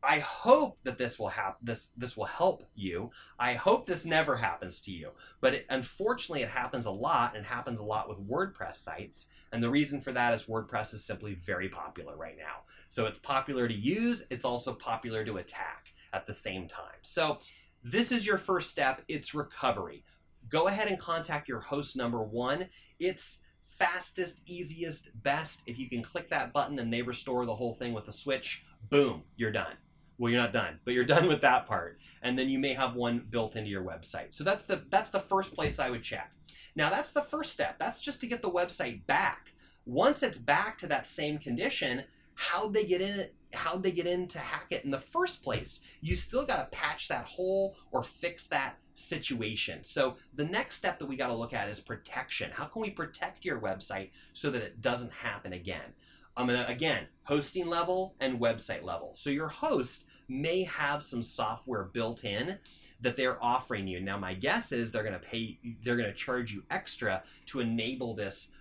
I 0.03 0.20
hope 0.20 0.78
that 0.84 0.96
this 0.96 1.18
will 1.18 1.28
happen. 1.28 1.59
This 1.62 1.88
this 1.96 2.16
will 2.16 2.24
help 2.24 2.64
you. 2.74 3.11
I 3.38 3.55
hope 3.55 3.86
this 3.86 4.07
never 4.07 4.36
happens 4.36 4.80
to 4.82 4.92
you. 4.92 5.11
But 5.40 5.55
it, 5.55 5.66
unfortunately, 5.68 6.42
it 6.42 6.48
happens 6.48 6.86
a 6.86 6.90
lot, 6.90 7.36
and 7.36 7.44
happens 7.44 7.80
a 7.80 7.84
lot 7.84 8.09
with 8.09 8.26
WordPress 8.26 8.76
sites. 8.76 9.28
And 9.53 9.62
the 9.62 9.70
reason 9.70 10.01
for 10.01 10.12
that 10.12 10.32
is 10.32 10.44
WordPress 10.44 10.94
is 10.94 11.05
simply 11.05 11.34
very 11.34 11.68
popular 11.68 12.16
right 12.16 12.36
now. 12.38 12.62
So 12.88 13.07
it's 13.07 13.18
popular 13.18 13.68
to 13.68 13.74
use. 13.74 14.24
It's 14.30 14.44
also 14.44 14.72
popular 14.72 15.24
to 15.24 15.36
attack 15.36 15.92
at 16.14 16.26
the 16.26 16.32
same 16.32 16.66
time. 16.66 17.01
So 17.03 17.40
this 17.84 18.11
is 18.11 18.26
your 18.26 18.38
first 18.38 18.70
step. 18.70 19.03
It's 19.07 19.34
recovery. 19.34 20.05
Go 20.48 20.68
ahead 20.68 20.88
and 20.88 20.98
contact 20.98 21.46
your 21.46 21.61
host 21.61 21.96
number 21.96 22.22
one. 22.22 22.68
It's 22.98 23.42
fastest, 23.68 24.42
easiest, 24.46 25.11
best. 25.22 25.62
If 25.66 25.78
you 25.78 25.88
can 25.88 26.03
click 26.03 26.30
that 26.30 26.55
button 26.55 26.78
and 26.78 26.92
they 26.92 27.03
restore 27.03 27.44
the 27.44 27.55
whole 27.55 27.74
thing 27.74 27.92
with 27.92 28.09
a 28.09 28.12
switch, 28.12 28.64
boom, 28.88 29.24
you're 29.36 29.53
done 29.53 29.76
well 30.20 30.30
you're 30.30 30.40
not 30.40 30.52
done 30.52 30.78
but 30.84 30.94
you're 30.94 31.04
done 31.04 31.26
with 31.26 31.40
that 31.40 31.66
part. 31.66 31.98
And 32.22 32.38
then 32.38 32.50
you 32.50 32.58
may 32.58 32.74
have 32.74 32.94
one 32.94 33.24
built 33.30 33.56
into 33.56 33.70
your 33.70 33.82
website. 33.82 34.34
So 34.34 34.44
that's 34.44 34.64
the 34.64 34.84
that's 34.90 35.10
the 35.10 35.18
first 35.18 35.54
place 35.56 35.80
i 35.80 35.90
would 35.90 36.04
check 36.04 36.32
now 36.76 36.90
that's 36.90 37.12
the 37.12 37.22
first 37.22 37.52
step. 37.52 37.78
That's 37.78 38.00
just 38.00 38.20
to 38.20 38.26
get 38.26 38.42
the 38.42 38.50
website 38.50 39.06
back. 39.06 39.52
Once 39.86 40.22
it's 40.22 40.38
back 40.38 40.78
to 40.78 40.86
that 40.86 41.06
same 41.06 41.38
condition 41.38 42.04
how'd 42.34 42.72
they 42.72 42.84
get 42.84 43.00
in 43.00 43.18
it 43.18 43.34
how'd 43.52 43.82
they 43.82 43.90
get 43.90 44.06
in 44.06 44.26
to 44.28 44.38
hack 44.38 44.66
it 44.70 44.84
in 44.84 44.90
the 44.90 44.98
first 44.98 45.42
place 45.42 45.80
you 46.00 46.14
still 46.14 46.46
got 46.46 46.56
to 46.56 46.76
patch 46.76 47.08
that 47.08 47.24
hole 47.24 47.76
or 47.90 48.02
fix 48.02 48.46
that 48.46 48.78
situation. 48.94 49.80
So 49.82 50.16
the 50.34 50.44
next 50.44 50.76
step 50.76 50.98
that 50.98 51.06
we 51.06 51.16
got 51.16 51.28
to 51.28 51.34
look 51.34 51.54
at 51.54 51.68
is 51.68 51.80
protection. 51.80 52.50
How 52.52 52.66
can 52.66 52.82
we 52.82 52.90
protect 52.90 53.44
your 53.44 53.60
website 53.60 54.10
so 54.32 54.50
that 54.50 54.62
it 54.62 54.80
doesn't 54.80 55.12
happen 55.12 55.52
again 55.52 55.94
Again 56.49 57.07
hosting 57.24 57.66
level 57.66 58.14
and 58.20 58.41
website 58.41 58.82
level. 58.82 59.12
So 59.14 59.30
your 59.30 59.49
host 59.49 60.07
may 60.28 60.64
have 60.64 61.03
some 61.03 61.22
software 61.22 61.84
built 61.84 62.24
in 62.24 62.59
that 63.01 63.16
they're 63.16 63.43
offering 63.43 63.86
you. 63.86 64.01
Now 64.01 64.18
my 64.18 64.34
guess 64.34 64.72
is 64.72 64.91
they're 64.91 65.05
gonna 65.05 65.18
pay 65.18 65.59
they're 65.84 65.97
gonna 65.97 66.12
charge 66.12 66.53
you 66.53 66.64
extra 66.70 67.22
to 67.47 67.61
enable 67.61 68.14
this 68.14 68.53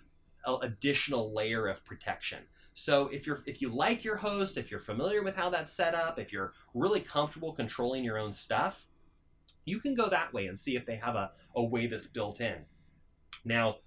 uh, 0.46 0.58
additional 0.58 1.34
layer 1.34 1.68
of 1.68 1.84
protection. 1.86 2.40
So 2.74 3.08
if 3.08 3.28
you're 3.28 3.42
if 3.46 3.62
you 3.62 3.70
like 3.70 4.04
your 4.04 4.18
host, 4.18 4.58
if 4.58 4.72
you're 4.72 4.80
familiar 4.80 5.24
with 5.24 5.36
how 5.36 5.50
that's 5.50 5.74
set 5.74 5.96
up, 5.96 6.20
if 6.20 6.32
you're 6.32 6.54
really 6.74 7.02
comfortable 7.02 7.54
controlling 7.54 8.04
your 8.04 8.18
own 8.18 8.32
stuff, 8.32 8.86
you 9.66 9.80
can 9.80 9.96
go 9.96 10.10
that 10.10 10.34
way 10.34 10.48
and 10.48 10.58
see 10.58 10.76
if 10.76 10.86
they 10.86 10.96
have 10.96 11.16
a, 11.16 11.32
a 11.56 11.64
way 11.64 11.88
that's 11.88 12.08
built 12.08 12.42
in. 12.42 12.66
Now, 13.46 13.78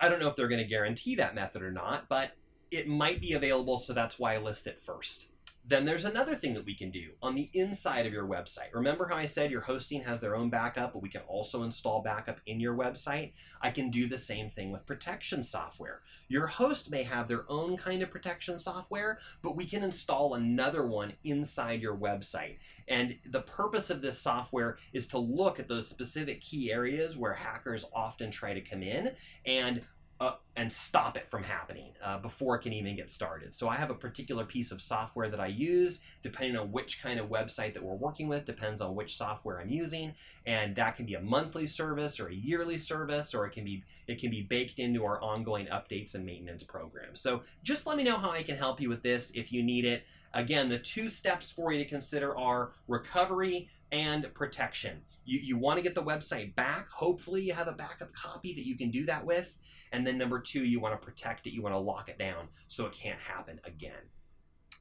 I 0.00 0.08
don't 0.08 0.20
know 0.20 0.28
if 0.28 0.36
they're 0.36 0.48
going 0.48 0.62
to 0.62 0.68
guarantee 0.68 1.16
that 1.16 1.34
method 1.34 1.62
or 1.62 1.72
not, 1.72 2.08
but 2.08 2.32
it 2.70 2.88
might 2.88 3.20
be 3.20 3.32
available, 3.32 3.78
so 3.78 3.92
that's 3.92 4.18
why 4.18 4.34
I 4.34 4.38
list 4.38 4.66
it 4.66 4.82
first. 4.82 5.28
Then 5.68 5.84
there's 5.84 6.06
another 6.06 6.34
thing 6.34 6.54
that 6.54 6.64
we 6.64 6.74
can 6.74 6.90
do 6.90 7.10
on 7.22 7.34
the 7.34 7.50
inside 7.52 8.06
of 8.06 8.12
your 8.12 8.26
website. 8.26 8.72
Remember 8.72 9.06
how 9.06 9.16
I 9.16 9.26
said 9.26 9.50
your 9.50 9.60
hosting 9.60 10.00
has 10.00 10.18
their 10.18 10.34
own 10.34 10.48
backup, 10.48 10.94
but 10.94 11.02
we 11.02 11.10
can 11.10 11.20
also 11.28 11.62
install 11.62 12.00
backup 12.00 12.40
in 12.46 12.58
your 12.58 12.74
website? 12.74 13.32
I 13.60 13.70
can 13.70 13.90
do 13.90 14.08
the 14.08 14.16
same 14.16 14.48
thing 14.48 14.72
with 14.72 14.86
protection 14.86 15.42
software. 15.42 16.00
Your 16.28 16.46
host 16.46 16.90
may 16.90 17.02
have 17.02 17.28
their 17.28 17.44
own 17.50 17.76
kind 17.76 18.02
of 18.02 18.10
protection 18.10 18.58
software, 18.58 19.18
but 19.42 19.56
we 19.56 19.66
can 19.66 19.82
install 19.82 20.32
another 20.32 20.86
one 20.86 21.12
inside 21.24 21.82
your 21.82 21.98
website. 21.98 22.56
And 22.88 23.16
the 23.26 23.42
purpose 23.42 23.90
of 23.90 24.00
this 24.00 24.18
software 24.18 24.78
is 24.94 25.06
to 25.08 25.18
look 25.18 25.60
at 25.60 25.68
those 25.68 25.86
specific 25.86 26.40
key 26.40 26.72
areas 26.72 27.18
where 27.18 27.34
hackers 27.34 27.84
often 27.92 28.30
try 28.30 28.54
to 28.54 28.62
come 28.62 28.82
in 28.82 29.12
and 29.44 29.82
uh, 30.20 30.32
and 30.56 30.72
stop 30.72 31.16
it 31.16 31.30
from 31.30 31.44
happening 31.44 31.92
uh, 32.04 32.18
before 32.18 32.56
it 32.56 32.60
can 32.60 32.72
even 32.72 32.96
get 32.96 33.08
started. 33.08 33.54
So 33.54 33.68
I 33.68 33.76
have 33.76 33.90
a 33.90 33.94
particular 33.94 34.44
piece 34.44 34.72
of 34.72 34.82
software 34.82 35.28
that 35.28 35.38
I 35.38 35.46
use, 35.46 36.00
depending 36.22 36.56
on 36.56 36.72
which 36.72 37.00
kind 37.00 37.20
of 37.20 37.28
website 37.28 37.74
that 37.74 37.82
we're 37.82 37.94
working 37.94 38.26
with, 38.26 38.44
depends 38.44 38.80
on 38.80 38.96
which 38.96 39.16
software 39.16 39.60
I'm 39.60 39.68
using, 39.68 40.14
and 40.46 40.74
that 40.74 40.96
can 40.96 41.06
be 41.06 41.14
a 41.14 41.20
monthly 41.20 41.66
service 41.66 42.18
or 42.18 42.28
a 42.28 42.34
yearly 42.34 42.78
service, 42.78 43.34
or 43.34 43.46
it 43.46 43.50
can 43.50 43.64
be 43.64 43.84
it 44.08 44.18
can 44.18 44.30
be 44.30 44.42
baked 44.42 44.78
into 44.78 45.04
our 45.04 45.20
ongoing 45.22 45.66
updates 45.66 46.14
and 46.14 46.24
maintenance 46.24 46.64
program. 46.64 47.14
So 47.14 47.42
just 47.62 47.86
let 47.86 47.96
me 47.96 48.02
know 48.02 48.16
how 48.16 48.30
I 48.30 48.42
can 48.42 48.56
help 48.56 48.80
you 48.80 48.88
with 48.88 49.02
this 49.02 49.30
if 49.34 49.52
you 49.52 49.62
need 49.62 49.84
it. 49.84 50.04
Again, 50.34 50.68
the 50.68 50.78
two 50.78 51.08
steps 51.08 51.50
for 51.50 51.72
you 51.72 51.82
to 51.82 51.88
consider 51.88 52.36
are 52.36 52.72
recovery 52.86 53.68
and 53.92 54.32
protection. 54.34 55.00
You, 55.24 55.40
you 55.40 55.58
want 55.58 55.78
to 55.78 55.82
get 55.82 55.94
the 55.94 56.02
website 56.02 56.54
back. 56.54 56.88
Hopefully, 56.90 57.42
you 57.42 57.54
have 57.54 57.68
a 57.68 57.72
backup 57.72 58.12
copy 58.12 58.54
that 58.54 58.66
you 58.66 58.76
can 58.76 58.90
do 58.90 59.06
that 59.06 59.24
with. 59.24 59.54
And 59.92 60.06
then 60.06 60.18
number 60.18 60.38
two, 60.38 60.64
you 60.64 60.80
want 60.80 61.00
to 61.00 61.04
protect 61.04 61.46
it, 61.46 61.52
you 61.52 61.62
want 61.62 61.74
to 61.74 61.78
lock 61.78 62.08
it 62.08 62.18
down 62.18 62.48
so 62.66 62.86
it 62.86 62.92
can't 62.92 63.18
happen 63.18 63.60
again. 63.64 63.92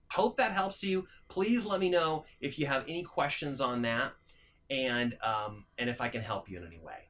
Hope 0.09 0.37
that 0.37 0.51
helps 0.51 0.83
you. 0.83 1.07
Please 1.27 1.65
let 1.65 1.79
me 1.79 1.89
know 1.89 2.25
if 2.41 2.59
you 2.59 2.65
have 2.65 2.83
any 2.87 3.03
questions 3.03 3.61
on 3.61 3.81
that 3.83 4.13
and, 4.69 5.17
um, 5.23 5.65
and 5.77 5.89
if 5.89 6.01
I 6.01 6.09
can 6.09 6.21
help 6.21 6.49
you 6.49 6.57
in 6.57 6.65
any 6.65 6.79
way. 6.79 7.06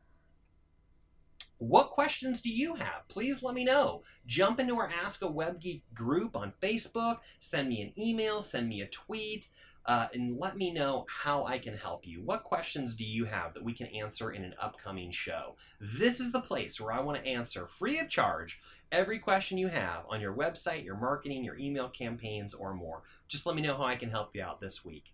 What 1.60 1.90
questions 1.90 2.42
do 2.42 2.52
you 2.52 2.76
have? 2.76 3.08
Please 3.08 3.42
let 3.42 3.56
me 3.56 3.64
know. 3.64 4.04
Jump 4.28 4.60
into 4.60 4.78
our 4.78 4.92
Ask 5.04 5.24
a 5.24 5.28
Web 5.28 5.60
Geek 5.60 5.84
group 5.94 6.36
on 6.36 6.54
Facebook, 6.62 7.20
send 7.40 7.70
me 7.70 7.82
an 7.82 7.94
email, 7.98 8.42
send 8.42 8.70
me 8.70 8.82
a 8.82 8.88
tweet 8.88 9.50
uh, 9.88 10.08
and 10.14 10.38
let 10.38 10.58
me 10.58 10.72
know 10.72 11.06
how 11.10 11.46
I 11.46 11.58
can 11.58 11.76
help 11.76 12.06
you. 12.06 12.22
What 12.22 12.44
questions 12.44 12.96
do 12.96 13.06
you 13.06 13.26
have 13.26 13.54
that 13.54 13.64
we 13.64 13.74
can 13.74 13.88
answer 13.88 14.32
in 14.32 14.44
an 14.44 14.54
upcoming 14.62 15.12
show? 15.12 15.56
This 15.80 16.20
is 16.20 16.32
the 16.32 16.42
place 16.42 16.80
where 16.80 16.92
I 16.92 17.00
want 17.00 17.24
to 17.24 17.30
answer 17.30 17.68
free 17.68 18.00
of 18.00 18.10
charge 18.10 18.62
every 18.92 19.18
question 19.18 19.58
you 19.58 19.70
have 19.70 20.04
on 20.10 20.22
your 20.22 20.36
website, 20.36 20.86
your 20.86 20.98
marketing, 20.98 21.44
your 21.44 21.58
email 21.58 21.90
campaigns, 21.90 22.54
or 22.54 22.74
more. 22.74 23.04
Just 23.28 23.46
let 23.46 23.56
me 23.56 23.62
know 23.62 23.78
how 23.78 23.86
I 23.86 23.96
can 23.96 24.12
help 24.12 24.36
you 24.36 24.44
out 24.44 24.62
this 24.62 24.86
week. 24.86 25.14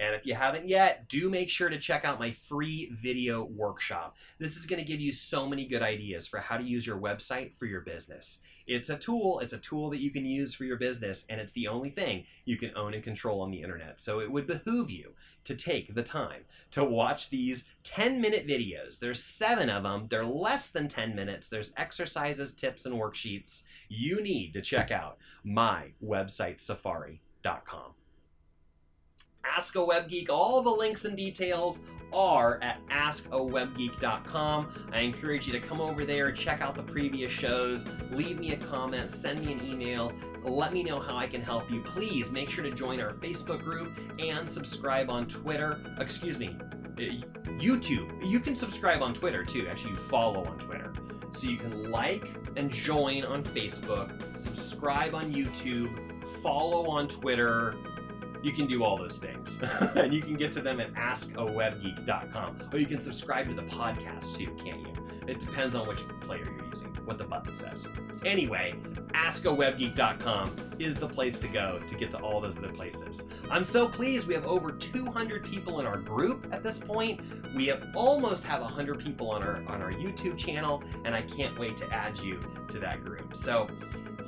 And 0.02 0.16
if 0.16 0.26
you 0.26 0.34
haven't 0.34 0.68
yet, 0.68 1.08
do 1.08 1.30
make 1.30 1.48
sure 1.48 1.68
to 1.68 1.78
check 1.78 2.04
out 2.04 2.18
my 2.18 2.32
free 2.32 2.90
video 3.00 3.44
workshop. 3.44 4.16
This 4.40 4.56
is 4.56 4.66
going 4.66 4.80
to 4.80 4.84
give 4.84 4.98
you 4.98 5.12
so 5.12 5.48
many 5.48 5.64
good 5.64 5.80
ideas 5.82 6.26
for 6.26 6.40
how 6.40 6.56
to 6.56 6.64
use 6.64 6.84
your 6.84 6.98
website 6.98 7.56
for 7.56 7.66
your 7.66 7.82
business. 7.82 8.40
It's 8.66 8.88
a 8.88 8.96
tool, 8.96 9.38
it's 9.38 9.52
a 9.52 9.58
tool 9.58 9.90
that 9.90 10.00
you 10.00 10.10
can 10.10 10.26
use 10.26 10.54
for 10.54 10.64
your 10.64 10.76
business, 10.76 11.24
and 11.30 11.40
it's 11.40 11.52
the 11.52 11.68
only 11.68 11.90
thing 11.90 12.24
you 12.44 12.56
can 12.56 12.72
own 12.76 12.94
and 12.94 13.02
control 13.04 13.42
on 13.42 13.52
the 13.52 13.62
internet. 13.62 14.00
So 14.00 14.20
it 14.20 14.30
would 14.30 14.48
behoove 14.48 14.90
you 14.90 15.12
to 15.44 15.54
take 15.54 15.94
the 15.94 16.02
time 16.02 16.46
to 16.72 16.84
watch 16.84 17.30
these 17.30 17.64
10 17.84 18.20
minute 18.20 18.48
videos. 18.48 18.98
There's 18.98 19.22
seven 19.22 19.70
of 19.70 19.84
them, 19.84 20.08
they're 20.10 20.24
less 20.24 20.70
than 20.70 20.88
10 20.88 21.14
minutes. 21.14 21.48
There's 21.48 21.72
exercises, 21.76 22.54
tips, 22.54 22.86
and 22.86 22.96
worksheets 22.96 23.62
you 23.88 24.20
need 24.20 24.52
to 24.54 24.62
check 24.62 24.90
out 24.90 25.18
my 25.44 25.92
website, 26.02 26.58
safari.com. 26.58 27.94
Ask 29.44 29.76
a 29.76 29.84
Web 29.84 30.08
Geek. 30.08 30.30
All 30.30 30.62
the 30.62 30.70
links 30.70 31.04
and 31.04 31.16
details 31.16 31.82
are 32.12 32.58
at 32.62 32.86
askawebgeek.com. 32.88 34.88
I 34.92 35.00
encourage 35.00 35.46
you 35.46 35.52
to 35.52 35.60
come 35.60 35.80
over 35.80 36.04
there, 36.04 36.30
check 36.32 36.60
out 36.60 36.74
the 36.74 36.82
previous 36.82 37.32
shows, 37.32 37.88
leave 38.10 38.38
me 38.38 38.52
a 38.52 38.56
comment, 38.56 39.10
send 39.10 39.44
me 39.44 39.52
an 39.52 39.66
email, 39.66 40.12
let 40.44 40.72
me 40.72 40.82
know 40.82 41.00
how 41.00 41.16
I 41.16 41.26
can 41.26 41.42
help 41.42 41.70
you. 41.70 41.80
Please 41.82 42.30
make 42.30 42.50
sure 42.50 42.64
to 42.64 42.70
join 42.70 43.00
our 43.00 43.12
Facebook 43.14 43.62
group 43.62 43.92
and 44.18 44.48
subscribe 44.48 45.10
on 45.10 45.26
Twitter. 45.26 45.80
Excuse 45.98 46.38
me, 46.38 46.56
uh, 46.98 47.00
YouTube. 47.58 48.28
You 48.28 48.40
can 48.40 48.54
subscribe 48.54 49.02
on 49.02 49.14
Twitter 49.14 49.44
too. 49.44 49.66
Actually, 49.68 49.92
you 49.92 49.98
follow 49.98 50.44
on 50.44 50.58
Twitter. 50.58 50.92
So 51.30 51.48
you 51.48 51.56
can 51.56 51.90
like 51.90 52.28
and 52.56 52.70
join 52.70 53.24
on 53.24 53.42
Facebook, 53.42 54.36
subscribe 54.36 55.14
on 55.14 55.32
YouTube, 55.32 55.90
follow 56.42 56.86
on 56.88 57.08
Twitter. 57.08 57.74
You 58.42 58.52
can 58.52 58.66
do 58.66 58.82
all 58.82 58.96
those 58.96 59.18
things. 59.18 59.60
and 59.94 60.12
you 60.12 60.20
can 60.20 60.34
get 60.34 60.52
to 60.52 60.60
them 60.60 60.80
at 60.80 60.92
askawebgeek.com. 60.94 62.70
Or 62.72 62.78
you 62.78 62.86
can 62.86 63.00
subscribe 63.00 63.46
to 63.48 63.54
the 63.54 63.62
podcast 63.62 64.36
too, 64.36 64.50
can't 64.62 64.80
you? 64.80 64.92
It 65.26 65.38
depends 65.38 65.74
on 65.76 65.86
which 65.86 66.00
player 66.20 66.44
you're 66.44 66.66
using, 66.66 66.88
what 67.04 67.16
the 67.16 67.24
button 67.24 67.54
says. 67.54 67.86
Anyway, 68.24 68.74
askawebgeek.com 69.14 70.56
is 70.78 70.96
the 70.96 71.08
place 71.08 71.38
to 71.40 71.48
go 71.48 71.80
to 71.86 71.94
get 71.94 72.10
to 72.10 72.18
all 72.18 72.40
those 72.40 72.58
other 72.58 72.72
places. 72.72 73.28
I'm 73.50 73.62
so 73.62 73.88
pleased 73.88 74.26
we 74.26 74.34
have 74.34 74.46
over 74.46 74.72
200 74.72 75.44
people 75.44 75.78
in 75.78 75.86
our 75.86 75.98
group 75.98 76.48
at 76.52 76.64
this 76.64 76.78
point. 76.78 77.20
We 77.54 77.66
have 77.66 77.86
almost 77.94 78.44
have 78.44 78.62
100 78.62 78.98
people 78.98 79.30
on 79.30 79.42
our 79.42 79.62
on 79.68 79.80
our 79.80 79.92
YouTube 79.92 80.36
channel 80.36 80.82
and 81.04 81.14
I 81.14 81.22
can't 81.22 81.56
wait 81.58 81.76
to 81.78 81.92
add 81.92 82.18
you 82.18 82.40
to 82.68 82.78
that 82.80 83.04
group. 83.04 83.36
So, 83.36 83.68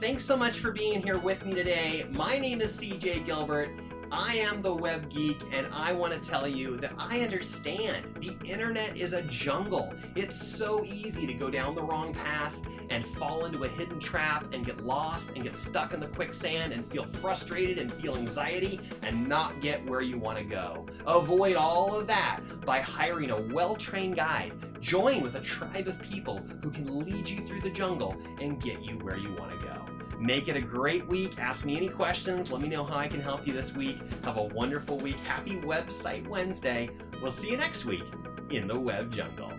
thanks 0.00 0.24
so 0.24 0.36
much 0.36 0.58
for 0.58 0.70
being 0.70 1.02
here 1.02 1.18
with 1.18 1.44
me 1.44 1.52
today. 1.52 2.06
My 2.12 2.38
name 2.38 2.60
is 2.60 2.78
CJ 2.78 3.26
Gilbert. 3.26 3.70
I 4.10 4.36
am 4.36 4.62
the 4.62 4.74
web 4.74 5.10
geek, 5.10 5.42
and 5.52 5.66
I 5.72 5.92
want 5.92 6.12
to 6.12 6.30
tell 6.30 6.46
you 6.46 6.76
that 6.78 6.92
I 6.98 7.20
understand 7.20 8.06
the 8.20 8.36
internet 8.44 8.96
is 8.96 9.12
a 9.12 9.22
jungle. 9.22 9.92
It's 10.14 10.36
so 10.36 10.84
easy 10.84 11.26
to 11.26 11.34
go 11.34 11.50
down 11.50 11.74
the 11.74 11.82
wrong 11.82 12.12
path 12.12 12.54
and 12.90 13.06
fall 13.06 13.46
into 13.46 13.64
a 13.64 13.68
hidden 13.68 13.98
trap 13.98 14.52
and 14.52 14.64
get 14.64 14.80
lost 14.80 15.30
and 15.30 15.42
get 15.42 15.56
stuck 15.56 15.94
in 15.94 16.00
the 16.00 16.06
quicksand 16.08 16.72
and 16.72 16.90
feel 16.90 17.06
frustrated 17.06 17.78
and 17.78 17.92
feel 17.92 18.16
anxiety 18.16 18.80
and 19.02 19.28
not 19.28 19.60
get 19.60 19.84
where 19.86 20.02
you 20.02 20.18
want 20.18 20.38
to 20.38 20.44
go. 20.44 20.86
Avoid 21.06 21.56
all 21.56 21.98
of 21.98 22.06
that 22.06 22.40
by 22.64 22.80
hiring 22.80 23.30
a 23.30 23.40
well 23.52 23.74
trained 23.74 24.16
guide. 24.16 24.52
Join 24.80 25.22
with 25.22 25.36
a 25.36 25.40
tribe 25.40 25.88
of 25.88 26.00
people 26.02 26.40
who 26.62 26.70
can 26.70 26.98
lead 26.98 27.28
you 27.28 27.46
through 27.46 27.62
the 27.62 27.70
jungle 27.70 28.16
and 28.40 28.60
get 28.60 28.82
you 28.82 28.98
where 28.98 29.16
you 29.16 29.34
want 29.34 29.58
to 29.58 29.66
go. 29.66 29.83
Make 30.24 30.48
it 30.48 30.56
a 30.56 30.60
great 30.62 31.06
week. 31.06 31.38
Ask 31.38 31.66
me 31.66 31.76
any 31.76 31.90
questions. 31.90 32.50
Let 32.50 32.62
me 32.62 32.68
know 32.68 32.82
how 32.82 32.96
I 32.96 33.08
can 33.08 33.20
help 33.20 33.46
you 33.46 33.52
this 33.52 33.74
week. 33.74 33.98
Have 34.24 34.38
a 34.38 34.42
wonderful 34.42 34.96
week. 34.96 35.16
Happy 35.16 35.56
Website 35.56 36.26
Wednesday. 36.26 36.88
We'll 37.20 37.30
see 37.30 37.50
you 37.50 37.58
next 37.58 37.84
week 37.84 38.04
in 38.48 38.66
the 38.66 38.78
web 38.78 39.12
jungle. 39.12 39.52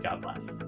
God 0.00 0.22
bless. 0.22 0.62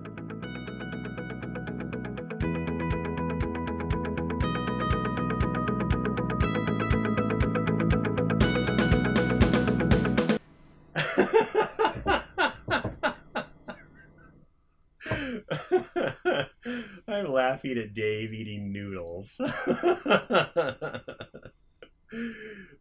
Laughing 17.55 17.79
at 17.79 17.95
Dave 17.95 18.33
eating 18.33 18.73
noodles. 18.73 19.41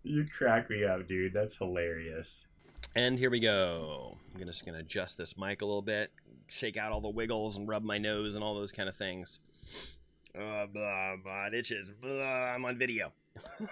you 0.01 0.26
crack 0.36 0.67
me 0.67 0.84
up, 0.84 1.07
dude. 1.07 1.32
That's 1.32 1.55
hilarious. 1.55 2.47
And 2.95 3.19
here 3.19 3.30
we 3.30 3.39
go. 3.39 4.17
I'm 4.34 4.43
just 4.47 4.65
going 4.65 4.74
to 4.74 4.80
adjust 4.80 5.15
this 5.19 5.38
mic 5.38 5.61
a 5.61 5.65
little 5.65 5.84
bit, 5.84 6.11
shake 6.47 6.76
out 6.76 6.91
all 6.91 7.01
the 7.01 7.09
wiggles, 7.09 7.55
and 7.57 7.67
rub 7.67 7.84
my 7.84 7.99
nose 7.99 8.34
and 8.34 8.43
all 8.43 8.55
those 8.55 8.71
kind 8.71 8.89
of 8.89 8.95
things. 8.95 9.38
Uh, 10.36 10.65
blah, 10.65 11.17
blah, 11.24 11.45
it 11.45 11.53
itches. 11.53 11.91
Blah, 12.01 12.24
I'm 12.24 12.65
on 12.65 12.76
video. 12.80 13.11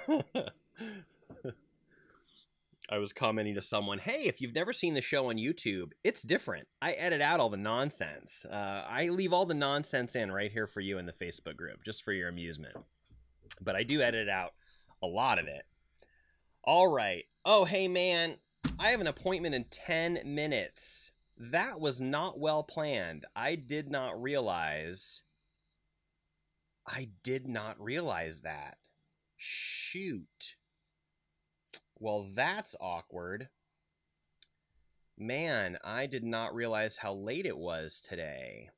I 2.89 2.97
was 2.97 3.13
commenting 3.13 3.55
to 3.55 3.61
someone, 3.61 3.99
hey, 3.99 4.23
if 4.23 4.41
you've 4.41 4.55
never 4.55 4.73
seen 4.73 4.93
the 4.93 5.01
show 5.01 5.29
on 5.29 5.38
YouTube, 5.38 5.91
it's 6.03 6.23
different. 6.23 6.67
I 6.82 6.91
edit 6.91 7.21
out 7.21 7.39
all 7.39 7.49
the 7.49 7.57
nonsense. 7.57 8.45
Uh, 8.45 8.84
I 8.88 9.07
leave 9.07 9.32
all 9.32 9.45
the 9.45 9.53
nonsense 9.53 10.15
in 10.15 10.32
right 10.32 10.51
here 10.51 10.67
for 10.67 10.82
you 10.82 10.97
in 10.97 11.05
the 11.05 11.13
Facebook 11.13 11.55
group, 11.55 11.84
just 11.86 12.03
for 12.03 12.11
your 12.11 12.27
amusement. 12.27 12.75
But 13.61 13.75
I 13.75 13.84
do 13.84 14.01
edit 14.01 14.27
out 14.27 14.51
a 15.01 15.07
lot 15.07 15.39
of 15.39 15.47
it. 15.47 15.63
All 16.63 16.88
right. 16.88 17.23
Oh, 17.45 17.65
hey, 17.65 17.88
man, 17.88 18.38
I 18.77 18.89
have 18.91 19.01
an 19.01 19.07
appointment 19.07 19.55
in 19.55 19.65
10 19.65 20.21
minutes. 20.25 21.11
That 21.38 21.79
was 21.79 22.01
not 22.01 22.39
well 22.39 22.63
planned. 22.63 23.25
I 23.36 23.55
did 23.55 23.89
not 23.89 24.21
realize. 24.21 25.23
I 26.86 27.09
did 27.23 27.47
not 27.47 27.82
realize 27.82 28.41
that. 28.41 28.77
Shoot. 29.38 30.55
Well, 32.02 32.26
that's 32.34 32.76
awkward. 32.82 33.49
Man, 35.16 35.78
I 35.84 36.08
did 36.08 36.24
not 36.24 36.56
realize 36.56 36.97
how 36.97 37.14
late 37.14 37.45
it 37.45 37.60
was 37.60 38.02
today. 38.02 38.72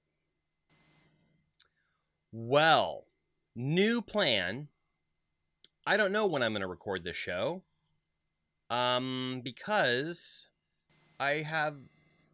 Well, 2.33 3.05
new 3.55 4.01
plan. 4.01 4.67
I 5.87 5.95
don't 5.95 6.11
know 6.11 6.27
when 6.27 6.43
I'm 6.43 6.51
going 6.51 6.63
to 6.63 6.67
record 6.67 7.05
this 7.05 7.15
show. 7.15 7.63
Um, 8.69 9.39
because 9.41 10.47
I 11.17 11.43
have 11.43 11.77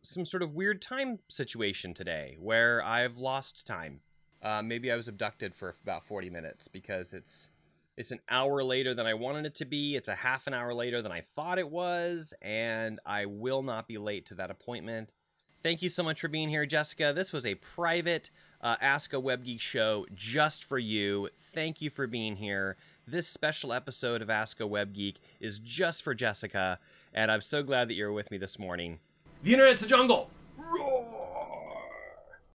some 0.01 0.25
sort 0.25 0.41
of 0.41 0.55
weird 0.55 0.81
time 0.81 1.19
situation 1.27 1.93
today 1.93 2.35
where 2.39 2.83
I've 2.83 3.17
lost 3.17 3.67
time. 3.67 3.99
Uh, 4.41 4.63
maybe 4.63 4.91
I 4.91 4.95
was 4.95 5.07
abducted 5.07 5.53
for 5.53 5.75
about 5.83 6.03
40 6.03 6.31
minutes 6.31 6.67
because 6.67 7.13
it's 7.13 7.49
it's 7.99 8.11
an 8.11 8.21
hour 8.29 8.63
later 8.63 8.93
than 8.93 9.05
I 9.05 9.13
wanted 9.13 9.45
it 9.45 9.55
to 9.55 9.65
be. 9.65 9.97
It's 9.97 10.07
a 10.07 10.15
half 10.15 10.47
an 10.47 10.53
hour 10.53 10.73
later 10.73 11.01
than 11.01 11.11
I 11.11 11.25
thought 11.35 11.59
it 11.59 11.69
was, 11.69 12.33
and 12.41 12.97
I 13.05 13.25
will 13.25 13.61
not 13.61 13.89
be 13.89 13.97
late 13.97 14.25
to 14.27 14.35
that 14.35 14.49
appointment. 14.49 15.09
Thank 15.63 15.81
you 15.81 15.89
so 15.89 16.01
much 16.01 16.21
for 16.21 16.29
being 16.29 16.47
here, 16.47 16.65
Jessica. 16.65 17.11
This 17.13 17.33
was 17.33 17.45
a 17.45 17.55
private 17.55 18.31
uh, 18.61 18.77
Ask 18.79 19.11
a 19.11 19.19
Web 19.19 19.43
Geek 19.43 19.59
show 19.59 20.05
just 20.15 20.63
for 20.63 20.79
you. 20.79 21.27
Thank 21.53 21.81
you 21.81 21.89
for 21.89 22.07
being 22.07 22.37
here. 22.37 22.77
This 23.05 23.27
special 23.27 23.73
episode 23.73 24.21
of 24.21 24.29
Ask 24.29 24.61
a 24.61 24.67
Web 24.67 24.93
Geek 24.93 25.19
is 25.41 25.59
just 25.59 26.01
for 26.01 26.15
Jessica, 26.15 26.79
and 27.13 27.29
I'm 27.29 27.41
so 27.41 27.63
glad 27.63 27.89
that 27.89 27.95
you're 27.95 28.13
with 28.13 28.31
me 28.31 28.37
this 28.37 28.57
morning. 28.57 28.99
The 29.43 29.51
internet's 29.51 29.83
a 29.83 29.89
jungle. 29.89 30.29